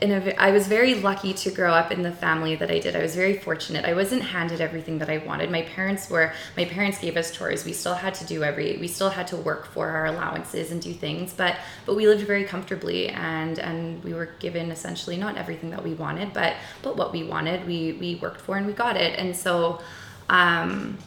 in 0.00 0.12
a, 0.12 0.34
I 0.38 0.52
was 0.52 0.66
very 0.68 0.94
lucky 0.94 1.34
to 1.34 1.50
grow 1.50 1.72
up 1.72 1.90
in 1.90 2.02
the 2.02 2.12
family 2.12 2.54
that 2.56 2.70
I 2.70 2.78
did. 2.78 2.94
I 2.94 3.02
was 3.02 3.16
very 3.16 3.36
fortunate. 3.36 3.84
I 3.84 3.94
wasn't 3.94 4.22
handed 4.22 4.60
everything 4.60 4.98
that 4.98 5.10
I 5.10 5.18
wanted. 5.18 5.50
My 5.50 5.62
parents 5.62 6.08
were, 6.08 6.32
my 6.56 6.64
parents 6.64 6.98
gave 6.98 7.16
us 7.16 7.30
chores. 7.30 7.64
We 7.64 7.72
still 7.72 7.94
had 7.94 8.14
to 8.14 8.24
do 8.24 8.44
every, 8.44 8.76
we 8.78 8.88
still 8.88 9.10
had 9.10 9.26
to 9.28 9.36
work 9.36 9.66
for 9.66 9.88
our 9.88 10.06
allowances 10.06 10.70
and 10.70 10.80
do 10.80 10.92
things, 10.92 11.32
but, 11.32 11.56
but 11.84 11.96
we 11.96 12.06
lived 12.06 12.26
very 12.26 12.44
comfortably 12.44 13.08
and, 13.08 13.58
and 13.58 14.02
we 14.04 14.14
were 14.14 14.26
given 14.38 14.70
essentially 14.70 15.16
not 15.16 15.36
everything 15.36 15.70
that 15.70 15.82
we 15.82 15.94
wanted, 15.94 16.32
but, 16.32 16.54
but 16.82 16.96
what 16.96 17.12
we 17.12 17.24
wanted, 17.24 17.66
we, 17.66 17.92
we 17.94 18.16
worked 18.16 18.40
for 18.40 18.56
and 18.56 18.66
we 18.66 18.72
got 18.72 18.96
it. 18.96 19.18
And 19.18 19.34
so, 19.34 19.80
um, 20.28 20.98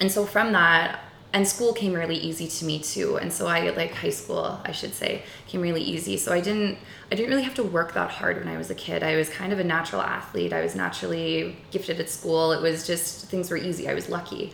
and 0.00 0.10
so 0.10 0.26
from 0.26 0.52
that, 0.52 1.00
and 1.32 1.46
school 1.46 1.72
came 1.72 1.92
really 1.92 2.16
easy 2.16 2.48
to 2.48 2.64
me 2.64 2.78
too. 2.80 3.16
And 3.16 3.32
so 3.32 3.46
i 3.46 3.70
like 3.70 3.94
high 3.94 4.10
school 4.10 4.60
i 4.64 4.72
should 4.72 4.94
say 4.94 5.22
came 5.46 5.60
really 5.60 5.82
easy. 5.82 6.16
So 6.16 6.32
i 6.32 6.40
didn't 6.40 6.78
i 7.10 7.14
didn't 7.14 7.30
really 7.30 7.44
have 7.44 7.54
to 7.54 7.62
work 7.62 7.94
that 7.94 8.10
hard 8.10 8.38
when 8.38 8.48
i 8.48 8.56
was 8.56 8.70
a 8.70 8.74
kid. 8.74 9.02
I 9.02 9.16
was 9.16 9.28
kind 9.28 9.52
of 9.52 9.58
a 9.58 9.64
natural 9.64 10.02
athlete. 10.02 10.52
I 10.52 10.62
was 10.62 10.74
naturally 10.74 11.56
gifted 11.70 12.00
at 12.00 12.08
school. 12.08 12.52
It 12.52 12.60
was 12.60 12.86
just 12.86 13.26
things 13.26 13.50
were 13.50 13.56
easy. 13.56 13.88
I 13.88 13.94
was 13.94 14.08
lucky. 14.08 14.52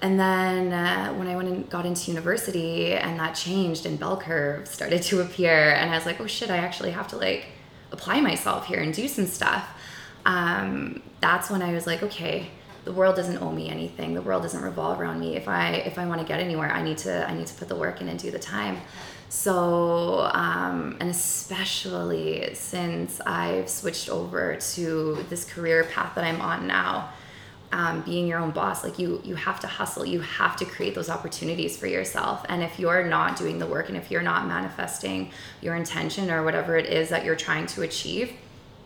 And 0.00 0.18
then 0.18 0.72
uh, 0.72 1.12
when 1.14 1.28
i 1.28 1.36
went 1.36 1.48
and 1.48 1.68
got 1.70 1.86
into 1.86 2.10
university 2.10 2.92
and 2.92 3.18
that 3.20 3.34
changed 3.34 3.86
and 3.86 3.98
bell 3.98 4.16
curve 4.16 4.66
started 4.66 5.02
to 5.02 5.20
appear 5.20 5.70
and 5.74 5.90
i 5.90 5.94
was 5.94 6.06
like 6.06 6.20
oh 6.20 6.26
shit 6.26 6.50
i 6.50 6.56
actually 6.56 6.90
have 6.90 7.08
to 7.08 7.16
like 7.16 7.46
apply 7.90 8.20
myself 8.20 8.66
here 8.66 8.80
and 8.80 8.94
do 8.94 9.06
some 9.08 9.26
stuff. 9.26 9.68
Um, 10.24 11.02
that's 11.20 11.50
when 11.50 11.62
i 11.62 11.72
was 11.72 11.84
like 11.86 12.02
okay 12.02 12.48
the 12.84 12.92
world 12.92 13.14
doesn't 13.14 13.40
owe 13.40 13.52
me 13.52 13.68
anything. 13.68 14.14
The 14.14 14.22
world 14.22 14.42
doesn't 14.42 14.62
revolve 14.62 15.00
around 15.00 15.20
me. 15.20 15.36
If 15.36 15.48
I 15.48 15.70
if 15.70 15.98
I 15.98 16.06
want 16.06 16.20
to 16.20 16.26
get 16.26 16.40
anywhere, 16.40 16.70
I 16.70 16.82
need 16.82 16.98
to 16.98 17.28
I 17.28 17.34
need 17.34 17.46
to 17.46 17.54
put 17.54 17.68
the 17.68 17.76
work 17.76 18.00
in 18.00 18.08
and 18.08 18.18
do 18.18 18.30
the 18.30 18.38
time. 18.38 18.80
So 19.28 20.30
um, 20.34 20.96
and 21.00 21.08
especially 21.08 22.54
since 22.54 23.20
I've 23.20 23.68
switched 23.68 24.08
over 24.08 24.56
to 24.56 25.24
this 25.28 25.44
career 25.44 25.84
path 25.84 26.14
that 26.16 26.24
I'm 26.24 26.40
on 26.40 26.66
now, 26.66 27.10
um, 27.70 28.02
being 28.02 28.26
your 28.26 28.40
own 28.40 28.50
boss, 28.50 28.82
like 28.82 28.98
you 28.98 29.20
you 29.24 29.36
have 29.36 29.60
to 29.60 29.68
hustle. 29.68 30.04
You 30.04 30.20
have 30.20 30.56
to 30.56 30.64
create 30.64 30.96
those 30.96 31.08
opportunities 31.08 31.76
for 31.76 31.86
yourself. 31.86 32.44
And 32.48 32.64
if 32.64 32.80
you're 32.80 33.04
not 33.04 33.36
doing 33.36 33.60
the 33.60 33.66
work 33.66 33.88
and 33.90 33.96
if 33.96 34.10
you're 34.10 34.22
not 34.22 34.48
manifesting 34.48 35.30
your 35.60 35.76
intention 35.76 36.32
or 36.32 36.42
whatever 36.42 36.76
it 36.76 36.86
is 36.86 37.10
that 37.10 37.24
you're 37.24 37.36
trying 37.36 37.66
to 37.66 37.82
achieve, 37.82 38.32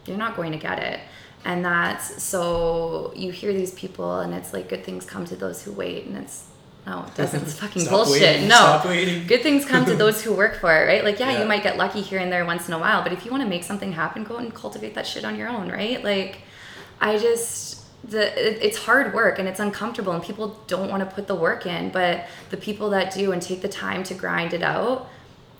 you're 0.04 0.18
not 0.18 0.36
going 0.36 0.52
to 0.52 0.58
get 0.58 0.78
it 0.80 1.00
and 1.44 1.64
that's 1.64 2.22
so 2.22 3.12
you 3.14 3.30
hear 3.30 3.52
these 3.52 3.72
people 3.74 4.20
and 4.20 4.34
it's 4.34 4.52
like 4.52 4.68
good 4.68 4.84
things 4.84 5.04
come 5.04 5.24
to 5.26 5.36
those 5.36 5.62
who 5.62 5.72
wait 5.72 6.06
and 6.06 6.16
it's 6.16 6.44
no 6.86 7.04
it 7.06 7.14
doesn't. 7.14 7.42
It's 7.42 7.54
fucking 7.60 7.82
Stop 7.82 8.06
bullshit. 8.06 8.22
waiting. 8.22 8.48
no. 8.48 8.80
Good 9.26 9.42
things 9.42 9.64
come 9.64 9.84
to 9.86 9.94
those 9.94 10.22
who 10.22 10.34
work 10.34 10.56
for 10.60 10.72
it 10.72 10.86
right? 10.86 11.04
Like 11.04 11.18
yeah, 11.18 11.30
yeah, 11.30 11.40
you 11.42 11.46
might 11.48 11.62
get 11.62 11.76
lucky 11.76 12.00
here 12.00 12.18
and 12.18 12.32
there 12.32 12.44
once 12.44 12.68
in 12.68 12.74
a 12.74 12.78
while 12.78 13.02
but 13.02 13.12
if 13.12 13.24
you 13.24 13.30
want 13.30 13.42
to 13.42 13.48
make 13.48 13.64
something 13.64 13.92
happen 13.92 14.24
go 14.24 14.36
and 14.36 14.54
cultivate 14.54 14.94
that 14.94 15.06
shit 15.06 15.24
on 15.24 15.36
your 15.36 15.48
own 15.48 15.70
right? 15.70 16.02
Like 16.02 16.40
i 17.00 17.18
just 17.18 17.82
the 18.08 18.22
it, 18.40 18.62
it's 18.62 18.78
hard 18.78 19.12
work 19.14 19.38
and 19.38 19.48
it's 19.48 19.60
uncomfortable 19.60 20.12
and 20.12 20.22
people 20.22 20.60
don't 20.66 20.90
want 20.90 21.00
to 21.08 21.14
put 21.14 21.26
the 21.26 21.34
work 21.34 21.66
in 21.66 21.90
but 21.90 22.26
the 22.50 22.56
people 22.56 22.90
that 22.90 23.12
do 23.12 23.32
and 23.32 23.42
take 23.42 23.60
the 23.62 23.68
time 23.68 24.02
to 24.04 24.14
grind 24.14 24.54
it 24.54 24.62
out 24.62 25.08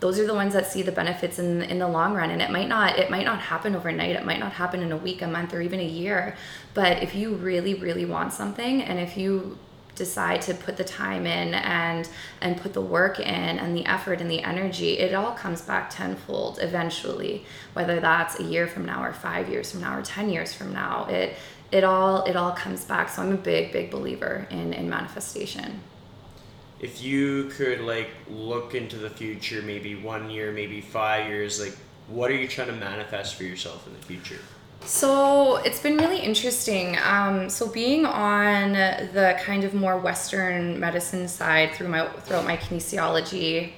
those 0.01 0.19
are 0.19 0.27
the 0.27 0.35
ones 0.35 0.53
that 0.53 0.67
see 0.67 0.83
the 0.83 0.93
benefits 0.93 1.39
in 1.39 1.63
in 1.63 1.79
the 1.79 1.89
long 1.89 2.15
run. 2.15 2.31
And 2.31 2.43
it 2.43 2.51
might 2.51 2.69
not 2.69 2.99
it 2.99 3.11
might 3.11 3.25
not 3.25 3.41
happen 3.41 3.75
overnight. 3.75 4.17
It 4.17 4.25
might 4.25 4.41
not 4.41 4.53
happen 4.53 4.83
in 4.83 4.93
a 4.93 4.97
week 4.97 5.23
a 5.23 5.27
month 5.27 5.55
or 5.55 5.63
even 5.63 5.81
a 5.81 5.87
year. 5.87 6.37
But 6.75 7.03
if 7.03 7.15
you 7.15 7.35
really 7.35 7.75
really 7.75 8.05
want 8.05 8.33
something 8.33 8.83
and 8.83 8.99
if 8.99 9.17
you 9.17 9.59
decide 9.95 10.43
to 10.43 10.53
put 10.53 10.77
the 10.77 10.85
time 10.85 11.27
in 11.27 11.55
and 11.55 12.07
and 12.43 12.61
put 12.61 12.75
the 12.75 12.83
work 12.83 13.19
in 13.19 13.59
and 13.59 13.75
the 13.75 13.87
effort 13.87 14.21
and 14.21 14.31
the 14.31 14.43
energy 14.43 14.99
it 14.99 15.15
all 15.15 15.33
comes 15.33 15.63
back 15.63 15.89
tenfold 15.89 16.59
eventually. 16.61 17.47
Whether 17.73 17.99
that's 17.99 18.39
a 18.39 18.43
year 18.43 18.67
from 18.67 18.85
now 18.85 19.03
or 19.03 19.15
5 19.15 19.49
years 19.49 19.73
from 19.73 19.81
now 19.81 19.99
or 19.99 20.03
10 20.03 20.29
years 20.29 20.53
from 20.53 20.75
now 20.75 21.07
it 21.07 21.37
it 21.73 21.85
all 21.85 22.25
it 22.25 22.37
all 22.37 22.53
comes 22.53 22.85
back. 22.85 23.09
So 23.09 23.23
i'm 23.23 23.33
a 23.33 23.39
big 23.39 23.73
big 23.73 23.91
believer 23.91 24.47
in 24.51 24.75
in 24.75 24.91
manifestation 24.91 25.81
if 26.81 27.03
you 27.03 27.45
could 27.45 27.81
like 27.81 28.11
look 28.29 28.75
into 28.75 28.97
the 28.97 29.11
future, 29.11 29.63
maybe 29.63 29.95
one 29.95 30.31
year, 30.31 30.53
maybe 30.53 30.81
five 30.81 31.29
years, 31.29 31.61
like 31.61 31.77
what 32.09 32.31
are 32.31 32.35
you 32.35 32.47
trying 32.47 32.69
to 32.69 32.75
manifest 32.75 33.35
for 33.35 33.45
yourself 33.45 33.87
in 33.87 33.93
the 33.95 33.99
future? 34.01 34.41
So 34.83 35.57
it's 35.57 35.81
been 35.81 35.97
really 35.97 36.21
interesting. 36.21 36.97
Um, 37.03 37.49
so 37.49 37.69
being 37.69 38.07
on 38.07 38.73
the 38.73 39.37
kind 39.41 39.65
of 39.65 39.75
more 39.75 39.99
Western 39.99 40.79
medicine 40.79 41.27
side 41.29 41.73
through 41.75 41.89
my 41.89 42.07
throughout 42.09 42.45
my 42.45 42.57
kinesiology 42.57 43.73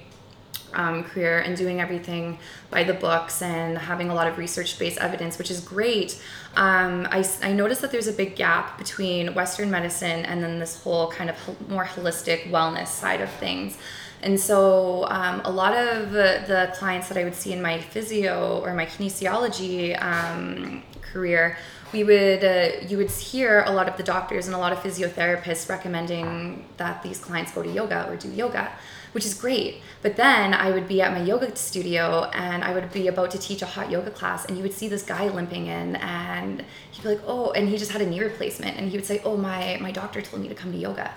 um, 0.75 1.05
career 1.05 1.41
and 1.41 1.57
doing 1.57 1.81
everything 1.81 2.39
by 2.71 2.85
the 2.85 2.95
books 2.95 3.43
and 3.43 3.79
having 3.79 4.11
a 4.11 4.15
lot 4.15 4.27
of 4.27 4.39
research 4.39 4.79
based 4.79 4.99
evidence, 4.99 5.39
which 5.39 5.51
is 5.51 5.61
great. 5.61 6.23
Um, 6.57 7.07
I, 7.11 7.25
I 7.43 7.53
noticed 7.53 7.81
that 7.83 7.91
there's 7.91 8.09
a 8.09 8.13
big 8.13 8.37
gap 8.37 8.79
between 8.79 9.35
Western 9.35 9.71
medicine 9.71 10.25
and 10.25 10.43
then 10.43 10.59
this 10.59 10.83
whole 10.83 11.11
kind 11.11 11.31
of 11.31 11.69
more 11.69 11.85
holistic 11.85 12.51
wellness 12.51 12.89
side 12.89 13.21
of 13.21 13.31
things. 13.31 13.79
And 14.21 14.39
so, 14.39 15.07
um, 15.11 15.43
a 15.45 15.51
lot 15.51 15.77
of 15.77 16.11
the 16.11 16.73
clients 16.75 17.09
that 17.09 17.17
I 17.17 17.25
would 17.25 17.37
see 17.37 17.53
in 17.53 17.63
my 17.63 17.79
physio 17.79 18.61
or 18.65 18.75
my 18.75 18.87
kinesiology 18.87 20.01
um, 20.03 20.83
career, 21.01 21.57
we 21.93 22.05
would 22.05 22.45
uh, 22.45 22.71
you 22.87 22.97
would 22.99 23.11
hear 23.11 23.63
a 23.67 23.71
lot 23.71 23.89
of 23.89 23.97
the 23.97 24.03
doctors 24.03 24.47
and 24.47 24.55
a 24.55 24.59
lot 24.59 24.73
of 24.73 24.79
physiotherapists 24.79 25.69
recommending 25.71 26.67
that 26.77 27.03
these 27.03 27.19
clients 27.19 27.53
go 27.53 27.63
to 27.63 27.71
yoga 27.71 28.09
or 28.09 28.17
do 28.17 28.31
yoga 28.31 28.71
which 29.13 29.25
is 29.25 29.35
great. 29.35 29.83
But 30.03 30.17
then 30.17 30.55
I 30.55 30.71
would 30.71 30.87
be 30.87 31.03
at 31.03 31.13
my 31.13 31.23
yoga 31.23 31.55
studio 31.57 32.25
and 32.35 32.63
I 32.63 32.73
would 32.73 32.93
be 32.93 33.09
about 33.09 33.31
to 33.33 33.39
teach 33.39 33.63
a 33.63 33.67
hot 33.67 33.91
yoga 33.91 34.11
class, 34.11 34.45
and 34.45 34.57
you 34.57 34.63
would 34.63 34.73
see 34.73 34.89
this 34.89 35.03
guy 35.03 35.29
limping 35.29 35.67
in, 35.67 35.97
and 35.97 36.65
he'd 36.91 37.03
be 37.03 37.09
like, 37.09 37.23
"Oh," 37.27 37.51
and 37.53 37.69
he 37.69 37.77
just 37.77 37.93
had 37.93 38.01
a 38.03 38.07
knee 38.07 38.21
replacement, 38.21 38.77
and 38.77 38.89
he 38.91 38.97
would 38.97 39.07
say, 39.07 39.21
"Oh, 39.25 39.37
my 39.37 39.79
my 39.81 39.91
doctor 39.91 40.21
told 40.23 40.43
me 40.43 40.49
to 40.49 40.55
come 40.55 40.73
to 40.73 40.79
yoga." 40.79 41.13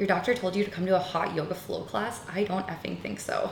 Your 0.00 0.06
doctor 0.06 0.32
told 0.32 0.56
you 0.56 0.64
to 0.64 0.70
come 0.70 0.86
to 0.86 0.96
a 0.96 0.98
hot 0.98 1.34
yoga 1.34 1.54
flow 1.54 1.82
class? 1.82 2.22
I 2.32 2.44
don't 2.44 2.66
effing 2.68 2.98
think 3.00 3.20
so. 3.20 3.50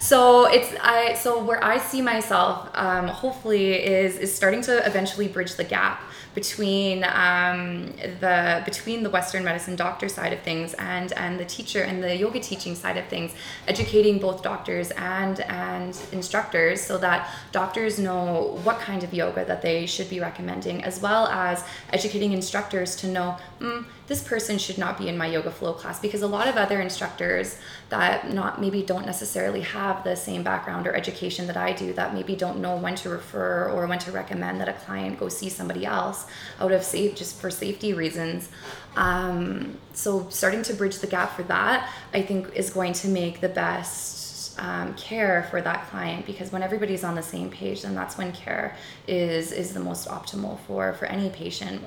So 0.00 0.46
it's 0.46 0.72
I 0.80 1.12
so 1.12 1.44
where 1.44 1.62
I 1.62 1.76
see 1.76 2.00
myself, 2.00 2.70
um, 2.72 3.06
hopefully, 3.06 3.74
is 3.74 4.16
is 4.16 4.34
starting 4.34 4.62
to 4.62 4.86
eventually 4.86 5.28
bridge 5.28 5.56
the 5.56 5.64
gap 5.64 6.00
between 6.34 7.04
um, 7.04 7.86
the 8.20 8.62
between 8.64 9.02
the 9.02 9.10
Western 9.10 9.44
medicine 9.44 9.76
doctor 9.76 10.08
side 10.08 10.32
of 10.32 10.40
things 10.40 10.74
and 10.74 11.12
and 11.14 11.38
the 11.38 11.44
teacher 11.44 11.82
and 11.82 12.02
the 12.02 12.16
yoga 12.16 12.40
teaching 12.40 12.74
side 12.74 12.96
of 12.96 13.06
things, 13.08 13.32
educating 13.66 14.18
both 14.18 14.42
doctors 14.42 14.90
and 14.92 15.40
and 15.40 16.00
instructors 16.12 16.80
so 16.80 16.98
that 16.98 17.28
doctors 17.52 17.98
know 17.98 18.58
what 18.62 18.78
kind 18.80 19.02
of 19.02 19.12
yoga 19.12 19.44
that 19.44 19.62
they 19.62 19.86
should 19.86 20.08
be 20.08 20.20
recommending, 20.20 20.84
as 20.84 21.00
well 21.00 21.26
as 21.28 21.64
educating 21.92 22.32
instructors 22.32 22.96
to 22.96 23.06
know. 23.06 23.36
Mm, 23.60 23.84
this 24.10 24.24
person 24.24 24.58
should 24.58 24.76
not 24.76 24.98
be 24.98 25.06
in 25.08 25.16
my 25.16 25.28
yoga 25.28 25.52
flow 25.52 25.72
class 25.72 26.00
because 26.00 26.22
a 26.22 26.26
lot 26.26 26.48
of 26.48 26.56
other 26.56 26.80
instructors 26.80 27.56
that 27.90 28.32
not 28.32 28.60
maybe 28.60 28.82
don't 28.82 29.06
necessarily 29.06 29.60
have 29.60 30.02
the 30.02 30.16
same 30.16 30.42
background 30.42 30.84
or 30.88 30.92
education 30.96 31.46
that 31.46 31.56
I 31.56 31.72
do 31.72 31.92
that 31.92 32.12
maybe 32.12 32.34
don't 32.34 32.58
know 32.58 32.76
when 32.76 32.96
to 32.96 33.08
refer 33.08 33.70
or 33.70 33.86
when 33.86 34.00
to 34.00 34.10
recommend 34.10 34.60
that 34.60 34.68
a 34.68 34.72
client 34.72 35.20
go 35.20 35.28
see 35.28 35.48
somebody 35.48 35.86
else 35.86 36.26
out 36.58 36.72
of 36.72 36.82
safe 36.82 37.14
just 37.14 37.40
for 37.40 37.52
safety 37.52 37.94
reasons. 37.94 38.48
Um, 38.96 39.78
so 39.92 40.26
starting 40.28 40.64
to 40.64 40.74
bridge 40.74 40.98
the 40.98 41.06
gap 41.06 41.36
for 41.36 41.44
that, 41.44 41.88
I 42.12 42.22
think 42.22 42.52
is 42.56 42.70
going 42.70 42.94
to 42.94 43.06
make 43.06 43.40
the 43.40 43.48
best 43.48 44.58
um, 44.58 44.92
care 44.94 45.46
for 45.50 45.62
that 45.62 45.86
client 45.86 46.26
because 46.26 46.50
when 46.50 46.64
everybody's 46.64 47.04
on 47.04 47.14
the 47.14 47.22
same 47.22 47.48
page, 47.48 47.82
then 47.82 47.94
that's 47.94 48.18
when 48.18 48.32
care 48.32 48.76
is 49.06 49.52
is 49.52 49.72
the 49.72 49.78
most 49.78 50.08
optimal 50.08 50.58
for 50.66 50.94
for 50.94 51.04
any 51.04 51.30
patient 51.30 51.80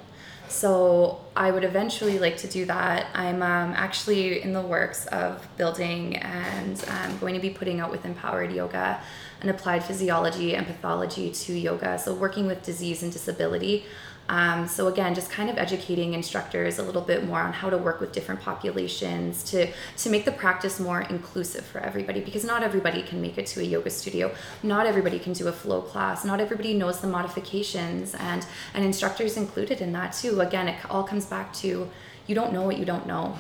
so 0.53 1.19
I 1.35 1.49
would 1.49 1.63
eventually 1.63 2.19
like 2.19 2.37
to 2.37 2.47
do 2.47 2.65
that. 2.65 3.07
I'm 3.15 3.41
um, 3.41 3.73
actually 3.75 4.43
in 4.43 4.53
the 4.53 4.61
works 4.61 5.07
of 5.07 5.45
building 5.57 6.17
and 6.17 6.83
I'm 6.87 7.17
going 7.17 7.33
to 7.33 7.39
be 7.39 7.49
putting 7.49 7.79
out 7.79 7.89
with 7.89 8.05
Empowered 8.05 8.51
Yoga 8.51 9.01
an 9.43 9.49
applied 9.49 9.83
physiology 9.83 10.55
and 10.55 10.65
pathology 10.65 11.31
to 11.31 11.53
yoga. 11.53 11.99
So 11.99 12.13
working 12.13 12.47
with 12.47 12.63
disease 12.63 13.03
and 13.03 13.11
disability 13.11 13.85
Um, 14.29 14.67
so 14.67 14.87
again, 14.87 15.13
just 15.13 15.29
kind 15.29 15.49
of 15.49 15.57
educating 15.57 16.13
instructors 16.13 16.79
a 16.79 16.83
little 16.83 17.01
bit 17.01 17.25
more 17.25 17.39
on 17.39 17.53
how 17.53 17.69
to 17.69 17.77
work 17.77 17.99
with 17.99 18.11
different 18.11 18.41
populations 18.41 19.43
to 19.51 19.67
to 19.97 20.09
make 20.09 20.25
the 20.25 20.31
practice 20.31 20.79
more 20.79 21.01
inclusive 21.01 21.65
for 21.65 21.79
everybody 21.79 22.21
because 22.21 22.43
not 22.43 22.63
everybody 22.63 23.01
can 23.03 23.21
make 23.21 23.37
it 23.37 23.45
to 23.47 23.59
a 23.59 23.63
yoga 23.63 23.89
studio. 23.89 24.33
Not 24.61 24.85
everybody 24.85 25.19
can 25.19 25.33
do 25.33 25.47
a 25.47 25.51
flow 25.51 25.81
class. 25.81 26.23
Not 26.23 26.39
everybody 26.39 26.73
knows 26.73 27.01
the 27.01 27.07
modifications 27.07 28.15
and 28.15 28.45
and 28.73 28.85
instructors 28.85 29.37
included 29.37 29.81
in 29.81 29.91
that 29.93 30.13
too. 30.13 30.39
Again, 30.41 30.67
it 30.69 30.77
all 30.89 31.03
comes 31.03 31.25
back 31.25 31.53
to 31.55 31.89
you 32.27 32.35
don't 32.35 32.53
know 32.53 32.63
what 32.63 32.77
you 32.77 32.85
don't 32.85 33.05
know. 33.05 33.37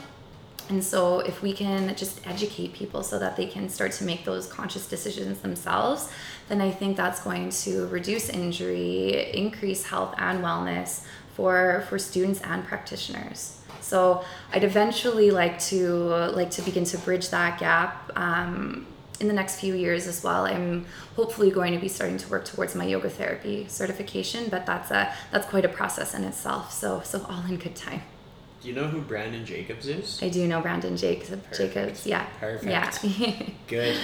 And 0.69 0.83
so, 0.83 1.19
if 1.19 1.41
we 1.41 1.53
can 1.53 1.93
just 1.95 2.25
educate 2.25 2.73
people 2.73 3.03
so 3.03 3.19
that 3.19 3.35
they 3.35 3.45
can 3.45 3.69
start 3.69 3.91
to 3.93 4.03
make 4.03 4.23
those 4.23 4.47
conscious 4.47 4.87
decisions 4.87 5.39
themselves, 5.41 6.09
then 6.47 6.61
I 6.61 6.71
think 6.71 6.95
that's 6.95 7.21
going 7.21 7.49
to 7.49 7.87
reduce 7.87 8.29
injury, 8.29 9.31
increase 9.33 9.83
health 9.85 10.15
and 10.17 10.43
wellness 10.43 11.05
for 11.35 11.83
for 11.89 11.99
students 11.99 12.39
and 12.41 12.63
practitioners. 12.65 13.59
So, 13.81 14.23
I'd 14.53 14.63
eventually 14.63 15.31
like 15.31 15.59
to 15.71 15.77
like 16.33 16.51
to 16.51 16.61
begin 16.61 16.85
to 16.85 16.97
bridge 16.99 17.29
that 17.29 17.59
gap. 17.59 18.11
Um, 18.15 18.87
in 19.19 19.27
the 19.27 19.33
next 19.33 19.59
few 19.59 19.75
years 19.75 20.07
as 20.07 20.23
well, 20.23 20.45
I'm 20.45 20.85
hopefully 21.15 21.51
going 21.51 21.73
to 21.73 21.79
be 21.79 21.87
starting 21.87 22.17
to 22.17 22.29
work 22.29 22.45
towards 22.45 22.75
my 22.75 22.85
yoga 22.85 23.09
therapy 23.09 23.67
certification, 23.69 24.49
but 24.49 24.65
that's 24.65 24.91
a 24.91 25.13
that's 25.31 25.47
quite 25.47 25.65
a 25.65 25.69
process 25.69 26.13
in 26.13 26.23
itself. 26.23 26.71
So 26.71 27.01
so 27.03 27.25
all 27.29 27.45
in 27.45 27.57
good 27.57 27.75
time. 27.75 28.01
Do 28.63 28.69
you 28.69 28.75
know 28.75 28.87
who 28.87 29.01
Brandon 29.01 29.45
Jacobs 29.45 29.89
is? 29.89 30.23
I 30.23 30.29
do 30.29 30.47
know 30.47 30.61
Brandon 30.61 30.95
Jacobs. 30.95 31.57
Jacobs, 31.57 32.07
yeah. 32.07 32.25
Perfect. 32.39 33.03
Yeah. 33.03 33.43
Good. 33.67 33.97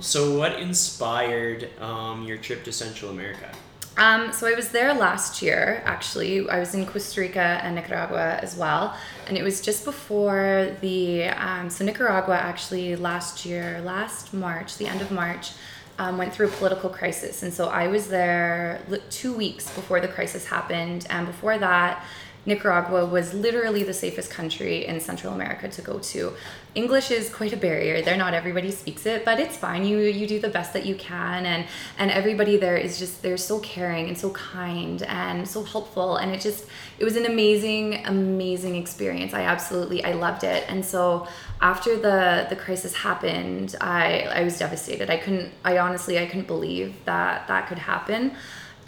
So, 0.00 0.36
what 0.36 0.58
inspired 0.58 1.70
um, 1.80 2.24
your 2.24 2.38
trip 2.38 2.64
to 2.64 2.72
Central 2.72 3.12
America? 3.12 3.48
Um, 3.96 4.32
so 4.32 4.48
I 4.48 4.54
was 4.54 4.70
there 4.70 4.92
last 4.94 5.42
year, 5.42 5.80
actually. 5.84 6.48
I 6.48 6.58
was 6.58 6.74
in 6.74 6.86
Costa 6.86 7.20
Rica 7.20 7.60
and 7.62 7.76
Nicaragua 7.76 8.40
as 8.42 8.56
well. 8.56 8.96
And 9.28 9.36
it 9.36 9.44
was 9.44 9.60
just 9.60 9.84
before 9.84 10.76
the, 10.80 11.24
um, 11.28 11.70
so 11.70 11.84
Nicaragua 11.84 12.36
actually 12.36 12.96
last 12.96 13.44
year, 13.44 13.80
last 13.84 14.34
March, 14.34 14.76
the 14.76 14.88
end 14.88 15.02
of 15.02 15.12
March, 15.12 15.52
um, 15.98 16.16
went 16.16 16.32
through 16.32 16.46
a 16.46 16.50
political 16.50 16.90
crisis. 16.90 17.42
And 17.42 17.52
so 17.52 17.68
I 17.68 17.88
was 17.88 18.08
there 18.08 18.80
two 19.10 19.32
weeks 19.32 19.68
before 19.70 20.00
the 20.00 20.08
crisis 20.08 20.46
happened. 20.46 21.06
And 21.10 21.26
before 21.26 21.58
that, 21.58 22.04
Nicaragua 22.48 23.04
was 23.06 23.34
literally 23.34 23.84
the 23.84 23.94
safest 23.94 24.30
country 24.30 24.86
in 24.86 24.98
Central 25.00 25.32
America 25.34 25.68
to 25.68 25.82
go 25.82 25.98
to. 25.98 26.32
English 26.74 27.10
is 27.10 27.28
quite 27.30 27.52
a 27.52 27.56
barrier 27.56 28.02
there. 28.02 28.16
Not 28.16 28.34
everybody 28.34 28.70
speaks 28.70 29.04
it, 29.06 29.24
but 29.24 29.38
it's 29.38 29.56
fine. 29.56 29.84
You 29.84 29.98
you 29.98 30.26
do 30.26 30.40
the 30.40 30.48
best 30.48 30.72
that 30.72 30.84
you 30.86 30.94
can, 30.94 31.46
and 31.46 31.66
and 31.98 32.10
everybody 32.10 32.56
there 32.56 32.76
is 32.76 32.98
just 32.98 33.22
they're 33.22 33.36
so 33.36 33.60
caring 33.60 34.08
and 34.08 34.16
so 34.18 34.30
kind 34.30 35.02
and 35.02 35.46
so 35.46 35.62
helpful, 35.62 36.16
and 36.16 36.34
it 36.34 36.40
just 36.40 36.66
it 36.98 37.04
was 37.04 37.16
an 37.16 37.26
amazing 37.26 38.04
amazing 38.06 38.74
experience. 38.76 39.32
I 39.34 39.42
absolutely 39.42 40.02
I 40.04 40.12
loved 40.12 40.42
it, 40.42 40.64
and 40.68 40.84
so 40.84 41.28
after 41.60 41.96
the 41.96 42.46
the 42.48 42.56
crisis 42.56 42.94
happened, 42.94 43.76
I 43.80 44.22
I 44.38 44.42
was 44.42 44.58
devastated. 44.58 45.10
I 45.10 45.18
couldn't 45.18 45.52
I 45.64 45.78
honestly 45.78 46.18
I 46.18 46.26
couldn't 46.26 46.46
believe 46.46 46.94
that 47.04 47.46
that 47.48 47.68
could 47.68 47.78
happen 47.78 48.32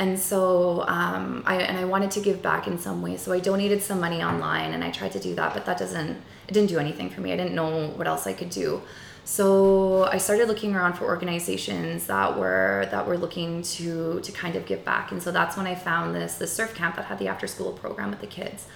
and 0.00 0.18
so 0.18 0.82
um, 0.88 1.42
I 1.44 1.56
and 1.56 1.76
I 1.76 1.84
wanted 1.84 2.10
to 2.12 2.20
give 2.20 2.40
back 2.40 2.66
in 2.66 2.78
some 2.78 3.02
way. 3.02 3.18
So 3.18 3.32
I 3.32 3.38
donated 3.38 3.82
some 3.82 4.00
money 4.00 4.22
online, 4.22 4.72
and 4.72 4.82
I 4.82 4.90
tried 4.90 5.12
to 5.12 5.20
do 5.20 5.34
that, 5.34 5.52
but 5.52 5.66
that 5.66 5.78
doesn't 5.78 6.12
it 6.48 6.52
didn't 6.54 6.70
do 6.70 6.78
anything 6.78 7.10
for 7.10 7.20
me. 7.20 7.34
I 7.34 7.36
didn't 7.36 7.54
know 7.54 7.88
what 7.88 8.06
else 8.08 8.26
I 8.26 8.32
could 8.32 8.48
do. 8.48 8.80
So 9.26 10.04
I 10.04 10.16
started 10.16 10.48
looking 10.48 10.74
around 10.74 10.94
for 10.94 11.04
organizations 11.04 12.06
that 12.06 12.38
were 12.38 12.88
that 12.90 13.06
were 13.06 13.18
looking 13.18 13.60
to 13.74 14.20
to 14.20 14.32
kind 14.32 14.56
of 14.56 14.64
give 14.64 14.86
back, 14.86 15.12
and 15.12 15.22
so 15.22 15.30
that's 15.30 15.58
when 15.58 15.66
I 15.66 15.74
found 15.74 16.14
this 16.14 16.36
the 16.36 16.46
surf 16.46 16.74
camp 16.74 16.96
that 16.96 17.04
had 17.04 17.18
the 17.18 17.28
after 17.28 17.46
school 17.46 17.72
program 17.72 18.08
with 18.10 18.20
the 18.20 18.26
kids. 18.26 18.66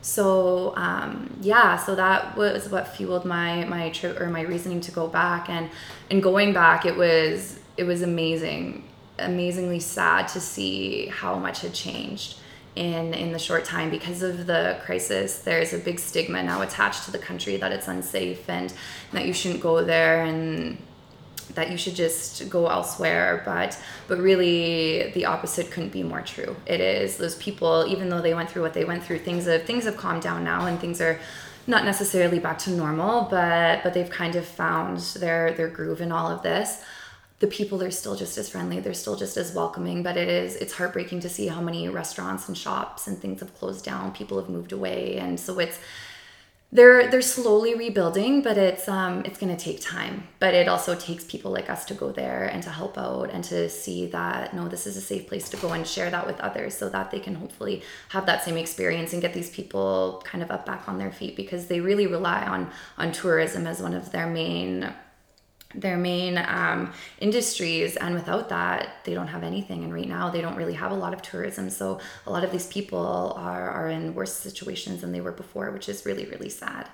So 0.00 0.74
um, 0.76 1.32
yeah, 1.40 1.76
so 1.76 1.94
that 1.94 2.36
was 2.36 2.68
what 2.68 2.88
fueled 2.88 3.24
my 3.24 3.64
my 3.66 3.90
trip 3.90 4.20
or 4.20 4.26
my 4.30 4.40
reasoning 4.40 4.80
to 4.80 4.90
go 4.90 5.06
back, 5.06 5.48
and 5.48 5.70
and 6.10 6.20
going 6.20 6.52
back, 6.52 6.84
it 6.84 6.96
was 6.96 7.60
it 7.76 7.84
was 7.84 8.02
amazing 8.02 8.82
amazingly 9.24 9.80
sad 9.80 10.28
to 10.28 10.40
see 10.40 11.06
how 11.06 11.36
much 11.36 11.60
had 11.60 11.74
changed 11.74 12.38
in 12.76 13.12
in 13.14 13.32
the 13.32 13.38
short 13.38 13.64
time. 13.64 13.90
Because 13.90 14.22
of 14.22 14.46
the 14.46 14.78
crisis 14.84 15.38
there's 15.40 15.72
a 15.72 15.78
big 15.78 15.98
stigma 15.98 16.42
now 16.42 16.62
attached 16.62 17.04
to 17.04 17.10
the 17.10 17.18
country 17.18 17.56
that 17.56 17.72
it's 17.72 17.88
unsafe 17.88 18.48
and, 18.48 18.72
that 19.12 19.26
you 19.26 19.32
shouldn't 19.32 19.60
go 19.60 19.84
there 19.84 20.24
and 20.24 20.78
that 21.54 21.70
you 21.70 21.76
should 21.76 21.94
just 21.94 22.48
go 22.48 22.68
elsewhere. 22.68 23.42
But 23.44 23.78
but 24.08 24.18
really 24.18 25.10
the 25.12 25.26
opposite 25.26 25.70
couldn't 25.70 25.92
be 25.92 26.02
more 26.02 26.22
true. 26.22 26.56
It 26.66 26.80
is 26.80 27.16
those 27.16 27.34
people 27.36 27.84
even 27.88 28.08
though 28.08 28.22
they 28.22 28.34
went 28.34 28.50
through 28.50 28.62
what 28.62 28.74
they 28.74 28.84
went 28.84 29.02
through 29.04 29.18
things 29.20 29.46
have 29.46 29.64
things 29.64 29.84
have 29.84 29.96
calmed 29.96 30.22
down 30.22 30.44
now 30.44 30.66
and 30.66 30.78
things 30.80 31.00
are 31.00 31.18
not 31.66 31.84
necessarily 31.84 32.38
back 32.38 32.58
to 32.58 32.70
normal 32.70 33.22
but 33.30 33.82
but 33.82 33.94
they've 33.94 34.10
kind 34.10 34.34
of 34.34 34.44
found 34.44 34.98
their 35.20 35.52
their 35.52 35.68
groove 35.68 36.00
in 36.00 36.10
all 36.10 36.28
of 36.28 36.42
this 36.42 36.82
the 37.42 37.48
people 37.48 37.82
are 37.82 37.90
still 37.90 38.14
just 38.14 38.38
as 38.38 38.48
friendly 38.48 38.78
they're 38.78 38.94
still 38.94 39.16
just 39.16 39.36
as 39.36 39.52
welcoming 39.52 40.00
but 40.00 40.16
it 40.16 40.28
is 40.28 40.54
it's 40.56 40.72
heartbreaking 40.72 41.18
to 41.18 41.28
see 41.28 41.48
how 41.48 41.60
many 41.60 41.88
restaurants 41.88 42.46
and 42.46 42.56
shops 42.56 43.08
and 43.08 43.18
things 43.18 43.40
have 43.40 43.52
closed 43.58 43.84
down 43.84 44.12
people 44.12 44.38
have 44.40 44.48
moved 44.48 44.70
away 44.70 45.16
and 45.16 45.38
so 45.38 45.58
it's 45.58 45.80
they're 46.70 47.10
they're 47.10 47.20
slowly 47.20 47.74
rebuilding 47.74 48.42
but 48.42 48.56
it's 48.56 48.88
um 48.88 49.22
it's 49.24 49.38
going 49.40 49.54
to 49.54 49.62
take 49.62 49.80
time 49.80 50.22
but 50.38 50.54
it 50.54 50.68
also 50.68 50.94
takes 50.94 51.24
people 51.24 51.50
like 51.50 51.68
us 51.68 51.84
to 51.84 51.94
go 51.94 52.12
there 52.12 52.44
and 52.46 52.62
to 52.62 52.70
help 52.70 52.96
out 52.96 53.28
and 53.30 53.42
to 53.42 53.68
see 53.68 54.06
that 54.06 54.54
no 54.54 54.68
this 54.68 54.86
is 54.86 54.96
a 54.96 55.00
safe 55.00 55.26
place 55.26 55.48
to 55.50 55.56
go 55.56 55.72
and 55.72 55.84
share 55.84 56.10
that 56.10 56.24
with 56.24 56.38
others 56.40 56.74
so 56.74 56.88
that 56.88 57.10
they 57.10 57.18
can 57.18 57.34
hopefully 57.34 57.82
have 58.10 58.24
that 58.24 58.44
same 58.44 58.56
experience 58.56 59.12
and 59.12 59.20
get 59.20 59.34
these 59.34 59.50
people 59.50 60.22
kind 60.24 60.44
of 60.44 60.50
up 60.52 60.64
back 60.64 60.88
on 60.88 60.96
their 60.96 61.10
feet 61.10 61.34
because 61.34 61.66
they 61.66 61.80
really 61.80 62.06
rely 62.06 62.46
on 62.46 62.70
on 62.96 63.10
tourism 63.10 63.66
as 63.66 63.82
one 63.82 63.94
of 63.94 64.12
their 64.12 64.28
main 64.28 64.94
their 65.74 65.96
main 65.96 66.38
um, 66.38 66.92
industries 67.20 67.96
and 67.96 68.14
without 68.14 68.48
that 68.48 69.04
they 69.04 69.14
don't 69.14 69.28
have 69.28 69.42
anything. 69.42 69.84
And 69.84 69.92
right 69.92 70.08
now 70.08 70.30
they 70.30 70.40
don't 70.40 70.56
really 70.56 70.74
have 70.74 70.92
a 70.92 70.96
lot 70.96 71.14
of 71.14 71.22
tourism. 71.22 71.70
So 71.70 72.00
a 72.26 72.30
lot 72.30 72.44
of 72.44 72.52
these 72.52 72.66
people 72.66 73.34
are, 73.36 73.70
are 73.70 73.88
in 73.88 74.14
worse 74.14 74.32
situations 74.32 75.00
than 75.00 75.12
they 75.12 75.20
were 75.20 75.32
before 75.32 75.70
which 75.70 75.88
is 75.88 76.04
really 76.06 76.26
really 76.26 76.48
sad. 76.48 76.88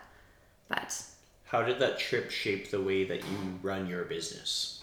But 0.69 1.03
how 1.45 1.63
did 1.63 1.79
that 1.79 1.99
trip 1.99 2.31
shape 2.31 2.71
the 2.71 2.81
way 2.81 3.05
that 3.05 3.21
you 3.21 3.59
run 3.63 3.87
your 3.87 4.05
business 4.05 4.78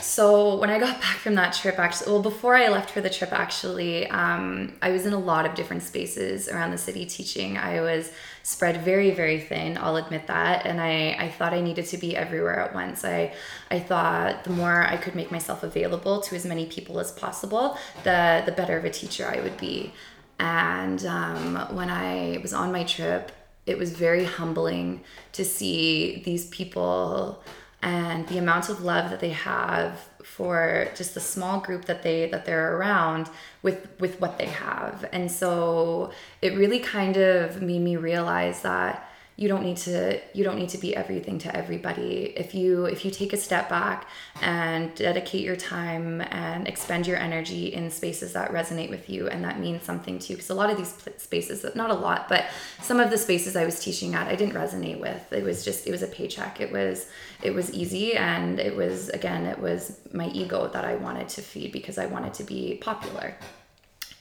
so 0.00 0.56
when 0.56 0.70
I 0.70 0.78
got 0.78 1.00
back 1.00 1.16
from 1.18 1.34
that 1.36 1.52
trip, 1.52 1.78
actually, 1.78 2.12
well, 2.12 2.22
before 2.22 2.56
I 2.56 2.68
left 2.68 2.90
for 2.90 3.00
the 3.00 3.10
trip, 3.10 3.32
actually, 3.32 4.08
um, 4.08 4.74
I 4.82 4.90
was 4.90 5.06
in 5.06 5.12
a 5.12 5.18
lot 5.18 5.46
of 5.46 5.54
different 5.54 5.82
spaces 5.82 6.48
around 6.48 6.70
the 6.70 6.78
city 6.78 7.06
teaching. 7.06 7.56
I 7.56 7.80
was 7.80 8.10
spread 8.42 8.82
very, 8.82 9.10
very 9.10 9.40
thin. 9.40 9.78
I'll 9.78 9.96
admit 9.96 10.26
that, 10.26 10.66
and 10.66 10.80
I, 10.80 11.16
I 11.18 11.28
thought 11.30 11.52
I 11.52 11.60
needed 11.60 11.86
to 11.86 11.98
be 11.98 12.16
everywhere 12.16 12.58
at 12.58 12.74
once. 12.74 13.04
I, 13.04 13.32
I 13.70 13.78
thought 13.78 14.44
the 14.44 14.50
more 14.50 14.82
I 14.82 14.96
could 14.96 15.14
make 15.14 15.30
myself 15.30 15.62
available 15.62 16.20
to 16.22 16.34
as 16.34 16.44
many 16.44 16.66
people 16.66 16.98
as 16.98 17.12
possible, 17.12 17.76
the 18.04 18.42
the 18.44 18.52
better 18.52 18.76
of 18.76 18.84
a 18.84 18.90
teacher 18.90 19.26
I 19.26 19.40
would 19.40 19.56
be. 19.56 19.92
And 20.38 21.04
um, 21.06 21.56
when 21.76 21.88
I 21.88 22.38
was 22.42 22.52
on 22.52 22.72
my 22.72 22.82
trip, 22.82 23.30
it 23.64 23.78
was 23.78 23.92
very 23.92 24.24
humbling 24.24 25.02
to 25.32 25.44
see 25.44 26.20
these 26.24 26.46
people 26.46 27.42
and 27.82 28.26
the 28.28 28.38
amount 28.38 28.68
of 28.68 28.82
love 28.82 29.10
that 29.10 29.20
they 29.20 29.30
have 29.30 30.08
for 30.22 30.88
just 30.94 31.14
the 31.14 31.20
small 31.20 31.60
group 31.60 31.84
that 31.86 32.02
they 32.02 32.28
that 32.30 32.44
they're 32.44 32.76
around 32.76 33.28
with 33.62 33.88
with 33.98 34.20
what 34.20 34.38
they 34.38 34.46
have. 34.46 35.04
And 35.12 35.30
so 35.30 36.12
it 36.40 36.54
really 36.54 36.78
kind 36.78 37.16
of 37.16 37.60
made 37.60 37.80
me 37.80 37.96
realize 37.96 38.62
that 38.62 39.08
you 39.42 39.48
don't 39.48 39.64
need 39.64 39.76
to 39.76 40.20
you 40.34 40.44
don't 40.44 40.56
need 40.56 40.68
to 40.68 40.78
be 40.78 40.94
everything 40.94 41.36
to 41.40 41.54
everybody. 41.56 42.32
If 42.36 42.54
you 42.54 42.84
if 42.84 43.04
you 43.04 43.10
take 43.10 43.32
a 43.32 43.36
step 43.36 43.68
back 43.68 44.06
and 44.40 44.94
dedicate 44.94 45.42
your 45.42 45.56
time 45.56 46.20
and 46.20 46.68
expend 46.68 47.08
your 47.08 47.16
energy 47.16 47.74
in 47.74 47.90
spaces 47.90 48.34
that 48.34 48.52
resonate 48.52 48.88
with 48.88 49.10
you 49.10 49.26
and 49.26 49.42
that 49.42 49.58
means 49.58 49.82
something 49.82 50.20
to 50.20 50.26
you 50.28 50.36
because 50.36 50.50
a 50.50 50.54
lot 50.54 50.70
of 50.70 50.76
these 50.76 50.94
spaces 51.16 51.66
not 51.74 51.90
a 51.90 51.94
lot 51.94 52.28
but 52.28 52.44
some 52.80 53.00
of 53.00 53.10
the 53.10 53.18
spaces 53.18 53.56
i 53.56 53.64
was 53.64 53.80
teaching 53.80 54.14
at 54.14 54.28
i 54.28 54.36
didn't 54.36 54.54
resonate 54.54 55.00
with. 55.00 55.32
It 55.32 55.42
was 55.42 55.64
just 55.64 55.88
it 55.88 55.90
was 55.90 56.02
a 56.02 56.12
paycheck. 56.18 56.60
It 56.60 56.70
was 56.70 57.06
it 57.42 57.52
was 57.52 57.74
easy 57.74 58.14
and 58.14 58.60
it 58.60 58.76
was 58.76 59.08
again 59.08 59.44
it 59.46 59.58
was 59.58 59.98
my 60.12 60.28
ego 60.28 60.68
that 60.68 60.84
i 60.84 60.94
wanted 60.94 61.28
to 61.30 61.42
feed 61.42 61.72
because 61.72 61.98
i 61.98 62.06
wanted 62.06 62.32
to 62.34 62.44
be 62.44 62.78
popular. 62.80 63.34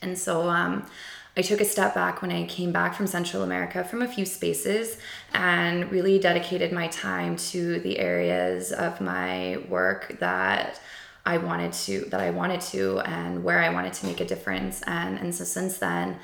And 0.01 0.17
so 0.17 0.49
um 0.49 0.87
I 1.35 1.41
took 1.41 1.61
a 1.61 1.65
step 1.65 1.95
back 1.95 2.21
when 2.21 2.31
I 2.31 2.45
came 2.45 2.71
back 2.73 2.93
from 2.93 3.07
Central 3.07 3.43
America 3.43 3.83
from 3.83 4.01
a 4.01 4.07
few 4.07 4.25
spaces 4.25 4.97
and 5.33 5.89
really 5.89 6.19
dedicated 6.19 6.73
my 6.73 6.87
time 6.87 7.37
to 7.37 7.79
the 7.79 7.99
areas 7.99 8.73
of 8.73 8.99
my 8.99 9.59
work 9.69 10.17
that 10.19 10.81
I 11.25 11.37
wanted 11.37 11.71
to 11.73 12.01
that 12.09 12.19
I 12.19 12.31
wanted 12.31 12.61
to 12.61 12.99
and 13.01 13.43
where 13.43 13.59
I 13.59 13.69
wanted 13.69 13.93
to 13.93 14.07
make 14.07 14.19
a 14.19 14.25
difference 14.25 14.81
and 14.87 15.17
and 15.19 15.33
so 15.33 15.43
since 15.45 15.77
then 15.77 16.17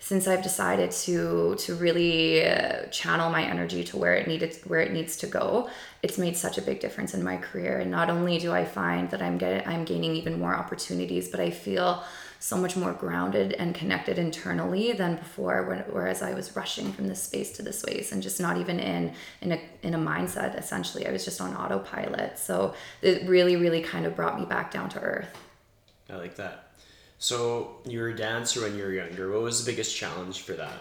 since 0.00 0.28
I've 0.28 0.42
decided 0.42 0.90
to 0.90 1.56
to 1.56 1.74
really 1.74 2.46
uh, 2.46 2.86
channel 2.86 3.30
my 3.30 3.44
energy 3.44 3.84
to 3.84 3.96
where 3.96 4.14
it 4.14 4.26
needed 4.26 4.56
where 4.64 4.80
it 4.80 4.92
needs 4.92 5.16
to 5.18 5.26
go, 5.26 5.68
it's 6.02 6.18
made 6.18 6.36
such 6.36 6.56
a 6.56 6.62
big 6.62 6.80
difference 6.80 7.14
in 7.14 7.22
my 7.22 7.36
career. 7.36 7.78
And 7.78 7.90
not 7.90 8.08
only 8.08 8.38
do 8.38 8.52
I 8.52 8.64
find 8.64 9.10
that 9.10 9.20
I'm 9.22 9.38
getting 9.38 9.66
I'm 9.68 9.84
gaining 9.84 10.14
even 10.14 10.38
more 10.38 10.54
opportunities, 10.54 11.28
but 11.28 11.40
I 11.40 11.50
feel 11.50 12.04
so 12.40 12.56
much 12.56 12.76
more 12.76 12.92
grounded 12.92 13.52
and 13.52 13.74
connected 13.74 14.18
internally 14.18 14.92
than 14.92 15.16
before 15.16 15.64
when, 15.64 15.78
whereas 15.90 16.22
i 16.22 16.32
was 16.32 16.54
rushing 16.54 16.92
from 16.92 17.08
this 17.08 17.22
space 17.22 17.52
to 17.52 17.62
this 17.62 17.80
space 17.80 18.12
and 18.12 18.22
just 18.22 18.40
not 18.40 18.56
even 18.56 18.78
in 18.78 19.12
in 19.40 19.52
a 19.52 19.60
in 19.82 19.94
a 19.94 19.98
mindset 19.98 20.58
essentially. 20.58 21.06
I 21.06 21.12
was 21.12 21.24
just 21.24 21.40
on 21.40 21.54
autopilot. 21.54 22.38
So 22.38 22.74
it 23.02 23.28
really 23.28 23.56
really 23.56 23.82
kind 23.82 24.06
of 24.06 24.16
brought 24.16 24.38
me 24.38 24.46
back 24.46 24.70
down 24.70 24.88
to 24.90 25.00
earth. 25.00 25.36
I 26.10 26.16
like 26.16 26.36
that. 26.36 26.70
So 27.18 27.76
you 27.84 28.00
were 28.00 28.08
a 28.08 28.16
dancer 28.16 28.62
when 28.62 28.76
you 28.76 28.84
were 28.84 28.92
younger. 28.92 29.30
What 29.30 29.42
was 29.42 29.64
the 29.64 29.70
biggest 29.70 29.96
challenge 29.96 30.42
for 30.42 30.52
that 30.52 30.78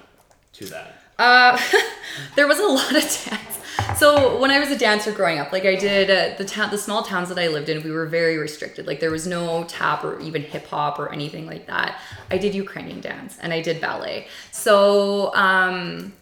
to 0.53 0.65
that? 0.65 1.01
Uh, 1.17 1.59
there 2.35 2.47
was 2.47 2.59
a 2.59 2.67
lot 2.67 2.95
of. 2.95 3.03
So 3.95 4.37
when 4.39 4.51
I 4.51 4.59
was 4.59 4.69
a 4.69 4.77
dancer 4.77 5.11
growing 5.11 5.39
up, 5.39 5.51
like 5.51 5.65
I 5.65 5.75
did 5.75 6.09
uh, 6.09 6.37
the 6.37 6.45
town, 6.45 6.69
the 6.69 6.77
small 6.77 7.03
towns 7.03 7.29
that 7.29 7.39
I 7.39 7.47
lived 7.47 7.69
in, 7.69 7.83
we 7.83 7.91
were 7.91 8.05
very 8.05 8.37
restricted. 8.37 8.85
Like 8.85 8.99
there 8.99 9.11
was 9.11 9.25
no 9.25 9.63
tap 9.63 10.03
or 10.03 10.19
even 10.19 10.41
hip 10.43 10.67
hop 10.67 10.99
or 10.99 11.11
anything 11.11 11.45
like 11.45 11.67
that. 11.67 11.99
I 12.29 12.37
did 12.37 12.53
Ukrainian 12.53 13.01
dance 13.01 13.37
and 13.41 13.53
I 13.53 13.61
did 13.61 13.81
ballet. 13.81 14.27
So 14.51 15.33
um, 15.35 16.13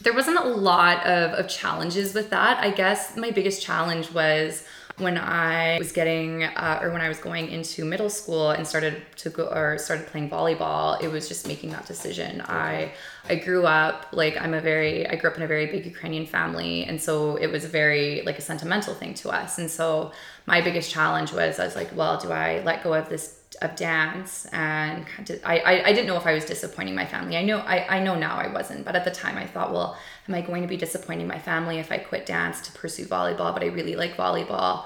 there 0.00 0.14
wasn't 0.14 0.38
a 0.38 0.44
lot 0.44 1.04
of, 1.06 1.32
of 1.32 1.48
challenges 1.48 2.14
with 2.14 2.30
that. 2.30 2.58
I 2.62 2.70
guess 2.70 3.16
my 3.16 3.30
biggest 3.30 3.62
challenge 3.62 4.12
was 4.12 4.64
when 4.98 5.18
I 5.18 5.76
was 5.78 5.92
getting 5.92 6.44
uh, 6.44 6.80
or 6.82 6.90
when 6.90 7.02
I 7.02 7.08
was 7.08 7.18
going 7.18 7.50
into 7.50 7.84
middle 7.84 8.08
school 8.08 8.50
and 8.50 8.66
started 8.66 9.02
to 9.16 9.30
go 9.30 9.46
or 9.48 9.76
started 9.76 10.06
playing 10.06 10.30
volleyball, 10.30 11.00
it 11.02 11.08
was 11.08 11.28
just 11.28 11.46
making 11.46 11.70
that 11.70 11.86
decision. 11.86 12.40
I 12.40 12.92
I 13.28 13.36
grew 13.36 13.66
up 13.66 14.06
like 14.12 14.40
I'm 14.40 14.54
a 14.54 14.60
very 14.60 15.06
I 15.06 15.16
grew 15.16 15.30
up 15.30 15.36
in 15.36 15.42
a 15.42 15.46
very 15.46 15.66
big 15.66 15.84
Ukrainian 15.84 16.26
family, 16.26 16.84
and 16.84 17.00
so 17.00 17.36
it 17.36 17.48
was 17.48 17.66
very 17.66 18.22
like 18.24 18.38
a 18.38 18.42
sentimental 18.42 18.94
thing 18.94 19.12
to 19.14 19.28
us. 19.28 19.58
And 19.58 19.70
so 19.70 20.12
my 20.46 20.62
biggest 20.62 20.90
challenge 20.90 21.32
was 21.32 21.58
I 21.58 21.66
was 21.66 21.76
like, 21.76 21.94
well, 21.94 22.18
do 22.18 22.32
I 22.32 22.62
let 22.64 22.82
go 22.82 22.94
of 22.94 23.08
this 23.10 23.35
of 23.62 23.76
dance 23.76 24.46
and 24.52 25.06
I, 25.44 25.58
I, 25.58 25.86
I 25.86 25.92
didn't 25.92 26.06
know 26.06 26.16
if 26.16 26.26
I 26.26 26.34
was 26.34 26.44
disappointing 26.44 26.94
my 26.94 27.06
family. 27.06 27.36
I 27.36 27.42
know 27.42 27.58
I, 27.58 27.96
I 27.96 28.00
know 28.02 28.14
now 28.14 28.36
I 28.36 28.48
wasn't, 28.48 28.84
but 28.84 28.96
at 28.96 29.04
the 29.04 29.10
time 29.10 29.36
I 29.36 29.46
thought, 29.46 29.72
well, 29.72 29.96
am 30.28 30.34
I 30.34 30.40
going 30.40 30.62
to 30.62 30.68
be 30.68 30.76
disappointing 30.76 31.26
my 31.26 31.38
family 31.38 31.78
if 31.78 31.90
I 31.90 31.98
quit 31.98 32.26
dance 32.26 32.60
to 32.62 32.72
pursue 32.72 33.06
volleyball? 33.06 33.52
But 33.52 33.62
I 33.62 33.66
really 33.66 33.96
like 33.96 34.16
volleyball. 34.16 34.84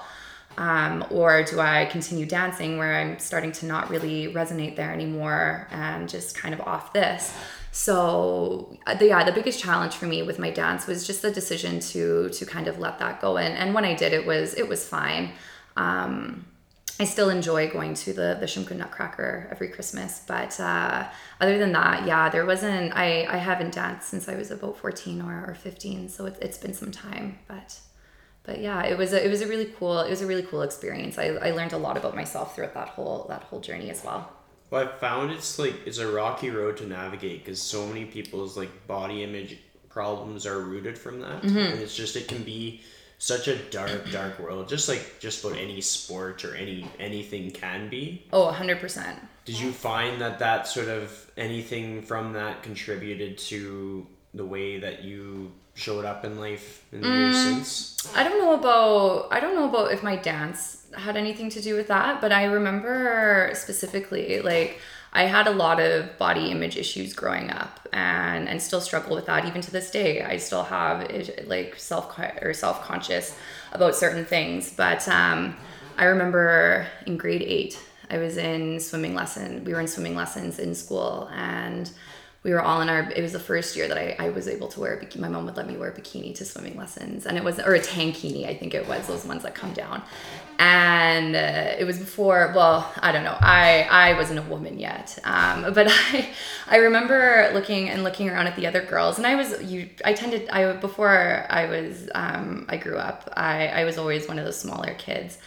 Um, 0.57 1.05
or 1.09 1.43
do 1.43 1.59
I 1.59 1.85
continue 1.85 2.25
dancing 2.25 2.77
where 2.77 2.95
I'm 2.95 3.19
starting 3.19 3.53
to 3.53 3.65
not 3.65 3.89
really 3.89 4.33
resonate 4.33 4.75
there 4.75 4.91
anymore 4.91 5.67
and 5.71 6.09
just 6.09 6.37
kind 6.37 6.53
of 6.53 6.61
off 6.61 6.91
this? 6.93 7.33
So 7.71 8.77
uh, 8.85 8.95
the, 8.95 9.07
yeah, 9.07 9.23
the 9.23 9.31
biggest 9.31 9.59
challenge 9.59 9.95
for 9.95 10.05
me 10.05 10.23
with 10.23 10.39
my 10.39 10.51
dance 10.51 10.87
was 10.87 11.07
just 11.07 11.21
the 11.21 11.31
decision 11.31 11.79
to 11.79 12.29
to 12.29 12.45
kind 12.45 12.67
of 12.67 12.79
let 12.79 12.99
that 12.99 13.21
go. 13.21 13.37
And 13.37 13.57
and 13.57 13.73
when 13.73 13.85
I 13.85 13.93
did, 13.93 14.11
it 14.11 14.25
was 14.25 14.53
it 14.55 14.67
was 14.67 14.87
fine. 14.87 15.31
Um, 15.77 16.45
I 17.01 17.03
still 17.03 17.31
enjoy 17.31 17.67
going 17.67 17.95
to 17.95 18.13
the 18.13 18.37
the 18.39 18.45
Shumka 18.45 18.75
Nutcracker 18.75 19.47
every 19.49 19.69
Christmas, 19.69 20.21
but 20.27 20.59
uh, 20.59 21.07
other 21.39 21.57
than 21.57 21.71
that, 21.71 22.05
yeah, 22.05 22.29
there 22.29 22.45
wasn't. 22.45 22.95
I 22.95 23.25
I 23.27 23.37
haven't 23.37 23.73
danced 23.73 24.09
since 24.09 24.29
I 24.29 24.35
was 24.35 24.51
about 24.51 24.77
fourteen 24.77 25.19
or, 25.19 25.45
or 25.47 25.55
fifteen, 25.55 26.09
so 26.09 26.27
it, 26.27 26.37
it's 26.39 26.59
been 26.59 26.75
some 26.75 26.91
time. 26.91 27.39
But 27.47 27.79
but 28.43 28.59
yeah, 28.59 28.83
it 28.83 28.99
was 28.99 29.13
a, 29.13 29.25
it 29.25 29.29
was 29.29 29.41
a 29.41 29.47
really 29.47 29.65
cool 29.79 30.01
it 30.01 30.11
was 30.11 30.21
a 30.21 30.27
really 30.27 30.43
cool 30.43 30.61
experience. 30.61 31.17
I, 31.17 31.29
I 31.47 31.49
learned 31.51 31.73
a 31.73 31.77
lot 31.77 31.97
about 31.97 32.15
myself 32.15 32.53
throughout 32.53 32.75
that 32.75 32.89
whole 32.89 33.25
that 33.29 33.41
whole 33.45 33.61
journey 33.61 33.89
as 33.89 34.03
well. 34.03 34.31
Well, 34.69 34.87
I 34.87 34.91
found 34.99 35.31
it's 35.31 35.57
like 35.57 35.73
it's 35.87 35.97
a 35.97 36.11
rocky 36.11 36.51
road 36.51 36.77
to 36.77 36.85
navigate 36.85 37.43
because 37.43 37.59
so 37.59 37.87
many 37.87 38.05
people's 38.05 38.55
like 38.55 38.85
body 38.85 39.23
image 39.23 39.57
problems 39.89 40.45
are 40.45 40.59
rooted 40.59 40.99
from 40.99 41.21
that, 41.21 41.41
mm-hmm. 41.41 41.57
and 41.57 41.79
it's 41.79 41.95
just 41.95 42.15
it 42.15 42.27
can 42.27 42.43
be 42.43 42.81
such 43.21 43.47
a 43.47 43.55
dark 43.69 44.11
dark 44.11 44.39
world 44.39 44.67
just 44.67 44.89
like 44.89 45.19
just 45.19 45.45
about 45.45 45.55
any 45.55 45.79
sport 45.79 46.43
or 46.43 46.55
any 46.55 46.87
anything 46.99 47.51
can 47.51 47.87
be. 47.87 48.25
Oh 48.33 48.51
100% 48.51 49.15
did 49.45 49.59
you 49.59 49.71
find 49.71 50.19
that 50.21 50.39
that 50.39 50.67
sort 50.67 50.87
of 50.87 51.31
anything 51.37 52.01
from 52.01 52.33
that 52.33 52.63
contributed 52.63 53.37
to 53.37 54.07
the 54.33 54.43
way 54.43 54.79
that 54.79 55.03
you 55.03 55.51
showed 55.75 56.03
up 56.03 56.25
in 56.25 56.39
life 56.39 56.83
in 56.91 57.01
the 57.01 57.07
mm, 57.07 57.15
years 57.15 57.37
since? 57.37 58.11
I 58.15 58.23
don't 58.23 58.39
know 58.39 58.55
about 58.55 59.27
i 59.31 59.39
don't 59.39 59.53
know 59.53 59.69
about 59.69 59.91
if 59.91 60.01
my 60.01 60.15
dance 60.15 60.87
had 60.97 61.15
anything 61.15 61.51
to 61.51 61.61
do 61.61 61.75
with 61.75 61.89
that 61.89 62.21
but 62.21 62.31
i 62.31 62.45
remember 62.45 63.51
specifically 63.53 64.41
like 64.41 64.79
I 65.13 65.23
had 65.23 65.47
a 65.47 65.51
lot 65.51 65.79
of 65.79 66.17
body 66.17 66.51
image 66.51 66.77
issues 66.77 67.13
growing 67.13 67.49
up 67.51 67.87
and 67.91 68.47
and 68.47 68.61
still 68.61 68.79
struggle 68.79 69.15
with 69.15 69.25
that 69.25 69.45
even 69.45 69.61
to 69.61 69.71
this 69.71 69.91
day. 69.91 70.23
I 70.23 70.37
still 70.37 70.63
have 70.63 71.09
like 71.45 71.75
self 71.77 72.17
or 72.41 72.53
self 72.53 72.81
conscious 72.83 73.35
about 73.73 73.95
certain 73.95 74.25
things, 74.25 74.73
but 74.73 75.07
um, 75.07 75.57
I 75.97 76.05
remember 76.05 76.87
in 77.05 77.17
grade 77.17 77.41
8 77.41 77.77
I 78.09 78.17
was 78.17 78.37
in 78.37 78.79
swimming 78.79 79.15
lesson. 79.15 79.63
We 79.63 79.73
were 79.73 79.79
in 79.79 79.87
swimming 79.87 80.15
lessons 80.15 80.59
in 80.59 80.75
school 80.75 81.29
and 81.33 81.89
we 82.43 82.51
were 82.51 82.61
all 82.61 82.81
in 82.81 82.89
our 82.89 83.11
it 83.11 83.21
was 83.21 83.33
the 83.33 83.39
first 83.39 83.75
year 83.75 83.87
that 83.87 83.97
I, 83.97 84.15
I 84.17 84.29
was 84.29 84.47
able 84.47 84.67
to 84.69 84.79
wear 84.79 84.95
a 84.95 85.05
bikini 85.05 85.19
my 85.19 85.27
mom 85.27 85.45
would 85.45 85.57
let 85.57 85.67
me 85.67 85.77
wear 85.77 85.89
a 85.89 85.93
bikini 85.93 86.33
to 86.35 86.45
swimming 86.45 86.75
lessons 86.75 87.25
and 87.25 87.37
it 87.37 87.43
was 87.43 87.59
or 87.59 87.75
a 87.75 87.79
tankini 87.79 88.47
I 88.47 88.55
think 88.55 88.73
it 88.73 88.87
was 88.87 89.07
those 89.07 89.25
ones 89.25 89.43
that 89.43 89.53
come 89.55 89.73
down. 89.73 90.01
And 90.57 91.35
uh, 91.35 91.75
it 91.79 91.85
was 91.85 91.97
before 91.97 92.51
well 92.55 92.91
I 92.99 93.11
don't 93.11 93.23
know 93.23 93.37
I 93.39 93.87
I 93.89 94.13
wasn't 94.13 94.39
a 94.39 94.43
woman 94.43 94.79
yet 94.79 95.17
um, 95.23 95.71
but 95.73 95.87
I 95.89 96.29
I 96.67 96.77
remember 96.77 97.51
looking 97.53 97.89
and 97.89 98.03
looking 98.03 98.29
around 98.29 98.47
at 98.47 98.55
the 98.55 98.65
other 98.65 98.81
girls 98.81 99.17
and 99.17 99.27
I 99.27 99.35
was 99.35 99.61
you 99.61 99.89
I 100.03 100.13
tended 100.13 100.49
I 100.49 100.73
before 100.73 101.45
I 101.49 101.65
was 101.67 102.09
um, 102.15 102.65
I 102.69 102.77
grew 102.77 102.97
up 102.97 103.31
I 103.35 103.67
I 103.67 103.83
was 103.83 103.97
always 103.97 104.27
one 104.27 104.39
of 104.39 104.45
those 104.45 104.59
smaller 104.59 104.95
kids. 104.95 105.37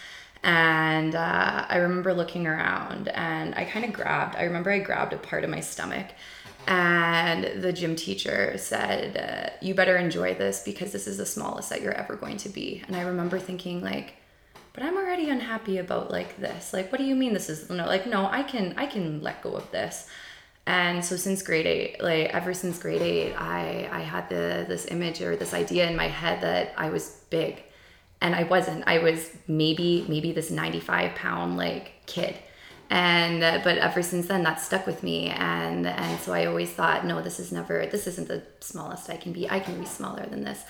And 0.45 1.15
uh, 1.15 1.65
I 1.67 1.79
remember 1.79 2.13
looking 2.13 2.47
around 2.47 3.09
and 3.09 3.55
I 3.55 3.65
kind 3.65 3.85
of 3.85 3.95
grabbed 3.95 4.37
I 4.37 4.45
remember 4.45 4.71
I 4.71 4.79
grabbed 4.79 5.13
a 5.13 5.17
part 5.17 5.43
of 5.43 5.49
my 5.49 5.61
stomach 5.61 6.09
and 6.67 7.63
the 7.63 7.73
gym 7.73 7.95
teacher 7.95 8.57
said 8.57 9.17
uh, 9.17 9.65
you 9.65 9.75
better 9.75 9.97
enjoy 9.97 10.35
this 10.35 10.63
because 10.65 10.93
this 10.93 11.07
is 11.07 11.19
the 11.19 11.27
smallest 11.27 11.71
that 11.71 11.83
you're 11.83 11.93
ever 11.93 12.17
going 12.17 12.37
to 12.39 12.49
be. 12.49 12.83
And 12.87 12.97
i 12.97 13.03
remember 13.03 13.39
thinking 13.39 13.83
like 13.83 14.15
but 14.73 14.83
i'm 14.83 14.97
already 14.97 15.29
unhappy 15.29 15.79
about 15.79 16.11
like 16.11 16.37
this. 16.39 16.73
Like 16.73 16.91
what 16.91 16.99
do 16.99 17.05
you 17.05 17.15
mean 17.15 17.35
this 17.35 17.51
is 17.51 17.69
no 17.69 17.87
like 17.87 18.07
no 18.07 18.27
i 18.27 18.43
can 18.43 18.75
i 18.77 18.87
can 18.87 19.21
let 19.23 19.43
go 19.43 19.53
of 19.53 19.71
this. 19.71 20.09
And 20.67 21.05
so 21.05 21.17
since 21.17 21.43
grade 21.43 21.67
eight 21.67 22.03
like 22.03 22.35
ever 22.35 22.55
since 22.55 22.79
grade 22.79 23.03
eight 23.03 23.35
i 23.35 23.89
i 23.93 24.01
had 24.01 24.29
the 24.31 24.65
this 24.67 24.87
image 24.87 25.21
or 25.21 25.37
this 25.37 25.53
idea 25.53 25.89
in 25.89 25.97
my 25.97 26.09
head 26.09 26.41
that 26.41 26.73
i 26.77 26.89
was 26.89 27.21
big. 27.31 27.63
And 28.23 28.35
i 28.35 28.45
wasn't. 28.45 28.85
I 28.87 28.99
was 28.99 29.31
maybe 29.47 30.07
maybe 30.09 30.33
this 30.33 30.51
95 30.51 31.15
pound 31.15 31.59
like 31.59 31.93
kid 32.07 32.37
and 32.95 33.43
uh, 33.43 33.61
but 33.65 33.77
ever 33.79 34.03
since 34.03 34.29
then 34.29 34.45
that 34.45 34.61
stuck 34.61 34.87
with 34.87 35.03
me. 35.03 35.29
And 35.31 35.85
and 35.85 36.21
so 36.21 36.33
i 36.33 36.47
always 36.47 36.71
thought 36.71 37.05
no 37.05 37.21
this 37.21 37.41
is 37.41 37.51
never 37.51 37.87
this 37.87 38.07
isn't 38.07 38.29
the 38.29 38.41
smallest 38.61 39.11
i 39.11 39.17
can 39.17 39.33
be. 39.33 39.51
I 39.51 39.59
can 39.59 39.81
be 39.81 39.85
smaller 39.85 40.25
than 40.27 40.45
this. 40.45 40.63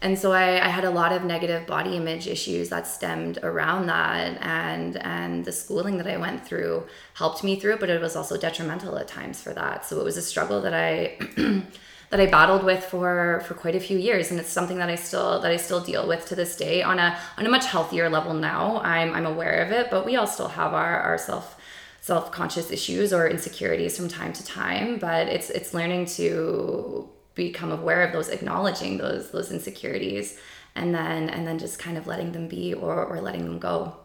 And 0.00 0.16
so 0.16 0.32
I, 0.32 0.64
I 0.64 0.68
had 0.68 0.84
a 0.84 0.90
lot 0.90 1.12
of 1.12 1.24
negative 1.24 1.66
body 1.66 1.96
image 1.96 2.28
issues 2.28 2.68
that 2.68 2.86
stemmed 2.86 3.38
around 3.42 3.86
that. 3.86 4.38
And 4.40 4.96
and 4.98 5.44
the 5.44 5.50
schooling 5.50 5.96
that 5.98 6.06
i 6.06 6.16
went 6.16 6.46
through 6.46 6.86
helped 7.14 7.42
me 7.42 7.58
through 7.58 7.74
it 7.74 7.80
but 7.80 7.90
it 7.90 8.00
was 8.00 8.14
also 8.14 8.36
detrimental 8.36 8.96
at 8.96 9.08
times 9.08 9.42
for 9.42 9.52
that. 9.54 9.84
So 9.84 9.98
it 10.00 10.04
was 10.04 10.16
a 10.16 10.22
struggle 10.22 10.60
that 10.60 10.74
i 10.74 11.18
that 12.10 12.20
I 12.20 12.26
battled 12.26 12.62
with 12.62 12.84
for 12.84 13.42
for 13.46 13.54
quite 13.54 13.74
a 13.74 13.80
few 13.80 13.98
years, 13.98 14.30
and 14.30 14.38
it's 14.38 14.52
something 14.58 14.78
that 14.78 14.88
I 14.88 14.94
still 14.94 15.40
that 15.40 15.50
I 15.50 15.56
still 15.56 15.80
deal 15.80 16.06
with 16.06 16.24
to 16.26 16.36
this 16.36 16.54
day 16.54 16.80
on 16.80 17.00
a 17.00 17.18
on 17.36 17.44
a 17.44 17.48
much 17.48 17.66
healthier 17.66 18.08
level 18.08 18.34
now. 18.34 18.80
I'm 18.84 19.12
I'm 19.12 19.26
aware 19.26 19.64
of 19.64 19.72
it, 19.72 19.90
but 19.90 20.06
we 20.06 20.14
all 20.14 20.28
still 20.28 20.46
have 20.46 20.72
our 20.74 21.00
our 21.00 21.18
self 21.18 21.56
self 22.04 22.30
conscious 22.30 22.70
issues 22.70 23.14
or 23.14 23.26
insecurities 23.26 23.96
from 23.96 24.08
time 24.08 24.30
to 24.34 24.44
time. 24.44 24.98
But 24.98 25.26
it's 25.28 25.48
it's 25.48 25.72
learning 25.72 26.04
to 26.18 27.08
become 27.34 27.72
aware 27.72 28.02
of 28.02 28.12
those, 28.12 28.28
acknowledging 28.28 28.98
those 28.98 29.30
those 29.30 29.50
insecurities, 29.50 30.38
and 30.74 30.94
then 30.94 31.30
and 31.30 31.46
then 31.46 31.58
just 31.58 31.78
kind 31.78 31.96
of 31.96 32.06
letting 32.06 32.32
them 32.32 32.46
be 32.46 32.74
or 32.74 33.02
or 33.06 33.22
letting 33.22 33.44
them 33.44 33.58
go. 33.58 33.96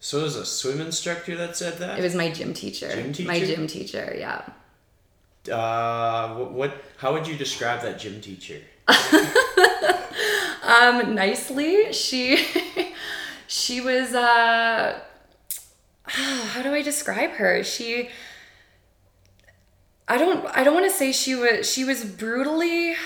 So 0.00 0.18
it 0.18 0.22
was 0.24 0.36
a 0.36 0.44
swim 0.44 0.80
instructor 0.80 1.36
that 1.36 1.56
said 1.56 1.78
that. 1.78 1.98
It 1.98 2.02
was 2.02 2.16
my 2.16 2.30
gym 2.30 2.52
teacher. 2.52 2.90
Gym 2.92 3.12
teacher. 3.12 3.28
My 3.28 3.40
gym 3.40 3.66
teacher, 3.68 4.14
yeah. 4.18 4.42
Uh, 5.50 6.34
what, 6.34 6.74
How 6.96 7.12
would 7.12 7.26
you 7.28 7.36
describe 7.36 7.82
that 7.82 8.00
gym 8.00 8.20
teacher? 8.20 8.60
um, 10.64 11.14
nicely, 11.14 11.92
she 11.92 12.44
she 13.46 13.80
was. 13.80 14.12
Uh, 14.12 14.98
how 16.52 16.62
do 16.62 16.72
I 16.72 16.82
describe 16.82 17.30
her? 17.32 17.62
She. 17.64 18.10
I 20.08 20.18
don't. 20.18 20.46
I 20.56 20.64
don't 20.64 20.74
want 20.74 20.86
to 20.86 20.96
say 20.96 21.12
she 21.12 21.34
was. 21.34 21.70
She 21.70 21.84
was 21.84 22.04
brutally 22.04 22.96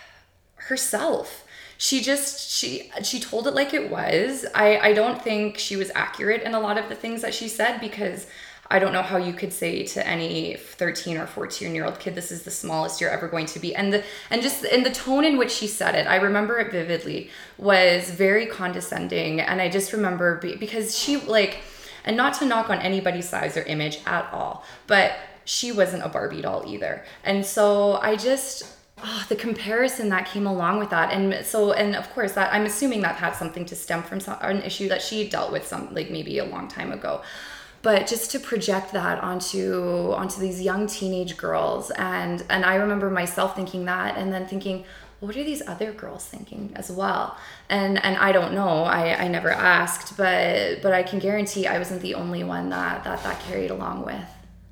herself 0.56 1.44
she 1.82 2.00
just 2.00 2.48
she 2.48 2.92
she 3.02 3.18
told 3.18 3.48
it 3.48 3.54
like 3.54 3.74
it 3.74 3.90
was 3.90 4.46
i 4.54 4.78
i 4.78 4.92
don't 4.92 5.20
think 5.20 5.58
she 5.58 5.74
was 5.74 5.90
accurate 5.96 6.42
in 6.42 6.54
a 6.54 6.60
lot 6.60 6.78
of 6.78 6.88
the 6.88 6.94
things 6.94 7.22
that 7.22 7.34
she 7.34 7.48
said 7.48 7.80
because 7.80 8.28
I 8.72 8.78
don't 8.78 8.94
know 8.94 9.02
how 9.02 9.18
you 9.18 9.34
could 9.34 9.52
say 9.52 9.84
to 9.84 10.06
any 10.06 10.56
13 10.56 11.18
or 11.18 11.26
14 11.26 11.74
year 11.74 11.84
old 11.84 11.98
kid, 11.98 12.14
this 12.14 12.32
is 12.32 12.44
the 12.44 12.50
smallest 12.50 13.02
you're 13.02 13.10
ever 13.10 13.28
going 13.28 13.44
to 13.44 13.58
be. 13.58 13.74
And 13.74 13.92
the, 13.92 14.02
and 14.30 14.40
just 14.40 14.64
in 14.64 14.82
the 14.82 14.90
tone 14.90 15.26
in 15.26 15.36
which 15.36 15.50
she 15.50 15.66
said 15.66 15.94
it, 15.94 16.06
I 16.06 16.16
remember 16.16 16.58
it 16.58 16.72
vividly, 16.72 17.28
was 17.58 18.10
very 18.10 18.46
condescending. 18.46 19.40
And 19.40 19.60
I 19.60 19.68
just 19.68 19.92
remember 19.92 20.38
be, 20.38 20.56
because 20.56 20.98
she 20.98 21.18
like, 21.18 21.58
And 22.04 22.16
not 22.16 22.34
to 22.34 22.44
knock 22.44 22.70
on 22.70 22.78
anybody's 22.78 23.28
size 23.28 23.56
or 23.56 23.62
image 23.62 24.00
at 24.06 24.32
all, 24.32 24.64
but 24.86 25.12
she 25.44 25.72
wasn't 25.72 26.04
a 26.04 26.08
Barbie 26.08 26.42
doll 26.42 26.64
either. 26.66 27.04
And 27.24 27.44
so 27.44 27.98
I 28.02 28.16
just 28.16 28.64
oh, 29.02 29.26
the 29.28 29.36
comparison 29.36 30.08
that 30.10 30.26
came 30.26 30.46
along 30.46 30.78
with 30.78 30.90
that 30.90 31.12
and 31.12 31.44
so 31.44 31.72
and 31.72 31.96
of 31.96 32.08
course 32.10 32.32
that 32.32 32.52
i'm 32.52 32.64
assuming 32.64 33.00
that 33.00 33.16
had 33.16 33.34
something 33.34 33.64
to 33.64 33.74
stem 33.74 34.02
from 34.02 34.20
some, 34.20 34.36
an 34.40 34.62
issue 34.62 34.88
that 34.88 35.02
she 35.02 35.28
dealt 35.28 35.52
with 35.52 35.66
some 35.66 35.92
like 35.94 36.10
maybe 36.10 36.38
a 36.38 36.44
long 36.44 36.68
time 36.68 36.92
ago 36.92 37.22
but 37.82 38.06
just 38.06 38.30
to 38.30 38.38
project 38.38 38.92
that 38.92 39.22
onto 39.22 40.12
onto 40.12 40.40
these 40.40 40.62
young 40.62 40.86
teenage 40.86 41.36
girls 41.36 41.90
and 41.92 42.44
and 42.48 42.64
i 42.64 42.76
remember 42.76 43.10
myself 43.10 43.56
thinking 43.56 43.84
that 43.84 44.16
and 44.16 44.32
then 44.32 44.46
thinking 44.46 44.84
what 45.22 45.36
are 45.36 45.44
these 45.44 45.62
other 45.68 45.92
girls 45.92 46.26
thinking 46.26 46.72
as 46.74 46.90
well? 46.90 47.36
And 47.68 48.02
and 48.04 48.16
i 48.16 48.32
don't 48.32 48.54
know. 48.54 48.82
I 48.82 49.24
i 49.24 49.28
never 49.28 49.50
asked 49.50 50.16
but 50.16 50.82
but 50.82 50.92
i 50.92 51.02
can 51.02 51.18
guarantee 51.20 51.66
i 51.66 51.78
wasn't 51.78 52.02
the 52.02 52.14
only 52.14 52.42
one 52.42 52.70
that 52.70 53.04
that 53.04 53.22
that 53.22 53.40
carried 53.40 53.70
along 53.70 54.04
with. 54.04 54.28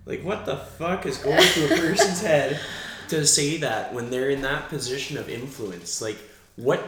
Like 0.07 0.23
what 0.23 0.47
the 0.47 0.57
fuck 0.57 1.07
is 1.07 1.19
going 1.19 1.41
through 1.41 1.67
a 1.67 1.79
person's 1.79 2.21
head 2.21 2.61
to 3.09 3.27
say 3.27 3.59
that 3.59 3.93
when 3.93 4.11
they're 4.11 4.31
in 4.31 4.43
that 4.43 4.69
position 4.69 5.19
of 5.19 5.29
influence? 5.29 6.03
Like 6.03 6.19
what 6.57 6.83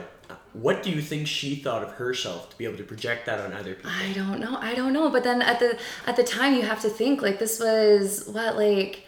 what 0.55 0.83
do 0.83 0.91
you 0.91 1.01
think 1.01 1.27
she 1.27 1.55
thought 1.55 1.83
of 1.83 1.93
herself 1.93 2.51
to 2.51 2.59
be 2.59 2.65
able 2.65 2.79
to 2.79 2.85
project 2.85 3.27
that 3.27 3.39
on 3.41 3.53
other 3.53 3.75
people? 3.75 3.91
I 3.91 4.13
don't 4.13 4.41
know. 4.41 4.57
I 4.57 4.75
don't 4.75 4.93
know. 4.93 5.09
But 5.09 5.25
then 5.25 5.41
at 5.41 5.61
the 5.61 5.79
at 6.07 6.17
the 6.17 6.25
time 6.25 6.55
you 6.55 6.63
have 6.63 6.81
to 6.83 6.89
think 6.89 7.23
like 7.23 7.39
this 7.39 7.61
was 7.61 8.27
what 8.27 8.57
like 8.57 9.05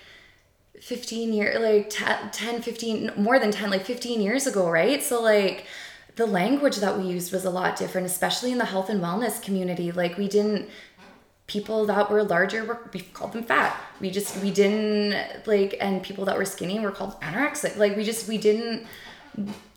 15 0.80 1.32
years 1.32 1.58
like 1.60 1.90
10, 1.90 2.30
10 2.30 2.62
15 2.62 3.12
more 3.16 3.38
than 3.38 3.50
10 3.50 3.70
like 3.70 3.84
15 3.84 4.20
years 4.20 4.46
ago 4.46 4.68
right? 4.68 5.02
So 5.02 5.22
like 5.22 5.66
the 6.16 6.26
language 6.26 6.76
that 6.76 6.98
we 6.98 7.04
used 7.04 7.32
was 7.32 7.44
a 7.44 7.50
lot 7.50 7.76
different 7.76 8.06
especially 8.06 8.52
in 8.52 8.58
the 8.58 8.64
health 8.64 8.88
and 8.88 9.00
wellness 9.00 9.42
community. 9.42 9.92
Like 9.92 10.16
we 10.16 10.28
didn't 10.28 10.68
people 11.46 11.84
that 11.86 12.10
were 12.10 12.22
larger 12.22 12.64
were 12.64 12.88
we 12.92 13.00
called 13.00 13.32
them 13.32 13.44
fat. 13.44 13.78
We 14.00 14.10
just 14.10 14.36
we 14.42 14.50
didn't 14.50 15.46
like 15.46 15.76
and 15.80 16.02
people 16.02 16.24
that 16.26 16.36
were 16.36 16.44
skinny 16.44 16.78
were 16.80 16.92
called 16.92 17.20
anorexic. 17.20 17.76
Like 17.76 17.96
we 17.96 18.04
just 18.04 18.28
we 18.28 18.38
didn't 18.38 18.86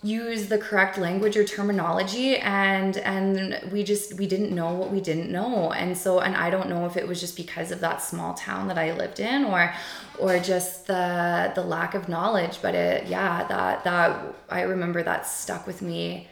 use 0.04 0.48
the 0.48 0.58
correct 0.58 0.98
language 0.98 1.36
or 1.36 1.44
terminology 1.44 2.38
and 2.38 2.98
and 2.98 3.60
we 3.72 3.84
just 3.84 4.14
we 4.18 4.28
didn't 4.28 4.54
know 4.54 4.74
what 4.74 4.92
we 4.92 5.02
didn't 5.02 5.32
know. 5.32 5.72
And 5.72 5.98
so 5.98 6.20
and 6.20 6.36
I 6.36 6.50
don't 6.50 6.70
know 6.70 6.86
if 6.86 6.96
it 6.98 7.08
was 7.08 7.20
just 7.20 7.36
because 7.36 7.72
of 7.72 7.80
that 7.80 8.02
small 8.02 8.34
town 8.36 8.68
that 8.68 8.78
I 8.78 8.94
lived 8.94 9.20
in 9.20 9.46
or 9.46 9.74
or 10.20 10.40
just 10.40 10.88
the 10.88 11.52
the 11.56 11.64
lack 11.64 11.96
of 11.96 12.08
knowledge 12.08 12.60
but 12.62 12.76
it 12.76 13.08
yeah 13.08 13.46
that 13.48 13.84
that 13.84 14.36
I 14.50 14.62
remember 14.62 15.02
that 15.04 15.26
stuck 15.26 15.66
with 15.66 15.82
me 15.82 16.28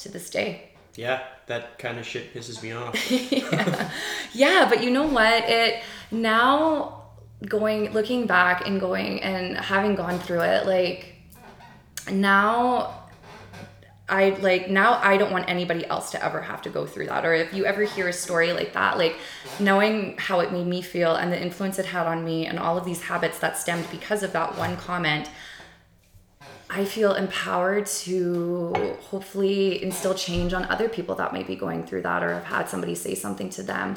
to 0.00 0.08
this 0.08 0.28
day. 0.30 0.70
Yeah 0.96 1.22
that 1.46 1.78
kind 1.78 1.98
of 1.98 2.06
shit 2.06 2.34
pisses 2.34 2.62
me 2.62 2.72
off. 2.72 3.10
Yeah. 3.10 3.90
yeah 4.32 4.66
but 4.68 4.82
you 4.82 4.90
know 4.90 5.06
what? 5.06 5.44
It 5.48 5.82
now 6.10 7.02
going 7.46 7.92
looking 7.92 8.26
back 8.26 8.66
and 8.66 8.80
going 8.80 9.22
and 9.22 9.56
having 9.56 9.94
gone 9.94 10.18
through 10.18 10.40
it 10.40 10.66
like 10.66 11.13
now 12.10 13.04
I 14.08 14.30
like 14.40 14.68
now 14.68 15.00
I 15.02 15.16
don't 15.16 15.32
want 15.32 15.48
anybody 15.48 15.86
else 15.86 16.10
to 16.10 16.22
ever 16.22 16.42
have 16.42 16.60
to 16.62 16.68
go 16.68 16.84
through 16.84 17.06
that. 17.06 17.24
Or 17.24 17.32
if 17.32 17.54
you 17.54 17.64
ever 17.64 17.84
hear 17.84 18.08
a 18.08 18.12
story 18.12 18.52
like 18.52 18.74
that, 18.74 18.98
like 18.98 19.16
knowing 19.58 20.16
how 20.18 20.40
it 20.40 20.52
made 20.52 20.66
me 20.66 20.82
feel 20.82 21.14
and 21.14 21.32
the 21.32 21.40
influence 21.40 21.78
it 21.78 21.86
had 21.86 22.06
on 22.06 22.24
me 22.24 22.46
and 22.46 22.58
all 22.58 22.76
of 22.76 22.84
these 22.84 23.02
habits 23.02 23.38
that 23.38 23.56
stemmed 23.56 23.86
because 23.90 24.22
of 24.22 24.32
that 24.32 24.58
one 24.58 24.76
comment, 24.76 25.30
I 26.68 26.84
feel 26.84 27.14
empowered 27.14 27.86
to 27.86 28.96
hopefully 29.00 29.82
instill 29.82 30.14
change 30.14 30.52
on 30.52 30.64
other 30.66 30.88
people 30.88 31.14
that 31.14 31.32
might 31.32 31.46
be 31.46 31.56
going 31.56 31.86
through 31.86 32.02
that 32.02 32.22
or 32.22 32.34
have 32.34 32.44
had 32.44 32.68
somebody 32.68 32.94
say 32.94 33.14
something 33.14 33.48
to 33.50 33.62
them 33.62 33.94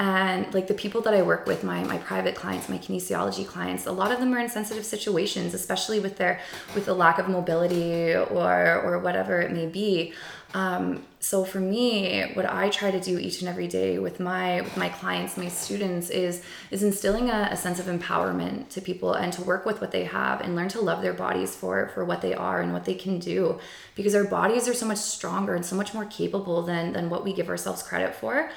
and 0.00 0.52
like 0.54 0.66
the 0.66 0.74
people 0.74 1.02
that 1.02 1.12
i 1.12 1.20
work 1.20 1.46
with 1.46 1.62
my 1.62 1.84
my 1.84 1.98
private 1.98 2.34
clients 2.34 2.70
my 2.70 2.78
kinesiology 2.78 3.46
clients 3.46 3.84
a 3.84 3.92
lot 3.92 4.10
of 4.10 4.18
them 4.18 4.32
are 4.32 4.38
in 4.38 4.48
sensitive 4.48 4.84
situations 4.84 5.52
especially 5.52 6.00
with 6.00 6.16
their 6.16 6.40
with 6.74 6.86
the 6.86 6.94
lack 6.94 7.18
of 7.18 7.28
mobility 7.28 8.14
or 8.14 8.80
or 8.82 8.98
whatever 8.98 9.40
it 9.40 9.52
may 9.52 9.66
be. 9.66 10.12
Um, 10.52 11.04
so 11.20 11.44
for 11.44 11.60
me 11.60 12.32
what 12.32 12.44
i 12.44 12.70
try 12.70 12.90
to 12.90 12.98
do 12.98 13.18
each 13.20 13.40
and 13.40 13.48
every 13.48 13.68
day 13.68 14.00
with 14.00 14.18
my 14.18 14.62
with 14.62 14.76
my 14.76 14.88
clients 14.88 15.36
my 15.36 15.46
students 15.46 16.10
is 16.10 16.42
is 16.72 16.82
instilling 16.82 17.30
a, 17.30 17.50
a 17.52 17.56
sense 17.56 17.78
of 17.78 17.86
empowerment 17.86 18.68
to 18.70 18.80
people 18.80 19.12
and 19.12 19.32
to 19.34 19.42
work 19.42 19.64
with 19.64 19.80
what 19.80 19.92
they 19.92 20.04
have 20.04 20.40
and 20.40 20.56
learn 20.56 20.68
to 20.68 20.80
love 20.80 21.02
their 21.02 21.12
bodies 21.12 21.54
for 21.54 21.92
for 21.94 22.04
what 22.04 22.20
they 22.20 22.34
are 22.34 22.60
and 22.60 22.72
what 22.72 22.84
they 22.84 22.94
can 22.94 23.20
do. 23.20 23.60
Because 23.94 24.14
our 24.14 24.24
bodies 24.24 24.66
are 24.66 24.74
so 24.74 24.86
much 24.86 24.98
stronger 24.98 25.54
and 25.54 25.64
so 25.64 25.76
much 25.76 25.94
more 25.94 26.06
capable 26.06 26.62
than 26.62 26.94
than 26.94 27.10
what 27.10 27.22
we 27.22 27.32
give 27.32 27.48
ourselves 27.48 27.82
credit 27.82 28.14
for 28.14 28.50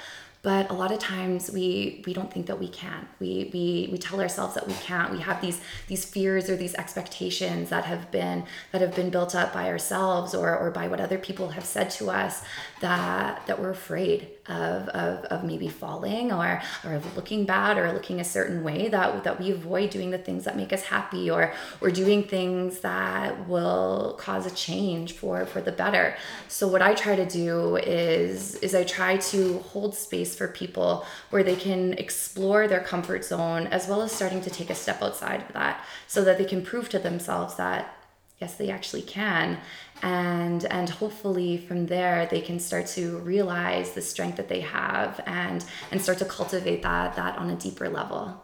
but 0.43 0.69
a 0.69 0.73
lot 0.73 0.91
of 0.91 0.99
times 0.99 1.49
we 1.49 2.03
we 2.05 2.13
don't 2.13 2.31
think 2.31 2.47
that 2.47 2.59
we 2.59 2.67
can. 2.67 3.07
We 3.21 3.49
we 3.53 3.87
we 3.93 3.97
tell 3.97 4.19
ourselves 4.19 4.55
that 4.55 4.67
we 4.67 4.73
can't. 4.73 5.09
We 5.13 5.21
have 5.21 5.39
these 5.39 5.61
these 5.87 6.03
fears 6.03 6.49
or 6.49 6.57
these 6.57 6.75
expectations 6.75 7.69
that 7.69 7.85
have 7.85 8.11
been 8.11 8.43
that 8.73 8.81
have 8.81 8.93
been 8.93 9.09
built 9.09 9.35
up 9.35 9.53
by 9.53 9.69
ourselves 9.69 10.35
or 10.35 10.55
or 10.55 10.69
by 10.69 10.89
what 10.89 10.99
other 10.99 11.17
people 11.17 11.49
have 11.49 11.63
said 11.63 11.89
to 11.91 12.11
us 12.11 12.43
that 12.84 13.47
that 13.47 13.61
we're 13.61 13.69
afraid 13.69 14.27
of, 14.47 14.89
of, 14.89 15.23
of 15.25 15.43
maybe 15.45 15.69
falling 15.69 16.34
or, 16.34 16.61
or 16.84 16.95
of 16.95 17.15
looking 17.15 17.45
bad 17.45 17.77
or 17.77 17.93
looking 17.93 18.19
a 18.19 18.25
certain 18.25 18.61
way 18.61 18.89
that, 18.89 19.23
that 19.23 19.39
we 19.39 19.51
avoid 19.51 19.89
doing 19.89 20.11
the 20.11 20.17
things 20.17 20.43
that 20.43 20.57
make 20.57 20.73
us 20.73 20.84
happy 20.84 21.31
or, 21.31 21.53
or 21.79 21.89
doing 21.89 22.23
things 22.23 22.81
that 22.81 23.47
will 23.47 24.17
cause 24.19 24.45
a 24.45 24.51
change 24.53 25.13
for, 25.13 25.45
for 25.45 25.61
the 25.61 25.71
better. 25.71 26.17
So 26.49 26.67
what 26.67 26.81
I 26.81 26.93
try 26.93 27.15
to 27.15 27.25
do 27.25 27.77
is, 27.77 28.55
is 28.55 28.75
I 28.75 28.84
try 28.84 29.15
to 29.15 29.59
hold 29.59 29.95
space 29.95 30.36
for 30.36 30.49
people 30.49 31.05
where 31.29 31.43
they 31.43 31.55
can 31.55 31.93
explore 31.93 32.67
their 32.67 32.81
comfort 32.81 33.23
zone 33.23 33.67
as 33.67 33.88
well 33.88 34.01
as 34.01 34.11
starting 34.11 34.41
to 34.41 34.49
take 34.49 34.69
a 34.69 34.75
step 34.75 35.01
outside 35.01 35.41
of 35.41 35.53
that 35.53 35.86
so 36.07 36.21
that 36.25 36.38
they 36.38 36.45
can 36.45 36.61
prove 36.61 36.89
to 36.89 36.99
themselves 36.99 37.55
that 37.55 37.95
yes 38.41 38.55
they 38.55 38.69
actually 38.69 39.01
can 39.01 39.57
and 40.04 40.66
and 40.66 40.89
hopefully 40.89 41.58
from 41.58 41.88
there 41.88 42.28
they 42.28 42.41
can 42.41 42.60
start 42.60 42.86
to 42.86 43.18
realize 43.20 43.93
the 43.93 44.01
strength 44.01 44.38
that 44.38 44.49
they 44.49 44.60
have 44.60 45.20
and 45.26 45.66
and 45.91 46.01
start 46.01 46.20
to 46.20 46.26
cultivate 46.26 46.84
that 46.84 47.16
that 47.16 47.38
on 47.38 47.49
a 47.49 47.56
deeper 47.56 47.89
level. 47.89 48.43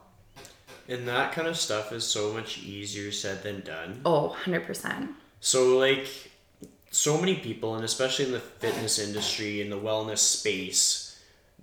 And 0.87 1.07
that 1.07 1.33
kind 1.33 1.47
of 1.47 1.55
stuff 1.55 1.91
is 1.91 2.03
so 2.03 2.33
much 2.33 2.57
easier 2.63 3.11
said 3.11 3.43
than 3.43 3.61
done. 3.61 4.01
Oh 4.05 4.35
100% 4.45 5.09
so 5.41 5.77
like 5.77 6.07
so 6.91 7.17
many 7.17 7.35
people 7.35 7.75
and 7.75 7.85
especially 7.85 8.25
in 8.25 8.31
the 8.31 8.39
fitness 8.39 8.97
industry 8.97 9.61
in 9.61 9.69
the 9.69 9.77
wellness 9.77 10.17
space 10.17 11.09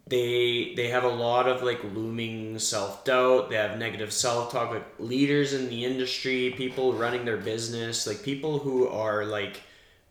they 0.08 0.72
they 0.76 0.88
have 0.88 1.02
a 1.02 1.08
lot 1.08 1.48
of 1.48 1.62
like 1.64 1.82
looming 1.82 2.60
self-doubt. 2.60 3.50
They 3.50 3.56
have 3.56 3.76
negative 3.76 4.12
self-talk 4.12 4.70
like 4.70 4.86
leaders 5.00 5.52
in 5.52 5.68
the 5.68 5.84
industry 5.84 6.54
people 6.56 6.92
running 6.92 7.24
their 7.24 7.36
business 7.36 8.06
like 8.06 8.22
people 8.22 8.58
who 8.58 8.86
are 8.86 9.24
like 9.24 9.62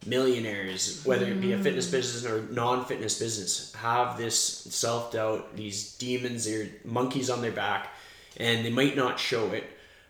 millionaires 0.05 1.03
whether 1.03 1.25
it 1.25 1.41
be 1.41 1.53
a 1.53 1.57
fitness 1.57 1.89
business 1.89 2.31
or 2.31 2.43
non-fitness 2.51 3.17
business 3.17 3.73
have 3.73 4.17
this 4.17 4.37
self-doubt 4.37 5.55
these 5.55 5.95
demons 5.95 6.45
they're 6.45 6.67
monkeys 6.83 7.29
on 7.29 7.41
their 7.41 7.51
back 7.51 7.89
and 8.37 8.65
they 8.65 8.69
might 8.69 8.95
not 8.95 9.19
show 9.19 9.51
it. 9.51 9.63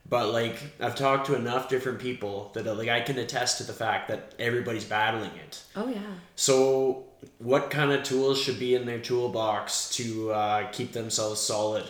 But 0.08 0.32
like 0.32 0.60
i've 0.80 0.96
talked 0.96 1.28
to 1.28 1.36
enough 1.36 1.68
different 1.68 2.00
people 2.00 2.52
that 2.54 2.66
like 2.78 2.90
i 2.90 3.02
can 3.02 3.18
attest 3.18 3.58
to 3.58 3.64
the 3.64 3.74
fact 3.74 4.08
that 4.10 4.36
everybody's 4.38 4.86
battling 4.86 5.32
it. 5.48 5.64
Oh 5.76 5.88
yeah. 5.88 6.00
So 6.36 7.06
what 7.40 7.72
kind 7.72 7.92
of 7.92 8.04
tools 8.04 8.40
should 8.40 8.60
be 8.60 8.76
in 8.76 8.86
their 8.86 9.00
toolbox 9.00 9.90
to 9.96 10.32
uh, 10.32 10.68
keep 10.72 10.92
themselves 10.92 11.42
solid? 11.42 11.86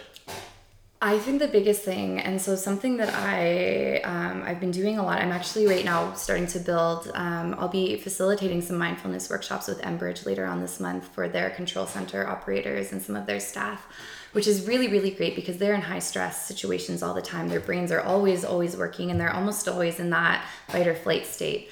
I 1.05 1.19
think 1.19 1.37
the 1.37 1.47
biggest 1.47 1.83
thing, 1.83 2.19
and 2.19 2.41
so 2.41 2.55
something 2.55 2.97
that 2.97 3.13
I 3.13 3.97
um, 3.97 4.41
I've 4.43 4.59
been 4.59 4.71
doing 4.71 4.97
a 4.97 5.03
lot. 5.03 5.21
I'm 5.21 5.31
actually 5.31 5.67
right 5.67 5.85
now 5.85 6.15
starting 6.15 6.47
to 6.47 6.59
build. 6.59 7.11
Um, 7.13 7.55
I'll 7.59 7.67
be 7.67 7.95
facilitating 7.97 8.63
some 8.63 8.77
mindfulness 8.79 9.29
workshops 9.29 9.67
with 9.67 9.79
Enbridge 9.83 10.25
later 10.25 10.47
on 10.47 10.61
this 10.61 10.79
month 10.79 11.07
for 11.09 11.29
their 11.29 11.51
control 11.51 11.85
center 11.85 12.27
operators 12.27 12.91
and 12.91 12.99
some 12.99 13.15
of 13.15 13.27
their 13.27 13.39
staff, 13.39 13.85
which 14.31 14.47
is 14.47 14.65
really 14.67 14.87
really 14.87 15.11
great 15.11 15.35
because 15.35 15.59
they're 15.59 15.75
in 15.75 15.81
high 15.81 15.99
stress 15.99 16.47
situations 16.47 17.03
all 17.03 17.13
the 17.13 17.21
time. 17.21 17.49
Their 17.49 17.59
brains 17.59 17.91
are 17.91 18.01
always 18.01 18.43
always 18.43 18.75
working, 18.75 19.11
and 19.11 19.21
they're 19.21 19.35
almost 19.35 19.67
always 19.67 19.99
in 19.99 20.09
that 20.09 20.43
fight 20.69 20.87
or 20.87 20.95
flight 20.95 21.27
state. 21.27 21.69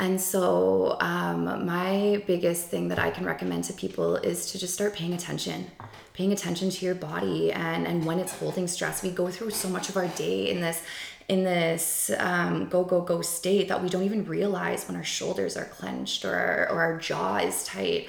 And 0.00 0.20
so, 0.20 0.96
um, 0.98 1.66
my 1.66 2.20
biggest 2.26 2.66
thing 2.66 2.88
that 2.88 2.98
I 2.98 3.12
can 3.12 3.24
recommend 3.24 3.62
to 3.64 3.72
people 3.74 4.16
is 4.16 4.50
to 4.50 4.58
just 4.58 4.74
start 4.74 4.92
paying 4.94 5.14
attention, 5.14 5.70
paying 6.14 6.32
attention 6.32 6.70
to 6.70 6.84
your 6.84 6.94
body 6.94 7.52
and, 7.52 7.86
and 7.86 8.04
when 8.04 8.18
it's 8.18 8.32
holding 8.32 8.68
stress. 8.68 9.02
We 9.02 9.10
go 9.10 9.30
through 9.30 9.50
so 9.50 9.68
much 9.68 9.88
of 9.88 9.96
our 9.96 10.08
day 10.08 10.50
in 10.50 10.60
this 10.60 10.82
in 11.28 11.44
this 11.44 12.10
um, 12.18 12.68
go 12.68 12.84
go 12.84 13.00
go 13.00 13.22
state 13.22 13.68
that 13.68 13.82
we 13.82 13.88
don't 13.88 14.02
even 14.02 14.24
realize 14.24 14.86
when 14.86 14.96
our 14.96 15.04
shoulders 15.04 15.56
are 15.56 15.66
clenched 15.66 16.24
or, 16.24 16.66
or 16.70 16.80
our 16.80 16.98
jaw 16.98 17.36
is 17.36 17.64
tight 17.64 18.08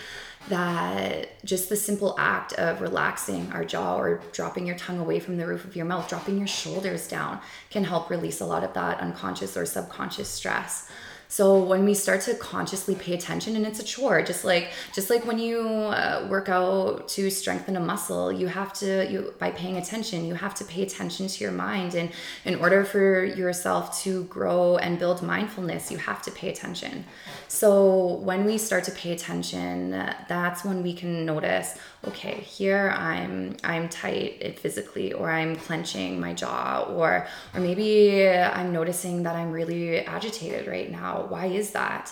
that 0.50 1.30
just 1.46 1.70
the 1.70 1.76
simple 1.76 2.16
act 2.18 2.54
of 2.54 2.82
relaxing 2.82 3.50
our 3.54 3.64
jaw 3.64 3.98
or 3.98 4.22
dropping 4.34 4.68
your 4.68 4.76
tongue 4.76 5.00
away 5.00 5.20
from 5.20 5.38
the 5.38 5.46
roof 5.48 5.64
of 5.64 5.76
your 5.76 5.86
mouth 5.86 6.10
dropping 6.10 6.38
your 6.38 6.48
shoulders 6.48 7.08
down 7.08 7.40
can 7.70 7.84
help 7.84 8.10
release 8.10 8.42
a 8.42 8.46
lot 8.46 8.64
of 8.64 8.74
that 8.74 9.00
unconscious 9.00 9.56
or 9.56 9.66
subconscious 9.66 10.28
stress 10.28 10.90
So 11.34 11.58
when 11.58 11.84
we 11.84 11.96
start 11.96 12.22
to 12.28 12.36
consciously 12.36 12.94
pay 12.94 13.16
attention, 13.16 13.56
and 13.56 13.66
it's 13.66 13.80
a 13.80 13.84
chore, 13.84 14.22
just 14.22 14.46
like 14.46 14.66
just 14.94 15.10
like 15.10 15.26
when 15.26 15.40
you 15.40 15.62
uh, 15.62 16.28
work 16.30 16.48
out 16.48 17.08
to 17.16 17.32
strengthen 17.32 17.76
a 17.76 17.80
muscle, 17.80 18.32
you 18.32 18.46
have 18.46 18.72
to 18.82 19.12
you 19.12 19.34
by 19.40 19.50
paying 19.50 19.78
attention, 19.78 20.26
you 20.26 20.36
have 20.36 20.54
to 20.54 20.64
pay 20.64 20.84
attention 20.84 21.26
to 21.28 21.44
your 21.44 21.52
mind, 21.52 21.96
and 21.96 22.12
in 22.46 22.54
order 22.64 22.86
for 22.86 23.26
yourself 23.26 24.00
to 24.04 24.26
grow 24.26 24.78
and 24.78 25.00
build 25.00 25.24
mindfulness, 25.24 25.92
you 25.92 25.98
have 25.98 26.22
to 26.22 26.30
pay 26.30 26.50
attention. 26.50 27.04
So 27.48 28.14
when 28.30 28.46
we 28.46 28.60
start 28.60 28.84
to 28.84 28.92
pay 28.92 29.12
attention, 29.12 29.90
that's 30.30 30.64
when 30.64 30.84
we 30.84 30.94
can 30.94 31.26
notice, 31.26 31.80
okay, 32.08 32.42
here 32.42 32.94
I'm 32.96 33.56
I'm 33.64 33.90
tight 33.90 34.60
physically, 34.60 35.14
or 35.14 35.30
I'm 35.30 35.56
clenching 35.56 36.20
my 36.20 36.34
jaw, 36.34 36.86
or 36.90 37.28
or 37.54 37.60
maybe 37.60 38.28
I'm 38.30 38.72
noticing 38.74 39.24
that 39.24 39.36
I'm 39.36 39.52
really 39.52 40.00
agitated 40.00 40.68
right 40.68 40.92
now 40.92 41.26
why 41.30 41.46
is 41.48 41.72
that? 41.72 42.12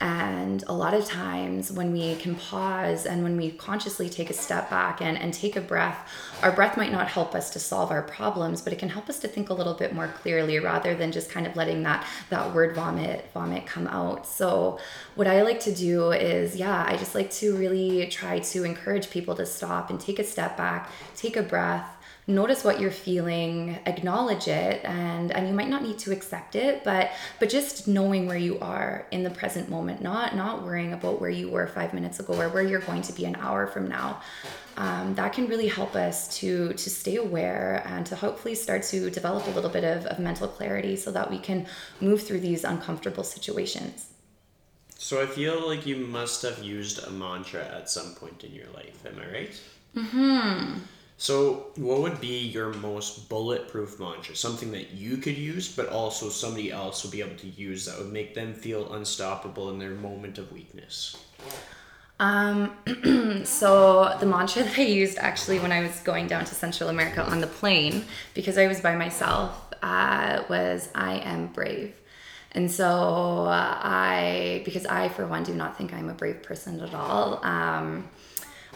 And 0.00 0.62
a 0.68 0.72
lot 0.72 0.94
of 0.94 1.04
times 1.04 1.72
when 1.72 1.92
we 1.92 2.14
can 2.16 2.36
pause 2.36 3.04
and 3.04 3.24
when 3.24 3.36
we 3.36 3.50
consciously 3.50 4.08
take 4.08 4.30
a 4.30 4.32
step 4.32 4.70
back 4.70 5.02
and, 5.02 5.18
and 5.18 5.34
take 5.34 5.56
a 5.56 5.60
breath, 5.60 6.08
our 6.42 6.52
breath 6.52 6.76
might 6.76 6.92
not 6.92 7.08
help 7.08 7.34
us 7.34 7.50
to 7.50 7.58
solve 7.58 7.90
our 7.90 8.02
problems, 8.02 8.60
but 8.60 8.72
it 8.72 8.78
can 8.78 8.88
help 8.88 9.08
us 9.08 9.18
to 9.20 9.28
think 9.28 9.50
a 9.50 9.54
little 9.54 9.74
bit 9.74 9.92
more 9.92 10.06
clearly 10.06 10.60
rather 10.60 10.94
than 10.94 11.10
just 11.10 11.30
kind 11.30 11.46
of 11.46 11.56
letting 11.56 11.82
that 11.82 12.06
that 12.30 12.54
word 12.54 12.76
vomit 12.76 13.28
vomit 13.34 13.66
come 13.66 13.88
out. 13.88 14.24
So 14.24 14.78
what 15.16 15.26
I 15.26 15.42
like 15.42 15.58
to 15.60 15.74
do 15.74 16.12
is, 16.12 16.54
yeah, 16.54 16.84
I 16.86 16.96
just 16.96 17.16
like 17.16 17.32
to 17.32 17.56
really 17.56 18.06
try 18.06 18.38
to 18.38 18.64
encourage 18.64 19.10
people 19.10 19.34
to 19.34 19.46
stop 19.46 19.90
and 19.90 20.00
take 20.00 20.20
a 20.20 20.24
step 20.24 20.56
back, 20.56 20.90
take 21.16 21.36
a 21.36 21.42
breath 21.42 21.97
notice 22.28 22.62
what 22.62 22.78
you're 22.78 22.90
feeling 22.90 23.78
acknowledge 23.86 24.46
it 24.46 24.84
and 24.84 25.32
and 25.32 25.48
you 25.48 25.54
might 25.54 25.68
not 25.68 25.82
need 25.82 25.98
to 25.98 26.12
accept 26.12 26.54
it 26.54 26.84
but 26.84 27.10
but 27.40 27.48
just 27.48 27.88
knowing 27.88 28.26
where 28.26 28.36
you 28.36 28.58
are 28.60 29.06
in 29.10 29.22
the 29.22 29.30
present 29.30 29.68
moment 29.68 30.02
not 30.02 30.36
not 30.36 30.62
worrying 30.62 30.92
about 30.92 31.20
where 31.20 31.30
you 31.30 31.48
were 31.48 31.66
five 31.66 31.94
minutes 31.94 32.20
ago 32.20 32.34
or 32.40 32.48
where 32.48 32.62
you're 32.62 32.80
going 32.80 33.02
to 33.02 33.12
be 33.12 33.24
an 33.24 33.36
hour 33.36 33.66
from 33.66 33.88
now. 33.88 34.20
Um, 34.76 35.14
that 35.16 35.32
can 35.32 35.48
really 35.48 35.68
help 35.68 35.96
us 35.96 36.16
to 36.38 36.72
to 36.72 36.90
stay 36.90 37.16
aware 37.16 37.82
and 37.86 38.06
to 38.06 38.16
hopefully 38.16 38.54
start 38.54 38.82
to 38.84 39.10
develop 39.10 39.46
a 39.46 39.50
little 39.50 39.70
bit 39.70 39.84
of, 39.84 40.06
of 40.06 40.18
mental 40.18 40.48
clarity 40.48 40.94
so 40.96 41.10
that 41.10 41.30
we 41.30 41.38
can 41.38 41.66
move 42.00 42.22
through 42.22 42.40
these 42.40 42.64
uncomfortable 42.64 43.24
situations. 43.24 44.06
So 45.00 45.22
i 45.22 45.26
feel 45.26 45.66
like 45.66 45.86
you 45.86 45.96
must 45.96 46.42
have 46.42 46.58
used 46.62 47.06
a 47.06 47.10
mantra 47.10 47.64
at 47.78 47.88
some 47.88 48.14
point 48.14 48.42
in 48.42 48.52
your 48.52 48.70
life 48.74 49.06
am 49.06 49.20
i 49.24 49.32
right? 49.32 49.60
Mm-hmm 49.96 50.78
so, 51.20 51.66
what 51.74 52.00
would 52.00 52.20
be 52.20 52.46
your 52.46 52.72
most 52.74 53.28
bulletproof 53.28 53.98
mantra? 53.98 54.36
Something 54.36 54.70
that 54.70 54.92
you 54.92 55.16
could 55.16 55.36
use, 55.36 55.68
but 55.68 55.88
also 55.88 56.28
somebody 56.28 56.70
else 56.70 57.02
would 57.02 57.10
be 57.10 57.20
able 57.20 57.36
to 57.38 57.48
use 57.48 57.86
that 57.86 57.98
would 57.98 58.12
make 58.12 58.36
them 58.36 58.54
feel 58.54 58.92
unstoppable 58.92 59.70
in 59.70 59.80
their 59.80 59.90
moment 59.90 60.38
of 60.38 60.52
weakness? 60.52 61.16
Um, 62.20 62.70
so 63.44 64.16
the 64.20 64.26
mantra 64.26 64.62
that 64.64 64.78
I 64.78 64.82
used 64.82 65.18
actually 65.18 65.58
when 65.58 65.72
I 65.72 65.80
was 65.80 65.98
going 66.00 66.28
down 66.28 66.44
to 66.44 66.54
Central 66.54 66.88
America 66.88 67.24
on 67.24 67.40
the 67.40 67.48
plane, 67.48 68.04
because 68.34 68.56
I 68.56 68.68
was 68.68 68.80
by 68.80 68.94
myself, 68.94 69.74
uh, 69.82 70.44
was 70.48 70.88
"I 70.94 71.18
am 71.18 71.48
brave." 71.48 71.96
And 72.52 72.70
so 72.70 73.46
I, 73.48 74.62
because 74.64 74.86
I 74.86 75.08
for 75.08 75.26
one 75.26 75.42
do 75.42 75.52
not 75.52 75.76
think 75.76 75.92
I'm 75.92 76.08
a 76.10 76.14
brave 76.14 76.44
person 76.44 76.80
at 76.80 76.94
all. 76.94 77.44
Um, 77.44 78.08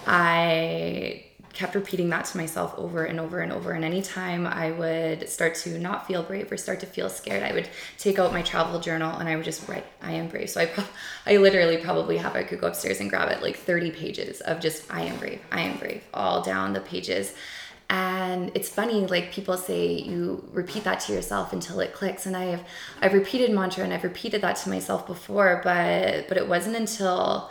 I 0.06 1.24
kept 1.52 1.74
repeating 1.74 2.08
that 2.10 2.24
to 2.26 2.36
myself 2.36 2.74
over 2.78 3.04
and 3.04 3.20
over 3.20 3.40
and 3.40 3.52
over. 3.52 3.72
And 3.72 3.84
anytime 3.84 4.46
I 4.46 4.70
would 4.72 5.28
start 5.28 5.54
to 5.56 5.78
not 5.78 6.06
feel 6.06 6.22
brave 6.22 6.50
or 6.50 6.56
start 6.56 6.80
to 6.80 6.86
feel 6.86 7.08
scared, 7.08 7.42
I 7.42 7.52
would 7.52 7.68
take 7.98 8.18
out 8.18 8.32
my 8.32 8.42
travel 8.42 8.80
journal 8.80 9.18
and 9.18 9.28
I 9.28 9.36
would 9.36 9.44
just 9.44 9.68
write, 9.68 9.84
I 10.00 10.12
am 10.12 10.28
brave. 10.28 10.50
So 10.50 10.60
I, 10.60 10.66
pro- 10.66 10.84
I 11.26 11.36
literally 11.36 11.76
probably 11.76 12.16
have, 12.16 12.34
I 12.34 12.42
could 12.42 12.60
go 12.60 12.68
upstairs 12.68 13.00
and 13.00 13.10
grab 13.10 13.30
it 13.30 13.42
like 13.42 13.56
30 13.56 13.90
pages 13.90 14.40
of 14.40 14.60
just, 14.60 14.92
I 14.92 15.02
am 15.02 15.16
brave, 15.18 15.40
I 15.50 15.60
am 15.60 15.78
brave, 15.78 16.02
all 16.14 16.42
down 16.42 16.72
the 16.72 16.80
pages. 16.80 17.34
And 17.90 18.50
it's 18.54 18.70
funny, 18.70 19.06
like 19.06 19.32
people 19.32 19.58
say, 19.58 19.98
you 19.98 20.48
repeat 20.52 20.84
that 20.84 21.00
to 21.00 21.12
yourself 21.12 21.52
until 21.52 21.80
it 21.80 21.92
clicks. 21.92 22.24
And 22.24 22.34
I've, 22.34 22.62
I've 23.02 23.12
repeated 23.12 23.50
mantra 23.50 23.84
and 23.84 23.92
I've 23.92 24.04
repeated 24.04 24.40
that 24.40 24.56
to 24.56 24.70
myself 24.70 25.06
before, 25.06 25.60
but, 25.62 26.26
but 26.28 26.38
it 26.38 26.48
wasn't 26.48 26.76
until, 26.76 27.50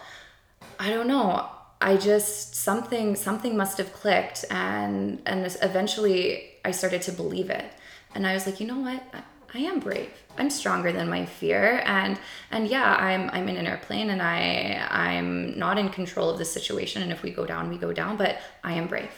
I 0.80 0.90
don't 0.90 1.08
know, 1.08 1.48
I 1.82 1.98
just 1.98 2.56
something 2.56 3.16
something 3.16 3.58
must 3.58 3.78
have 3.80 3.92
clicked 3.92 4.46
and 4.52 5.22
and 5.26 5.46
eventually 5.62 6.52
I 6.64 6.72
started 6.72 7.02
to 7.04 7.12
believe 7.12 7.50
it. 7.50 7.66
And 8.14 8.28
I 8.28 8.34
was 8.34 8.46
like, 8.46 8.60
you 8.60 8.68
know 8.68 8.80
what? 8.80 9.04
I, 9.14 9.24
I 9.54 9.60
am 9.60 9.80
brave. 9.80 10.12
I'm 10.38 10.50
stronger 10.50 10.92
than 10.92 11.10
my 11.10 11.26
fear 11.26 11.82
and 11.86 12.20
and 12.52 12.68
yeah, 12.68 12.96
I'm 12.96 13.30
I'm 13.32 13.50
in 13.50 13.58
an 13.58 13.68
airplane 13.68 14.10
and 14.12 14.22
I 14.22 14.86
I'm 14.90 15.58
not 15.58 15.78
in 15.80 15.90
control 15.90 16.30
of 16.30 16.38
the 16.38 16.46
situation 16.46 17.02
and 17.02 17.12
if 17.12 17.24
we 17.24 17.32
go 17.32 17.46
down, 17.46 17.70
we 17.70 17.78
go 17.78 17.92
down, 17.92 18.16
but 18.16 18.38
I 18.64 18.74
am 18.74 18.88
brave. 18.88 19.12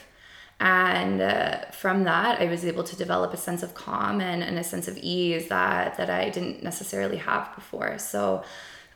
And 0.60 1.20
uh, 1.20 1.66
from 1.72 2.04
that, 2.04 2.40
I 2.40 2.46
was 2.46 2.64
able 2.64 2.84
to 2.84 2.96
develop 2.96 3.34
a 3.34 3.36
sense 3.36 3.62
of 3.62 3.74
calm 3.74 4.20
and, 4.20 4.42
and 4.42 4.56
a 4.56 4.64
sense 4.64 4.88
of 4.88 4.96
ease 4.96 5.48
that 5.48 5.96
that 5.98 6.08
I 6.08 6.30
didn't 6.30 6.62
necessarily 6.62 7.18
have 7.18 7.54
before. 7.54 7.98
So 7.98 8.44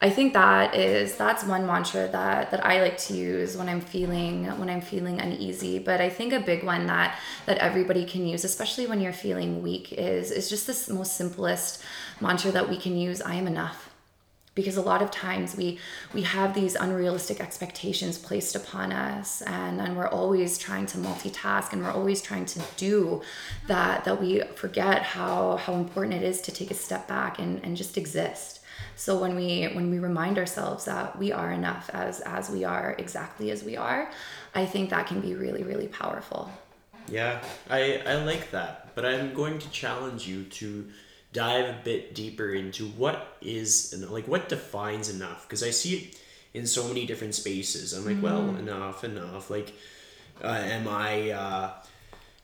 I 0.00 0.10
think 0.10 0.32
that 0.34 0.76
is 0.76 1.16
that's 1.16 1.42
one 1.42 1.66
mantra 1.66 2.08
that 2.08 2.52
that 2.52 2.64
I 2.64 2.80
like 2.82 2.98
to 2.98 3.14
use 3.14 3.56
when 3.56 3.68
I'm 3.68 3.80
feeling 3.80 4.44
when 4.58 4.70
I'm 4.70 4.80
feeling 4.80 5.20
uneasy. 5.20 5.80
But 5.80 6.00
I 6.00 6.08
think 6.08 6.32
a 6.32 6.40
big 6.40 6.62
one 6.62 6.86
that 6.86 7.18
that 7.46 7.58
everybody 7.58 8.04
can 8.04 8.24
use, 8.26 8.44
especially 8.44 8.86
when 8.86 9.00
you're 9.00 9.12
feeling 9.12 9.60
weak, 9.60 9.92
is 9.92 10.30
is 10.30 10.48
just 10.48 10.68
this 10.68 10.88
most 10.88 11.16
simplest 11.16 11.82
mantra 12.20 12.52
that 12.52 12.68
we 12.68 12.76
can 12.76 12.96
use. 12.96 13.20
I 13.20 13.34
am 13.34 13.46
enough. 13.48 13.90
Because 14.54 14.76
a 14.76 14.82
lot 14.82 15.02
of 15.02 15.10
times 15.12 15.56
we 15.56 15.78
we 16.14 16.22
have 16.22 16.54
these 16.54 16.76
unrealistic 16.76 17.40
expectations 17.40 18.18
placed 18.18 18.54
upon 18.56 18.92
us 18.92 19.40
and, 19.42 19.80
and 19.80 19.96
we're 19.96 20.08
always 20.08 20.58
trying 20.58 20.86
to 20.86 20.98
multitask 20.98 21.72
and 21.72 21.82
we're 21.82 21.92
always 21.92 22.20
trying 22.20 22.44
to 22.46 22.60
do 22.76 23.22
that 23.68 24.04
that 24.04 24.20
we 24.20 24.42
forget 24.56 25.02
how 25.02 25.58
how 25.58 25.74
important 25.74 26.14
it 26.14 26.24
is 26.24 26.40
to 26.42 26.50
take 26.50 26.72
a 26.72 26.74
step 26.74 27.06
back 27.06 27.38
and, 27.38 27.64
and 27.64 27.76
just 27.76 27.96
exist 27.96 28.57
so 28.98 29.16
when 29.16 29.36
we 29.36 29.64
when 29.74 29.90
we 29.90 30.00
remind 30.00 30.38
ourselves 30.38 30.84
that 30.86 31.16
we 31.16 31.30
are 31.30 31.52
enough 31.52 31.88
as 31.94 32.20
as 32.22 32.50
we 32.50 32.64
are 32.64 32.96
exactly 32.98 33.52
as 33.52 33.62
we 33.62 33.76
are, 33.76 34.10
I 34.56 34.66
think 34.66 34.90
that 34.90 35.06
can 35.06 35.20
be 35.20 35.34
really 35.36 35.62
really 35.62 35.86
powerful. 35.86 36.50
Yeah, 37.08 37.40
I 37.70 38.02
I 38.04 38.16
like 38.24 38.50
that, 38.50 38.96
but 38.96 39.06
I'm 39.06 39.34
going 39.34 39.60
to 39.60 39.70
challenge 39.70 40.26
you 40.26 40.42
to 40.44 40.88
dive 41.32 41.66
a 41.68 41.78
bit 41.84 42.12
deeper 42.12 42.50
into 42.50 42.86
what 42.88 43.36
is 43.40 44.04
like 44.10 44.26
what 44.26 44.48
defines 44.48 45.08
enough 45.08 45.46
because 45.46 45.62
I 45.62 45.70
see 45.70 45.94
it 45.94 46.18
in 46.52 46.66
so 46.66 46.88
many 46.88 47.06
different 47.06 47.36
spaces. 47.36 47.92
I'm 47.92 48.04
like, 48.04 48.16
mm-hmm. 48.16 48.24
well, 48.24 48.56
enough, 48.56 49.04
enough. 49.04 49.48
Like, 49.48 49.74
uh, 50.42 50.48
am 50.48 50.88
I 50.88 51.30
uh, 51.30 51.70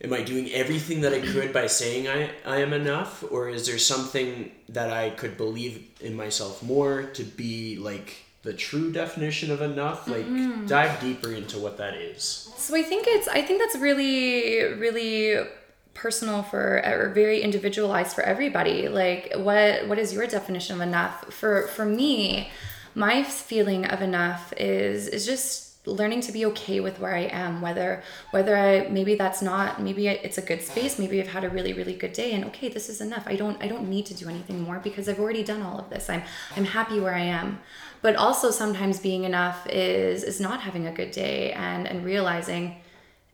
am 0.04 0.12
I 0.12 0.22
doing 0.22 0.50
everything 0.52 1.00
that 1.00 1.12
I 1.12 1.20
could 1.20 1.52
by 1.52 1.66
saying 1.66 2.06
I, 2.06 2.30
I 2.46 2.58
am 2.58 2.72
enough? 2.72 3.24
Or 3.30 3.48
is 3.48 3.66
there 3.66 3.78
something 3.78 4.52
that 4.68 4.90
I 4.90 5.10
could 5.10 5.36
believe 5.36 5.88
in 6.00 6.14
myself 6.14 6.62
more 6.62 7.02
to 7.02 7.24
be 7.24 7.78
like 7.78 8.16
the 8.42 8.52
true 8.52 8.92
definition 8.92 9.50
of 9.50 9.62
enough? 9.62 10.06
Like 10.06 10.26
mm-hmm. 10.26 10.66
dive 10.66 11.00
deeper 11.00 11.32
into 11.32 11.58
what 11.58 11.78
that 11.78 11.94
is. 11.94 12.22
So 12.56 12.76
I 12.76 12.82
think 12.82 13.06
it's 13.08 13.26
I 13.28 13.42
think 13.42 13.60
that's 13.60 13.76
really, 13.76 14.62
really 14.74 15.46
personal 15.94 16.42
for 16.42 16.82
or 16.84 17.10
very 17.14 17.40
individualized 17.40 18.14
for 18.14 18.22
everybody. 18.22 18.88
Like 18.88 19.32
what 19.34 19.88
what 19.88 19.98
is 19.98 20.12
your 20.12 20.26
definition 20.26 20.76
of 20.76 20.82
enough? 20.82 21.32
For 21.32 21.68
for 21.68 21.86
me, 21.86 22.50
my 22.94 23.22
feeling 23.22 23.86
of 23.86 24.02
enough 24.02 24.52
is 24.58 25.08
is 25.08 25.24
just 25.24 25.63
learning 25.86 26.20
to 26.22 26.32
be 26.32 26.46
okay 26.46 26.80
with 26.80 26.98
where 26.98 27.14
I 27.14 27.24
am, 27.24 27.60
whether 27.60 28.02
whether 28.30 28.56
I 28.56 28.88
maybe 28.88 29.14
that's 29.14 29.42
not 29.42 29.82
maybe 29.82 30.08
it's 30.08 30.38
a 30.38 30.42
good 30.42 30.62
space, 30.62 30.98
maybe 30.98 31.20
I've 31.20 31.28
had 31.28 31.44
a 31.44 31.50
really 31.50 31.72
really 31.72 31.94
good 31.94 32.12
day, 32.12 32.32
and 32.32 32.44
okay, 32.46 32.68
this 32.68 32.88
is 32.88 33.00
enough. 33.00 33.24
I 33.26 33.36
don't 33.36 33.62
I 33.62 33.68
don't 33.68 33.88
need 33.88 34.06
to 34.06 34.14
do 34.14 34.28
anything 34.28 34.62
more 34.62 34.78
because 34.78 35.08
I've 35.08 35.20
already 35.20 35.44
done 35.44 35.62
all 35.62 35.78
of 35.78 35.90
this. 35.90 36.08
I'm 36.08 36.22
I'm 36.56 36.64
happy 36.64 37.00
where 37.00 37.14
I 37.14 37.22
am. 37.22 37.60
But 38.02 38.16
also 38.16 38.50
sometimes 38.50 39.00
being 39.00 39.24
enough 39.24 39.66
is 39.68 40.24
is 40.24 40.40
not 40.40 40.60
having 40.60 40.86
a 40.86 40.92
good 40.92 41.10
day 41.10 41.52
and 41.52 41.86
and 41.86 42.04
realizing 42.04 42.76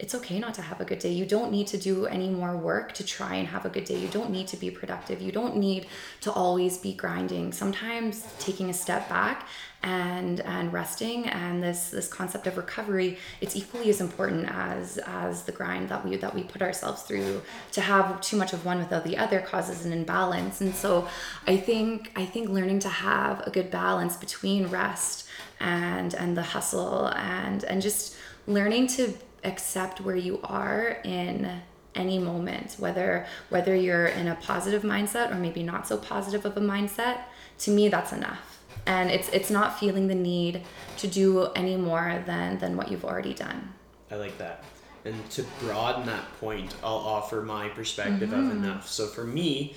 it's 0.01 0.14
okay 0.14 0.38
not 0.38 0.55
to 0.55 0.62
have 0.62 0.80
a 0.80 0.84
good 0.84 0.98
day. 0.98 1.12
You 1.12 1.26
don't 1.26 1.53
need 1.53 1.66
to 1.68 1.78
do 1.78 2.07
any 2.07 2.30
more 2.30 2.57
work 2.57 2.92
to 2.94 3.05
try 3.05 3.34
and 3.34 3.46
have 3.48 3.66
a 3.66 3.68
good 3.68 3.84
day. 3.84 3.98
You 3.98 4.09
don't 4.09 4.30
need 4.30 4.48
to 4.48 4.57
be 4.57 4.70
productive. 4.70 5.20
You 5.20 5.30
don't 5.30 5.57
need 5.57 5.86
to 6.22 6.32
always 6.32 6.78
be 6.78 6.94
grinding. 6.94 7.53
Sometimes 7.53 8.26
taking 8.38 8.70
a 8.70 8.72
step 8.72 9.09
back 9.09 9.46
and 9.82 10.40
and 10.40 10.72
resting 10.74 11.26
and 11.26 11.62
this 11.62 11.88
this 11.88 12.07
concept 12.07 12.46
of 12.46 12.59
recovery 12.59 13.16
it's 13.40 13.57
equally 13.57 13.88
as 13.88 13.98
important 14.03 14.46
as 14.51 14.98
as 15.07 15.44
the 15.44 15.53
grind 15.53 15.88
that 15.88 16.05
we 16.05 16.16
that 16.16 16.34
we 16.34 16.42
put 16.42 16.61
ourselves 16.61 17.01
through 17.03 17.40
to 17.72 17.80
have 17.80 18.20
too 18.20 18.36
much 18.36 18.53
of 18.53 18.62
one 18.66 18.78
without 18.78 19.05
the 19.05 19.16
other 19.16 19.40
causes 19.40 19.86
an 19.86 19.92
imbalance 19.92 20.61
and 20.61 20.74
so 20.74 21.09
i 21.46 21.57
think 21.57 22.12
i 22.14 22.26
think 22.26 22.51
learning 22.51 22.78
to 22.78 22.90
have 22.90 23.40
a 23.46 23.51
good 23.51 23.70
balance 23.70 24.18
between 24.18 24.66
rest 24.66 25.26
and 25.61 26.12
and 26.14 26.36
the 26.36 26.42
hustle 26.42 27.07
and 27.16 27.64
and 27.64 27.80
just 27.80 28.16
learning 28.46 28.86
to 28.86 29.14
accept 29.45 30.01
where 30.01 30.16
you 30.16 30.41
are 30.45 30.99
in 31.05 31.61
any 31.95 32.18
moment 32.18 32.76
whether 32.78 33.26
whether 33.49 33.74
you're 33.74 34.07
in 34.07 34.28
a 34.28 34.34
positive 34.36 34.82
mindset 34.82 35.32
or 35.32 35.34
maybe 35.34 35.62
not 35.62 35.88
so 35.88 35.97
positive 35.97 36.45
of 36.45 36.57
a 36.57 36.61
mindset 36.61 37.22
to 37.59 37.70
me 37.70 37.88
that's 37.88 38.12
enough 38.12 38.62
and 38.86 39.11
it's 39.11 39.28
it's 39.30 39.51
not 39.51 39.78
feeling 39.78 40.07
the 40.07 40.14
need 40.14 40.62
to 40.97 41.09
do 41.09 41.47
any 41.57 41.76
more 41.76 42.22
than 42.26 42.59
than 42.59 42.76
what 42.76 42.91
you've 42.91 43.05
already 43.05 43.34
done 43.34 43.72
I 44.11 44.16
like 44.16 44.38
that. 44.38 44.64
And 45.05 45.30
to 45.30 45.45
broaden 45.61 46.07
that 46.07 46.41
point, 46.41 46.74
I'll 46.82 46.97
offer 46.97 47.43
my 47.43 47.68
perspective 47.68 48.32
of 48.32 48.38
mm-hmm. 48.41 48.64
enough. 48.64 48.88
So 48.88 49.07
for 49.07 49.24
me, 49.24 49.76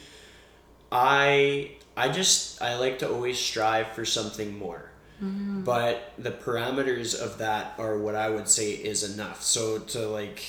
I 0.92 1.78
I 1.96 2.10
just 2.10 2.62
I 2.62 2.78
like 2.78 3.00
to 3.00 3.10
always 3.10 3.40
strive 3.40 3.90
for 3.90 4.06
something 4.06 4.58
more. 4.58 4.90
Mm-hmm. 5.24 5.64
But 5.64 6.12
the 6.18 6.32
parameters 6.32 7.20
of 7.20 7.38
that 7.38 7.76
are 7.78 7.98
what 7.98 8.16
I 8.16 8.30
would 8.30 8.50
say 8.50 8.72
is 8.72 9.04
enough. 9.14 9.42
So 9.42 9.80
to 9.80 10.08
like 10.08 10.44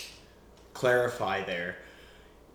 clarify 0.72 1.45
there, 1.45 1.77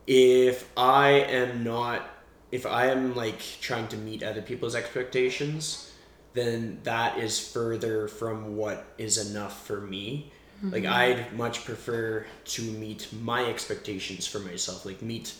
if 0.05 0.69
I 0.75 1.11
am 1.11 1.63
not 1.63 2.09
if 2.51 2.65
I 2.65 2.87
am 2.87 3.15
like 3.15 3.39
trying 3.61 3.87
to 3.89 3.97
meet 3.97 4.23
other 4.23 4.41
people's 4.41 4.75
expectations, 4.75 5.93
then 6.33 6.79
that 6.83 7.19
is 7.19 7.39
further 7.39 8.07
from 8.07 8.57
what 8.57 8.85
is 8.97 9.29
enough 9.29 9.65
for 9.65 9.79
me. 9.79 10.31
Mm-hmm. 10.57 10.71
Like 10.71 10.85
I'd 10.85 11.33
much 11.33 11.63
prefer 11.63 12.25
to 12.45 12.61
meet 12.61 13.07
my 13.21 13.45
expectations 13.45 14.27
for 14.27 14.39
myself, 14.39 14.85
like 14.85 15.01
meet 15.01 15.33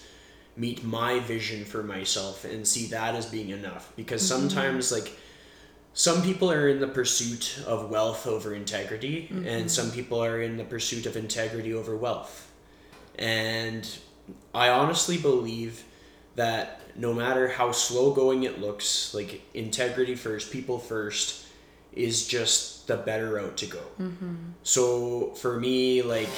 meet 0.55 0.84
my 0.84 1.19
vision 1.19 1.63
for 1.63 1.84
myself 1.84 2.43
and 2.43 2.67
see 2.67 2.88
that 2.88 3.15
as 3.15 3.25
being 3.25 3.49
enough 3.49 3.91
because 3.95 4.21
mm-hmm. 4.21 4.47
sometimes 4.47 4.91
like 4.91 5.17
some 5.93 6.21
people 6.21 6.51
are 6.51 6.67
in 6.67 6.79
the 6.79 6.87
pursuit 6.87 7.61
of 7.65 7.89
wealth 7.89 8.27
over 8.27 8.53
integrity 8.53 9.27
and 9.29 9.45
mm-hmm. 9.45 9.67
some 9.67 9.91
people 9.91 10.23
are 10.23 10.41
in 10.41 10.57
the 10.57 10.63
pursuit 10.63 11.05
of 11.05 11.17
integrity 11.17 11.73
over 11.73 11.95
wealth. 11.95 12.51
And 13.17 13.89
i 14.53 14.69
honestly 14.69 15.17
believe 15.17 15.83
that 16.35 16.81
no 16.95 17.13
matter 17.13 17.47
how 17.47 17.71
slow 17.71 18.13
going 18.13 18.43
it 18.43 18.61
looks 18.61 19.13
like 19.13 19.41
integrity 19.53 20.15
first 20.15 20.51
people 20.51 20.79
first 20.79 21.45
is 21.91 22.27
just 22.27 22.87
the 22.87 22.97
better 22.97 23.31
route 23.31 23.57
to 23.57 23.65
go. 23.65 23.81
Mm-hmm. 23.99 24.35
So 24.63 25.31
for 25.31 25.59
me 25.59 26.01
like 26.01 26.29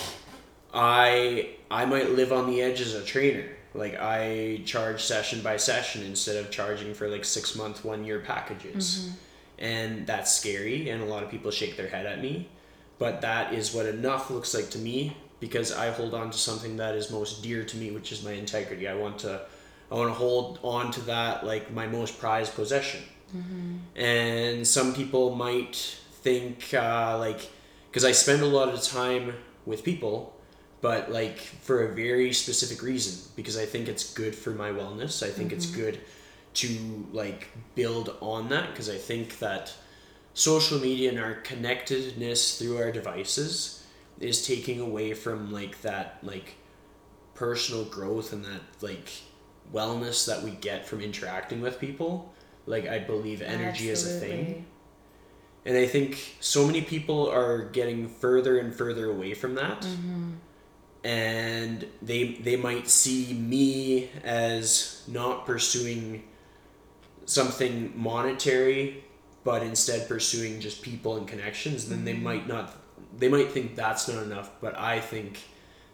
i 0.74 1.50
i 1.70 1.86
might 1.86 2.12
live 2.12 2.32
on 2.32 2.50
the 2.50 2.62
edge 2.62 2.82
as 2.82 2.94
a 2.94 3.04
trainer. 3.04 3.50
Like 3.74 4.00
i 4.00 4.62
charge 4.66 5.04
session 5.04 5.42
by 5.42 5.58
session 5.58 6.04
instead 6.04 6.38
of 6.38 6.52
charging 6.52 6.94
for 6.94 7.08
like 7.10 7.26
six 7.26 7.56
month 7.56 7.84
one 7.86 8.06
year 8.06 8.20
packages 8.20 9.00
mm-hmm. 9.00 9.12
And 9.62 10.08
that's 10.08 10.34
scary 10.34 10.90
and 10.90 11.02
a 11.04 11.06
lot 11.06 11.22
of 11.24 11.30
people 11.30 11.52
shake 11.52 11.78
their 11.78 11.88
head 11.88 12.06
at 12.06 12.20
me. 12.20 12.50
But 12.98 13.22
that 13.22 13.54
is 13.54 13.74
what 13.74 13.86
enough 13.86 14.30
looks 14.30 14.54
like 14.54 14.70
to 14.72 14.78
me 14.78 15.16
because 15.40 15.72
i 15.74 15.90
hold 15.90 16.14
on 16.14 16.30
to 16.30 16.38
something 16.38 16.78
that 16.78 16.94
is 16.96 17.10
most 17.10 17.42
dear 17.42 17.64
to 17.64 17.76
me 17.78 17.92
which 17.92 18.12
is 18.12 18.24
my 18.24 18.34
integrity. 18.34 18.88
I 18.88 18.96
want 18.96 19.20
to 19.20 19.42
i 19.92 19.96
want 19.96 20.10
to 20.10 20.14
hold 20.14 20.60
on 20.64 20.92
to 20.92 21.02
that 21.02 21.46
like 21.46 21.72
my 21.72 21.88
most 21.88 22.20
prized 22.20 22.56
possession. 22.56 23.02
And 23.96 24.68
some 24.68 24.94
people 24.94 25.36
might 25.36 25.76
think 26.12 26.74
uh, 26.74 27.18
like 27.18 27.50
because 27.90 28.04
i 28.04 28.12
spend 28.12 28.42
a 28.42 28.48
lot 28.48 28.70
of 28.70 28.82
time 28.84 29.34
with 29.66 29.84
people 29.84 30.36
but 30.82 31.12
like 31.12 31.38
for 31.38 31.84
a 31.84 31.96
very 31.96 32.34
specific 32.34 32.82
reason 32.84 33.32
because 33.36 33.58
i 33.58 33.66
think 33.66 33.88
it's 33.88 34.14
good 34.14 34.36
for 34.36 34.52
my 34.52 34.70
wellness. 34.70 35.24
I 35.26 35.30
think 35.30 35.54
it's 35.54 35.66
good 35.66 36.00
to 36.54 37.08
like 37.12 37.50
build 37.76 38.16
on 38.22 38.50
that 38.50 38.70
because 38.72 38.90
i 38.90 38.98
think 38.98 39.40
that 39.40 39.74
social 40.34 40.80
media 40.80 41.10
and 41.10 41.20
our 41.20 41.36
connectedness 41.36 42.58
through 42.58 42.78
our 42.78 42.92
devices 42.92 43.86
is 44.20 44.46
taking 44.46 44.80
away 44.80 45.14
from 45.14 45.52
like 45.52 45.82
that 45.82 46.18
like 46.22 46.56
personal 47.34 47.84
growth 47.86 48.34
and 48.34 48.46
that 48.46 48.62
like 48.82 49.10
wellness 49.74 50.28
that 50.28 50.44
we 50.44 50.52
get 50.52 50.86
from 50.86 51.02
interacting 51.02 51.62
with 51.62 51.80
people. 51.80 52.32
Like 52.66 52.88
i 52.88 53.00
believe 53.00 53.42
energy 53.42 53.90
is 53.90 54.06
a 54.06 54.20
thing. 54.20 54.66
And 55.66 55.78
I 55.78 55.86
think 55.86 56.38
so 56.40 56.66
many 56.66 56.82
people 56.82 57.30
are 57.30 57.66
getting 57.66 58.08
further 58.08 58.58
and 58.58 58.74
further 58.74 59.10
away 59.10 59.34
from 59.36 59.56
that. 59.56 59.82
Mm-hmm. 59.82 60.32
And 61.04 61.88
they 62.02 62.34
they 62.34 62.56
might 62.56 62.88
see 62.88 63.34
me 63.34 64.10
as 64.24 65.04
not 65.08 65.46
pursuing 65.46 66.24
something 67.32 67.94
monetary, 67.96 69.04
but 69.44 69.64
instead 69.64 70.08
pursuing 70.08 70.60
just 70.60 70.82
people 70.82 71.18
and 71.18 71.28
connections, 71.28 71.90
then 71.90 72.06
they 72.06 72.14
mm-hmm. 72.14 72.24
might 72.24 72.48
not 72.48 72.76
they 73.18 73.28
might 73.28 73.52
think 73.52 73.76
that's 73.76 74.08
not 74.08 74.24
enough, 74.24 74.52
but 74.62 74.78
I 74.78 75.00
think 75.00 75.40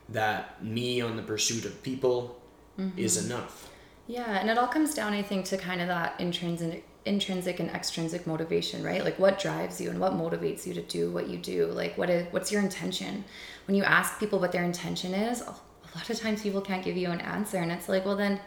that 0.10 0.64
me 0.64 1.02
on 1.02 1.16
the 1.16 1.24
pursuit 1.24 1.66
of 1.66 1.82
people 1.82 2.40
mm-hmm. 2.78 2.98
is 2.98 3.26
enough. 3.26 3.70
Yeah, 4.08 4.40
and 4.40 4.50
it 4.50 4.58
all 4.58 4.68
comes 4.68 4.94
down, 4.94 5.14
I 5.14 5.24
think, 5.24 5.46
to 5.46 5.58
kind 5.58 5.82
of 5.82 5.88
that 5.88 6.20
intrinsic, 6.20 6.86
intrinsic 7.06 7.60
and 7.60 7.70
extrinsic 7.72 8.28
motivation, 8.28 8.84
right? 8.84 9.04
Like 9.04 9.18
what 9.20 9.40
drives 9.40 9.82
you 9.82 9.90
and 9.90 10.00
what 10.00 10.14
motivates 10.14 10.66
you 10.66 10.74
to 10.76 10.82
do 10.82 11.12
what 11.12 11.28
you 11.28 11.38
do. 11.38 11.66
Like 11.68 11.98
what 11.98 12.10
is 12.10 12.28
what's 12.32 12.52
your 12.52 12.62
intention? 12.62 13.24
When 13.66 13.76
you 13.76 13.84
ask 13.84 14.20
people 14.20 14.40
what 14.40 14.52
their 14.52 14.64
intention 14.64 15.14
is, 15.14 15.42
a 15.42 15.54
a 15.94 15.98
lot 15.98 16.10
of 16.10 16.20
times 16.20 16.42
people 16.42 16.62
can't 16.62 16.84
give 16.84 16.98
you 16.98 17.10
an 17.10 17.22
answer, 17.22 17.58
and 17.58 17.72
it's 17.72 17.90
like, 17.90 18.06
well, 18.06 18.16
then 18.16 18.40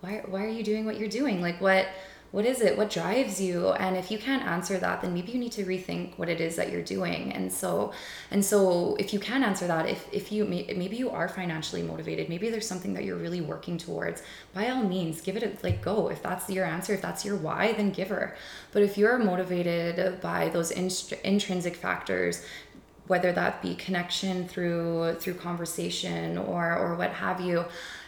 why 0.00 0.22
why 0.26 0.44
are 0.44 0.48
you 0.48 0.62
doing 0.62 0.84
what 0.84 0.98
you're 0.98 1.08
doing? 1.08 1.40
Like 1.40 1.60
what 1.60 1.88
what 2.34 2.44
is 2.44 2.60
it? 2.60 2.76
What 2.76 2.90
drives 2.90 3.40
you? 3.40 3.68
And 3.68 3.96
if 3.96 4.10
you 4.10 4.18
can't 4.18 4.44
answer 4.44 4.76
that, 4.78 5.02
then 5.02 5.14
maybe 5.14 5.30
you 5.30 5.38
need 5.38 5.52
to 5.52 5.64
rethink 5.64 6.18
what 6.18 6.28
it 6.28 6.40
is 6.40 6.56
that 6.56 6.72
you're 6.72 6.82
doing. 6.82 7.32
And 7.32 7.52
so, 7.52 7.92
and 8.32 8.44
so, 8.44 8.96
if 8.96 9.12
you 9.12 9.20
can 9.20 9.44
answer 9.44 9.68
that, 9.68 9.88
if 9.88 10.08
if 10.10 10.32
you 10.32 10.44
maybe 10.44 10.96
you 10.96 11.10
are 11.10 11.28
financially 11.28 11.82
motivated, 11.82 12.28
maybe 12.28 12.50
there's 12.50 12.66
something 12.66 12.92
that 12.94 13.04
you're 13.04 13.22
really 13.26 13.40
working 13.40 13.78
towards. 13.78 14.20
By 14.52 14.68
all 14.70 14.82
means, 14.82 15.20
give 15.20 15.36
it 15.36 15.44
a 15.44 15.52
like 15.64 15.80
go. 15.80 16.08
If 16.08 16.24
that's 16.24 16.50
your 16.50 16.64
answer, 16.64 16.92
if 16.94 17.02
that's 17.02 17.24
your 17.24 17.36
why, 17.36 17.72
then 17.72 17.92
give 17.92 18.08
her. 18.08 18.36
But 18.72 18.82
if 18.82 18.98
you're 18.98 19.16
motivated 19.18 20.20
by 20.20 20.48
those 20.48 20.72
inst- 20.72 21.12
intrinsic 21.22 21.76
factors, 21.76 22.44
whether 23.06 23.30
that 23.30 23.62
be 23.62 23.76
connection 23.76 24.48
through 24.48 25.14
through 25.20 25.34
conversation 25.34 26.36
or 26.38 26.76
or 26.76 26.96
what 26.96 27.12
have 27.12 27.40
you 27.40 27.64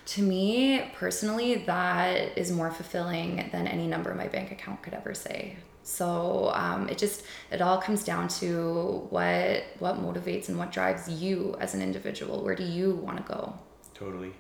to 0.06 0.22
me 0.22 0.90
personally 0.94 1.56
that 1.56 2.36
is 2.38 2.50
more 2.50 2.70
fulfilling 2.70 3.48
than 3.52 3.66
any 3.66 3.86
number 3.86 4.14
my 4.14 4.28
bank 4.28 4.50
account 4.50 4.82
could 4.82 4.94
ever 4.94 5.14
say 5.14 5.56
so 5.82 6.50
um, 6.54 6.88
it 6.88 6.98
just 6.98 7.22
it 7.50 7.60
all 7.60 7.78
comes 7.78 8.02
down 8.04 8.26
to 8.28 9.06
what 9.10 9.64
what 9.78 9.96
motivates 9.96 10.48
and 10.48 10.58
what 10.58 10.72
drives 10.72 11.08
you 11.08 11.54
as 11.60 11.74
an 11.74 11.82
individual 11.82 12.42
where 12.42 12.54
do 12.54 12.64
you 12.64 12.94
want 12.96 13.16
to 13.18 13.32
go 13.32 13.52
Totally. 13.96 14.30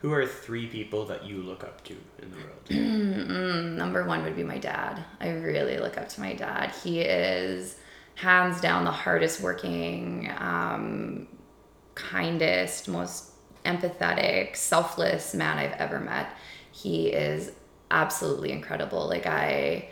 Who 0.00 0.12
are 0.12 0.26
three 0.26 0.66
people 0.66 1.06
that 1.06 1.24
you 1.24 1.38
look 1.38 1.64
up 1.64 1.82
to 1.84 1.96
in 2.20 2.30
the 2.30 2.36
world? 2.36 3.76
number 3.78 4.04
one 4.04 4.22
would 4.22 4.36
be 4.36 4.44
my 4.44 4.58
dad. 4.58 5.02
I 5.18 5.30
really 5.30 5.78
look 5.78 5.96
up 5.96 6.10
to 6.10 6.20
my 6.20 6.34
dad. 6.34 6.74
He 6.84 7.00
is 7.00 7.76
hands 8.16 8.60
down 8.60 8.84
the 8.84 8.90
hardest 8.90 9.40
working, 9.40 10.30
um, 10.36 11.26
kindest, 11.94 12.86
most 12.86 13.31
empathetic, 13.64 14.56
selfless 14.56 15.34
man 15.34 15.58
I've 15.58 15.78
ever 15.80 16.00
met. 16.00 16.34
He 16.70 17.08
is 17.08 17.52
absolutely 17.90 18.52
incredible. 18.52 19.06
Like 19.06 19.26
I 19.26 19.88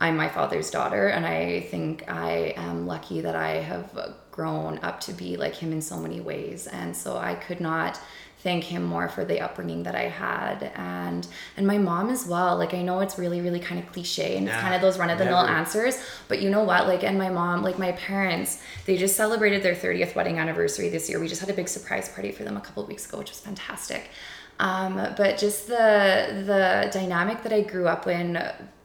I'm 0.00 0.16
my 0.16 0.28
father's 0.28 0.70
daughter 0.70 1.08
and 1.08 1.26
I 1.26 1.60
think 1.70 2.10
I 2.10 2.54
am 2.56 2.86
lucky 2.86 3.20
that 3.20 3.36
I 3.36 3.56
have 3.56 4.14
grown 4.30 4.78
up 4.78 5.00
to 5.00 5.12
be 5.12 5.36
like 5.36 5.54
him 5.54 5.72
in 5.72 5.82
so 5.82 5.98
many 5.98 6.20
ways 6.20 6.66
and 6.66 6.96
so 6.96 7.18
I 7.18 7.34
could 7.34 7.60
not 7.60 8.00
thank 8.42 8.64
him 8.64 8.82
more 8.82 9.08
for 9.08 9.24
the 9.24 9.40
upbringing 9.40 9.82
that 9.82 9.94
I 9.94 10.08
had. 10.08 10.72
And 10.74 11.26
and 11.56 11.66
my 11.66 11.78
mom 11.78 12.10
as 12.10 12.26
well. 12.26 12.56
Like 12.56 12.74
I 12.74 12.82
know 12.82 13.00
it's 13.00 13.18
really 13.18 13.40
really 13.40 13.60
kind 13.60 13.80
of 13.82 13.90
cliche 13.92 14.36
and 14.36 14.48
it's 14.48 14.56
kind 14.56 14.74
of 14.74 14.80
those 14.80 14.98
run 14.98 15.10
of 15.10 15.18
the 15.18 15.24
mill 15.24 15.38
answers 15.38 16.02
but 16.28 16.40
you 16.40 16.50
know 16.50 16.64
what? 16.64 16.86
Like 16.86 17.04
and 17.04 17.18
my 17.18 17.28
mom 17.28 17.62
like 17.62 17.78
my 17.78 17.92
parents 17.92 18.62
they 18.86 18.96
just 18.96 19.16
celebrated 19.16 19.62
their 19.62 19.74
30th 19.74 20.14
wedding 20.14 20.38
anniversary 20.38 20.88
this 20.88 21.08
year. 21.08 21.20
We 21.20 21.28
just 21.28 21.40
had 21.40 21.50
a 21.50 21.54
big 21.54 21.68
surprise 21.68 22.08
party 22.08 22.32
for 22.32 22.44
them 22.44 22.56
a 22.56 22.60
couple 22.60 22.82
of 22.82 22.88
weeks 22.88 23.06
ago 23.06 23.18
which 23.18 23.30
was 23.30 23.40
fantastic. 23.40 24.10
Um, 24.58 24.96
but 25.16 25.38
just 25.38 25.68
the 25.68 26.44
the 26.46 26.90
dynamic 26.92 27.42
that 27.44 27.52
I 27.52 27.62
grew 27.62 27.88
up 27.88 28.06
in 28.06 28.36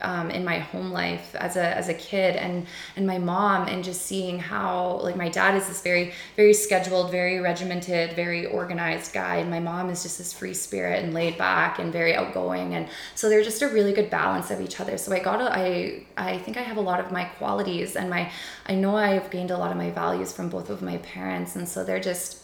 um, 0.06 0.30
in 0.30 0.45
my 0.45 0.60
home 0.60 0.91
life 0.91 1.34
as 1.36 1.56
a 1.56 1.66
as 1.76 1.89
a 1.89 1.93
kid 1.93 2.36
and 2.36 2.68
and 2.95 3.08
my 3.08 3.18
mom 3.18 3.68
and 3.68 3.84
just 3.84 4.03
seeing 4.03 4.38
how 4.39 4.99
like 5.01 5.16
my 5.16 5.30
dad 5.30 5.56
is 5.56 5.68
this 5.68 5.82
very 5.82 6.14
very 6.36 6.53
scheduled 6.53 7.12
very 7.12 7.39
regimented 7.39 8.16
very 8.16 8.45
organized 8.45 9.14
guy. 9.14 9.38
And 9.38 9.49
my 9.49 9.60
mom 9.60 9.89
is 9.89 10.03
just 10.03 10.18
this 10.18 10.32
free 10.32 10.53
spirit 10.53 11.03
and 11.03 11.14
laid 11.14 11.38
back 11.38 11.80
and 11.80 11.91
very 11.91 12.16
outgoing. 12.16 12.76
And 12.76 12.88
so 13.16 13.30
they're 13.30 13.43
just 13.43 13.62
a 13.62 13.68
really 13.68 13.93
good 13.93 14.10
balance 14.10 14.51
of 14.51 14.62
each 14.62 14.80
other. 14.80 14.97
So 14.97 15.12
I 15.14 15.20
got 15.20 15.41
a, 15.41 15.47
I 15.51 16.06
I 16.18 16.38
think 16.38 16.58
I 16.58 16.62
have 16.62 16.78
a 16.78 16.82
lot 16.82 16.99
of 16.99 17.12
my 17.12 17.26
qualities 17.26 17.95
and 17.95 18.10
my 18.10 18.32
I 18.68 18.76
know 18.76 18.95
I've 18.95 19.30
gained 19.30 19.51
a 19.51 19.58
lot 19.58 19.72
of 19.72 19.78
my 19.78 19.89
values 19.89 20.32
from 20.32 20.49
both 20.49 20.70
of 20.70 20.82
my 20.82 20.97
parents. 20.97 21.56
And 21.56 21.68
so 21.68 21.84
they're 21.84 21.99
just 21.99 22.41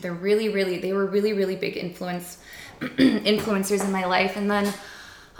they're 0.00 0.20
really 0.28 0.48
really 0.48 0.78
they 0.78 0.92
were 0.92 1.06
really 1.06 1.32
really 1.32 1.56
big 1.56 1.76
influence 1.76 2.38
influencers 2.80 3.84
in 3.84 3.92
my 3.92 4.04
life. 4.04 4.36
And 4.36 4.50
then 4.50 4.72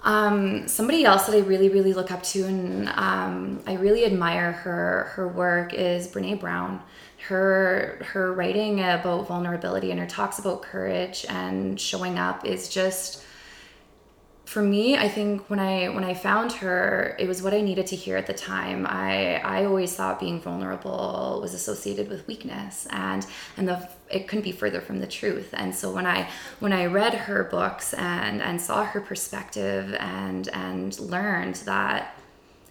Um, 0.04 0.66
somebody 0.66 1.04
else 1.04 1.26
that 1.26 1.36
I 1.36 1.40
really, 1.40 1.68
really 1.68 1.92
look 1.92 2.10
up 2.10 2.22
to 2.24 2.44
and 2.44 2.88
um, 2.88 3.62
I 3.66 3.74
really 3.74 4.04
admire 4.04 4.50
her 4.52 5.04
her 5.14 5.28
work 5.28 5.74
is 5.74 6.08
Brene 6.08 6.40
Brown. 6.40 6.82
Her 7.28 8.02
her 8.04 8.32
writing 8.32 8.80
about 8.80 9.28
vulnerability 9.28 9.92
and 9.92 10.00
her 10.00 10.06
talks 10.06 10.40
about 10.40 10.62
courage 10.62 11.24
and 11.28 11.80
showing 11.80 12.18
up 12.18 12.44
is 12.44 12.68
just 12.68 13.24
for 14.52 14.62
me 14.62 14.96
i 14.96 15.08
think 15.08 15.48
when 15.48 15.58
i 15.58 15.88
when 15.88 16.04
i 16.04 16.12
found 16.12 16.52
her 16.52 17.16
it 17.18 17.26
was 17.26 17.42
what 17.42 17.54
i 17.54 17.60
needed 17.60 17.86
to 17.86 17.96
hear 17.96 18.16
at 18.16 18.26
the 18.26 18.34
time. 18.34 18.86
I 18.86 19.36
i 19.36 19.64
always 19.64 19.94
thought 19.94 20.20
being 20.20 20.40
vulnerable 20.40 21.38
was 21.40 21.54
associated 21.54 22.08
with 22.08 22.26
weakness 22.26 22.86
and 22.90 23.26
and 23.56 23.66
the 23.66 23.88
it 24.10 24.28
couldn't 24.28 24.44
be 24.44 24.52
further 24.52 24.80
from 24.80 24.98
the 25.00 25.06
truth. 25.06 25.50
And 25.52 25.74
so 25.74 25.90
when 25.90 26.06
i 26.06 26.28
when 26.60 26.72
i 26.72 26.84
read 26.86 27.14
her 27.14 27.44
books 27.44 27.94
and 27.94 28.42
and 28.42 28.60
saw 28.60 28.84
her 28.84 29.00
perspective 29.00 29.94
and 29.98 30.48
and 30.48 30.98
learned 31.00 31.56
that 31.72 32.14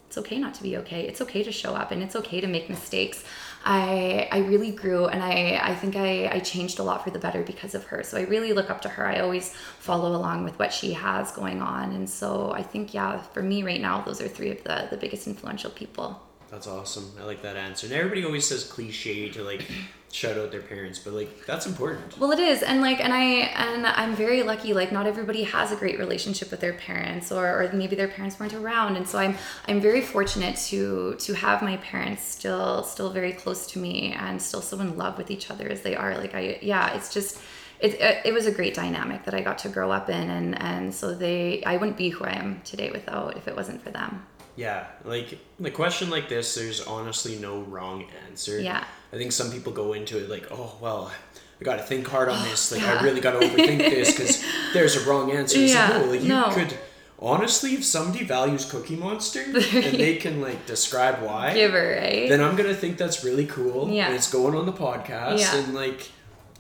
it's 0.08 0.18
okay 0.18 0.38
not 0.38 0.54
to 0.54 0.64
be 0.64 0.76
okay 0.76 1.08
it's 1.08 1.22
okay 1.22 1.42
to 1.42 1.54
show 1.54 1.74
up 1.74 1.92
and 1.92 2.04
it's 2.04 2.18
okay 2.18 2.42
to 2.42 2.48
make 2.48 2.70
mistakes 2.70 3.24
I 3.64 4.28
I 4.32 4.40
really 4.40 4.72
grew 4.72 5.06
and 5.08 5.24
I 5.24 5.60
I 5.62 5.76
think 5.76 5.96
I 5.96 6.28
I 6.32 6.40
changed 6.40 6.80
a 6.80 6.84
lot 6.84 7.04
for 7.04 7.12
the 7.12 7.20
better 7.20 7.44
because 7.44 7.76
of 7.76 7.86
her. 7.86 8.04
So 8.04 8.18
I 8.18 8.22
really 8.24 8.54
look 8.54 8.70
up 8.70 8.82
to 8.82 8.90
her. 8.90 9.06
I 9.06 9.20
always 9.20 9.54
follow 9.80 10.16
along 10.16 10.44
with 10.44 10.58
what 10.60 10.74
she 10.74 10.94
has 10.94 11.32
going 11.32 11.62
on. 11.62 11.92
And 11.94 12.10
so 12.10 12.52
I 12.54 12.64
think 12.64 12.94
yeah, 12.94 13.22
for 13.22 13.44
me 13.44 13.64
right 13.64 13.82
now 13.82 14.02
those 14.02 14.22
are 14.22 14.28
three 14.28 14.52
of 14.52 14.64
the 14.64 14.88
the 14.90 14.98
biggest 14.98 15.28
influential 15.28 15.72
people. 15.72 16.22
That's 16.52 16.68
awesome. 16.68 17.10
I 17.18 17.24
like 17.24 17.42
that 17.44 17.56
answer. 17.56 17.88
And 17.88 17.96
everybody 17.96 18.26
always 18.26 18.46
says 18.46 18.66
cliche 18.66 19.30
to 19.30 19.42
like 19.42 19.66
shout 20.12 20.38
out 20.38 20.52
their 20.52 20.62
parents, 20.62 21.00
but 21.00 21.14
like 21.14 21.46
that's 21.46 21.66
important. 21.66 22.18
Well, 22.20 22.32
it 22.32 22.40
is, 22.40 22.62
and 22.62 22.82
like, 22.82 23.00
and 23.00 23.14
I 23.14 23.24
and 23.24 23.88
I'm 23.88 24.16
very 24.16 24.44
lucky. 24.44 24.74
Like, 24.74 24.92
not 24.92 25.08
everybody 25.08 25.44
has 25.44 25.72
a 25.72 25.78
great 25.78 25.98
relationship 25.98 26.52
with 26.52 26.60
their 26.60 26.74
parents, 26.74 27.32
or 27.32 27.48
or 27.48 27.72
maybe 27.74 27.96
their 27.96 28.10
parents 28.10 28.38
weren't 28.38 28.54
around, 28.54 28.98
and 28.98 29.08
so 29.08 29.18
I'm 29.18 29.38
I'm 29.70 29.80
very 29.80 30.02
fortunate 30.02 30.58
to 30.68 31.16
to 31.16 31.34
have 31.34 31.62
my 31.62 31.78
parents 31.78 32.24
still 32.24 32.84
still 32.84 33.12
very 33.12 33.32
close 33.32 33.66
to 33.68 33.80
me 33.80 34.12
and 34.12 34.42
still 34.42 34.62
so 34.62 34.78
in 34.82 34.98
love 34.98 35.18
with 35.18 35.32
each 35.32 35.50
other 35.50 35.70
as 35.70 35.82
they 35.84 35.96
are. 35.96 36.18
Like, 36.18 36.36
I 36.36 36.60
yeah, 36.62 36.94
it's 36.96 37.14
just. 37.14 37.40
It, 37.80 38.00
it 38.26 38.32
was 38.32 38.46
a 38.46 38.52
great 38.52 38.76
dynamic 38.76 39.24
that 39.24 39.34
I 39.34 39.42
got 39.42 39.58
to 39.60 39.68
grow 39.68 39.90
up 39.90 40.08
in, 40.08 40.30
and, 40.30 40.62
and 40.62 40.94
so 40.94 41.16
they 41.16 41.64
I 41.64 41.78
wouldn't 41.78 41.98
be 41.98 42.10
who 42.10 42.24
I 42.24 42.34
am 42.34 42.62
today 42.64 42.92
without 42.92 43.38
if 43.38 43.48
it 43.48 43.56
wasn't 43.56 43.82
for 43.82 43.90
them. 43.90 44.22
Yeah, 44.56 44.86
like 45.06 45.40
the 45.60 45.72
question 45.72 46.10
like 46.10 46.30
this, 46.30 46.56
there's 46.56 46.82
honestly 46.82 47.38
no 47.38 47.62
wrong 47.62 48.06
answer. 48.28 48.60
Yeah. 48.60 48.84
I 49.14 49.18
think 49.18 49.32
some 49.32 49.52
people 49.52 49.72
go 49.72 49.94
into 49.94 50.18
it 50.18 50.30
like, 50.30 50.48
oh 50.52 50.76
well, 50.82 51.12
I 51.60 51.64
got 51.64 51.78
to 51.78 51.84
think 51.84 52.08
hard 52.08 52.30
on 52.30 52.44
this. 52.50 52.72
Like 52.72 52.82
yeah. 52.82 53.00
I 53.00 53.04
really 53.04 53.22
got 53.22 53.40
to 53.40 53.48
overthink 53.48 53.80
this 53.80 54.12
because 54.12 54.44
there's 54.74 54.96
a 54.96 55.10
wrong 55.10 55.32
answer. 55.32 55.60
It's 55.60 55.74
yeah. 55.74 55.90
like, 55.90 56.02
no, 56.02 56.12
like 56.12 56.22
you 56.22 56.28
no. 56.28 56.50
could 56.52 56.78
honestly, 57.20 57.76
if 57.76 57.86
somebody 57.86 58.26
values 58.26 58.66
Cookie 58.70 58.96
Monster 58.96 59.44
and 59.46 59.56
they 59.56 60.16
can 60.16 60.42
like 60.42 60.66
describe 60.66 61.22
why, 61.22 61.54
give 61.54 61.72
her 61.72 61.98
right, 62.02 62.28
then 62.30 62.42
I'm 62.42 62.56
gonna 62.56 62.74
think 62.74 62.98
that's 62.98 63.24
really 63.24 63.46
cool. 63.46 63.90
Yeah, 63.90 64.08
and 64.08 64.16
it's 64.16 64.32
going 64.32 64.56
on 64.56 64.66
the 64.66 64.74
podcast, 64.74 65.40
yeah. 65.40 65.58
and 65.58 65.74
like 65.74 66.10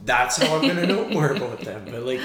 that's 0.05 0.37
how 0.37 0.57
I'm 0.57 0.67
gonna 0.67 0.87
know 0.87 1.07
more 1.09 1.31
about 1.31 1.61
them. 1.61 1.85
But 1.85 2.03
like. 2.03 2.21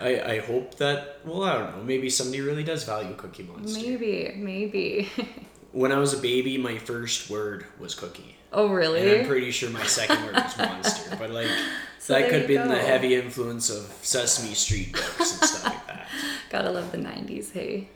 I, 0.00 0.32
I 0.32 0.38
hope 0.40 0.76
that 0.76 1.18
well 1.24 1.44
I 1.44 1.58
don't 1.58 1.76
know 1.76 1.84
maybe 1.84 2.08
somebody 2.10 2.40
really 2.40 2.64
does 2.64 2.84
value 2.84 3.14
Cookie 3.14 3.42
Monster. 3.42 3.80
Maybe 3.80 4.32
maybe. 4.36 5.10
when 5.72 5.92
I 5.92 5.98
was 5.98 6.14
a 6.14 6.18
baby, 6.18 6.58
my 6.58 6.78
first 6.78 7.30
word 7.30 7.66
was 7.78 7.94
cookie. 7.94 8.36
Oh, 8.52 8.68
really? 8.68 9.00
And 9.02 9.20
I'm 9.20 9.26
pretty 9.26 9.50
sure 9.52 9.70
my 9.70 9.84
second 9.84 10.24
word 10.24 10.34
was 10.34 10.58
monster. 10.58 11.16
But 11.16 11.30
like 11.30 11.48
so 11.98 12.14
that 12.14 12.28
could 12.28 12.40
have 12.40 12.48
been 12.48 12.68
go. 12.68 12.74
the 12.74 12.80
heavy 12.80 13.14
influence 13.14 13.70
of 13.70 13.84
Sesame 14.02 14.54
Street 14.54 14.92
books 14.92 15.18
and 15.18 15.48
stuff 15.48 15.64
like 15.64 15.86
that. 15.86 16.08
Gotta 16.50 16.70
love 16.70 16.90
the 16.90 16.98
'90s. 16.98 17.52
Hey. 17.52 17.88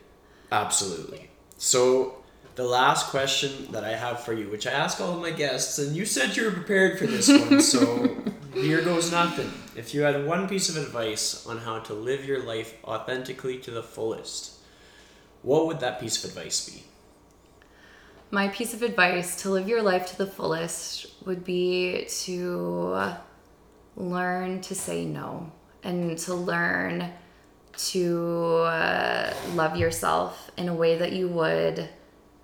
Absolutely. 0.51 1.29
So 1.57 2.23
the 2.55 2.63
last 2.63 3.07
question 3.07 3.71
that 3.71 3.83
I 3.83 3.95
have 3.95 4.23
for 4.23 4.33
you, 4.33 4.49
which 4.49 4.65
I 4.65 4.71
ask 4.71 5.01
all 5.01 5.13
of 5.13 5.21
my 5.21 5.31
guests, 5.31 5.77
and 5.77 5.95
you 5.95 6.05
said 6.05 6.37
you 6.37 6.45
were 6.45 6.51
prepared 6.51 6.97
for 6.97 7.07
this 7.07 7.27
one, 7.27 7.61
so 7.61 8.15
here 8.55 8.81
goes 8.81 9.11
nothing. 9.11 9.51
If 9.75 9.93
you 9.93 10.01
had 10.01 10.25
one 10.25 10.47
piece 10.47 10.69
of 10.69 10.77
advice 10.77 11.45
on 11.45 11.59
how 11.59 11.79
to 11.79 11.93
live 11.93 12.25
your 12.25 12.43
life 12.43 12.75
authentically 12.83 13.59
to 13.59 13.71
the 13.71 13.83
fullest, 13.83 14.59
what 15.41 15.67
would 15.67 15.79
that 15.81 15.99
piece 15.99 16.23
of 16.23 16.31
advice 16.31 16.67
be? 16.67 16.83
my 18.31 18.47
piece 18.49 18.73
of 18.73 18.81
advice 18.81 19.41
to 19.43 19.49
live 19.49 19.67
your 19.67 19.81
life 19.81 20.07
to 20.07 20.17
the 20.17 20.27
fullest 20.27 21.07
would 21.25 21.43
be 21.43 22.05
to 22.09 23.13
learn 23.95 24.59
to 24.61 24.75
say 24.75 25.05
no 25.05 25.49
and 25.83 26.17
to 26.17 26.33
learn 26.33 27.11
to 27.77 28.55
uh, 28.63 29.33
love 29.53 29.77
yourself 29.77 30.51
in 30.57 30.67
a 30.67 30.73
way 30.73 30.97
that 30.97 31.11
you 31.13 31.27
would 31.27 31.87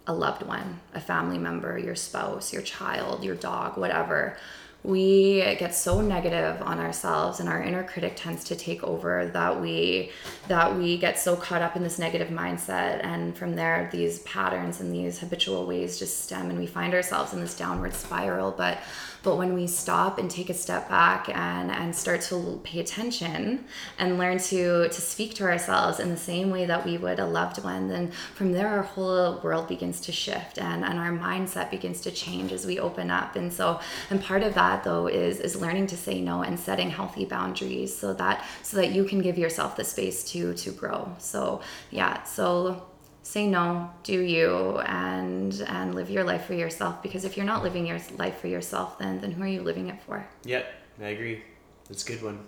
a 0.08 0.14
loved 0.14 0.44
one, 0.44 0.80
a 0.94 1.00
family 1.00 1.38
member, 1.38 1.78
your 1.78 1.96
spouse, 1.96 2.52
your 2.52 2.62
child, 2.62 3.24
your 3.24 3.36
dog, 3.36 3.78
whatever 3.78 4.38
we 4.84 5.42
get 5.60 5.76
so 5.76 6.02
negative 6.02 6.60
on 6.64 6.80
ourselves 6.80 7.40
and 7.40 7.48
our 7.48 7.62
inner 7.62 7.84
critic 7.84 8.14
tends 8.16 8.44
to 8.46 8.56
take 8.56 8.84
over 8.84 9.28
that 9.28 9.62
we 9.62 10.12
that 10.48 10.76
we 10.76 10.98
get 10.98 11.20
so 11.20 11.36
caught 11.36 11.62
up 11.62 11.76
in 11.76 11.84
this 11.84 12.00
negative 12.00 12.30
mindset. 12.30 13.04
And 13.04 13.38
from 13.38 13.56
there 13.56 13.90
these 13.92 14.20
patterns 14.20 14.80
and 14.82 14.92
these 14.92 15.20
habitual 15.20 15.68
ways 15.68 16.00
just 16.00 16.24
stem 16.24 16.50
and 16.50 16.58
we 16.58 16.66
find 16.66 16.94
ourselves 16.96 17.34
in 17.34 17.42
this 17.42 17.56
downward 17.56 17.94
spiral. 17.94 18.52
But 18.52 18.80
but 19.24 19.36
when 19.38 19.54
we 19.54 19.68
stop 19.68 20.18
and 20.18 20.30
take 20.30 20.50
a 20.50 20.54
step 20.54 20.90
back 20.90 21.30
and, 21.30 21.72
and 21.72 21.96
start 21.96 22.22
to 22.22 22.60
pay 22.64 22.80
attention 22.80 23.66
and 24.00 24.18
learn 24.18 24.40
to, 24.40 24.88
to 24.90 25.02
speak 25.02 25.36
to 25.36 25.44
ourselves 25.44 26.00
in 26.00 26.10
the 26.10 26.18
same 26.18 26.50
way 26.50 26.66
that 26.66 26.86
we 26.86 26.98
would 26.98 27.20
a 27.20 27.26
loved 27.26 27.64
one, 27.64 27.88
then 27.88 28.12
from 28.36 28.52
there 28.52 28.68
our 28.68 28.82
whole 28.82 29.40
world 29.44 29.68
begins 29.68 30.02
to 30.02 30.12
shift 30.12 30.58
and, 30.58 30.84
and 30.84 30.98
our 30.98 31.12
mindset 31.12 31.70
begins 31.70 32.02
to 32.02 32.12
change 32.12 32.52
as 32.52 32.66
we 32.66 32.80
open 32.80 33.12
up. 33.12 33.36
And 33.36 33.52
so, 33.54 33.80
and 34.10 34.22
part 34.24 34.44
of 34.44 34.54
that 34.56 34.84
though 34.84 35.08
is, 35.08 35.40
is 35.40 35.56
learning 35.56 35.88
to 35.88 35.98
say 35.98 36.20
no 36.20 36.42
and 36.42 36.60
setting 36.60 36.90
healthy 36.90 37.26
boundaries 37.26 37.96
so 37.96 38.14
that, 38.14 38.46
so 38.64 38.78
that 38.78 38.92
you 38.92 39.04
can 39.04 39.22
give 39.22 39.38
yourself 39.38 39.76
the 39.76 39.84
space 39.84 40.24
to, 40.32 40.54
to 40.56 40.72
grow. 40.72 41.14
So 41.20 41.62
yeah, 41.92 42.24
so 42.24 42.88
say 43.24 43.48
no 43.48 43.90
do 44.04 44.20
you 44.20 44.80
and 44.80 45.62
and 45.68 45.94
live 45.96 46.10
your 46.10 46.24
life 46.24 46.46
for 46.46 46.54
yourself 46.54 47.02
because 47.04 47.24
if 47.24 47.38
you're 47.38 47.46
not 47.46 47.64
living 47.64 47.86
your 47.86 48.00
life 48.18 48.40
for 48.40 48.48
yourself 48.48 48.98
then 48.98 49.20
then 49.22 49.32
who 49.32 49.44
are 49.44 49.48
you 49.48 49.62
living 49.62 49.90
it 49.90 50.02
for? 50.02 50.28
Yep 50.44 50.66
i 51.02 51.08
agree. 51.08 51.44
That's 51.88 52.08
a 52.08 52.08
good 52.08 52.24
one. 52.24 52.40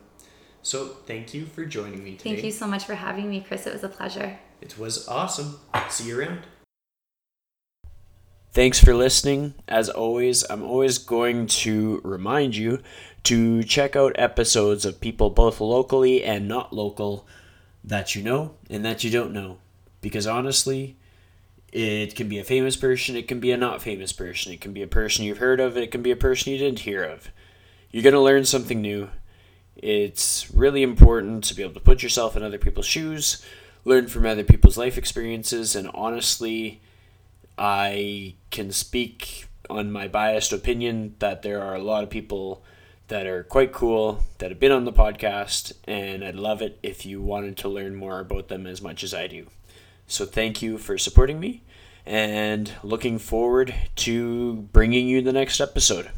So 0.61 0.87
thank 1.05 1.33
you 1.33 1.45
for 1.45 1.65
joining 1.65 2.03
me 2.03 2.15
today. 2.15 2.33
thank 2.35 2.45
you 2.45 2.51
so 2.51 2.67
much 2.67 2.85
for 2.85 2.95
having 2.95 3.29
me 3.29 3.41
chris. 3.41 3.67
It 3.67 3.73
was 3.73 3.83
a 3.83 3.89
pleasure. 3.89 4.39
It 4.61 4.77
was 4.77 5.07
awesome. 5.07 5.59
See 5.89 6.07
you 6.07 6.19
around. 6.19 6.39
Thanks 8.53 8.79
for 8.79 8.93
listening. 8.93 9.55
As 9.67 9.89
always, 9.89 10.43
I'm 10.47 10.63
always 10.63 10.99
going 10.99 11.47
to 11.47 11.99
remind 12.03 12.55
you 12.55 12.83
to 13.23 13.63
check 13.63 13.95
out 13.95 14.13
episodes 14.15 14.85
of 14.85 15.01
people 15.01 15.31
both 15.31 15.59
locally 15.59 16.23
and 16.23 16.47
not 16.47 16.71
local 16.71 17.27
that 17.83 18.15
you 18.15 18.21
know 18.21 18.55
and 18.69 18.85
that 18.85 19.03
you 19.03 19.09
don't 19.09 19.33
know 19.33 19.57
because 20.03 20.27
honestly, 20.27 20.97
it 21.71 22.15
can 22.15 22.29
be 22.29 22.37
a 22.37 22.43
famous 22.43 22.75
person, 22.75 23.15
it 23.15 23.27
can 23.27 23.39
be 23.39 23.51
a 23.51 23.57
not 23.57 23.81
famous 23.81 24.13
person, 24.13 24.53
it 24.53 24.61
can 24.61 24.73
be 24.73 24.83
a 24.83 24.87
person 24.87 25.25
you've 25.25 25.39
heard 25.39 25.59
of, 25.59 25.75
it 25.75 25.89
can 25.89 26.03
be 26.03 26.11
a 26.11 26.15
person 26.15 26.51
you 26.51 26.59
didn't 26.59 26.79
hear 26.81 27.03
of. 27.03 27.31
You're 27.89 28.03
going 28.03 28.13
to 28.13 28.19
learn 28.19 28.45
something 28.45 28.79
new. 28.79 29.09
It's 29.75 30.53
really 30.53 30.83
important 30.83 31.43
to 31.45 31.55
be 31.55 31.63
able 31.63 31.73
to 31.73 31.79
put 31.79 32.03
yourself 32.03 32.37
in 32.37 32.43
other 32.43 32.59
people's 32.59 32.85
shoes, 32.85 33.43
learn 33.85 34.07
from 34.07 34.25
other 34.25 34.43
people's 34.43 34.77
life 34.77 34.99
experiences, 34.99 35.75
and 35.75 35.89
honestly, 35.95 36.81
I 37.57 38.35
can 38.51 38.71
speak 38.71 39.47
on 39.69 39.91
my 39.91 40.07
biased 40.07 40.53
opinion 40.53 41.15
that 41.19 41.41
there 41.41 41.61
are 41.61 41.75
a 41.75 41.81
lot 41.81 42.03
of 42.03 42.09
people 42.09 42.63
that 43.07 43.25
are 43.25 43.43
quite 43.43 43.71
cool 43.71 44.23
that 44.37 44.51
have 44.51 44.59
been 44.59 44.71
on 44.71 44.85
the 44.85 44.93
podcast, 44.93 45.73
and 45.85 46.23
I'd 46.23 46.35
love 46.35 46.61
it 46.61 46.77
if 46.83 47.05
you 47.05 47.21
wanted 47.21 47.57
to 47.57 47.69
learn 47.69 47.95
more 47.95 48.19
about 48.19 48.47
them 48.47 48.67
as 48.67 48.81
much 48.81 49.03
as 49.03 49.13
I 49.13 49.27
do. 49.27 49.47
So 50.07 50.25
thank 50.25 50.61
you 50.61 50.77
for 50.77 50.97
supporting 50.97 51.39
me 51.39 51.63
and 52.05 52.71
looking 52.83 53.17
forward 53.19 53.73
to 53.95 54.67
bringing 54.73 55.07
you 55.07 55.21
the 55.21 55.33
next 55.33 55.61
episode. 55.61 56.11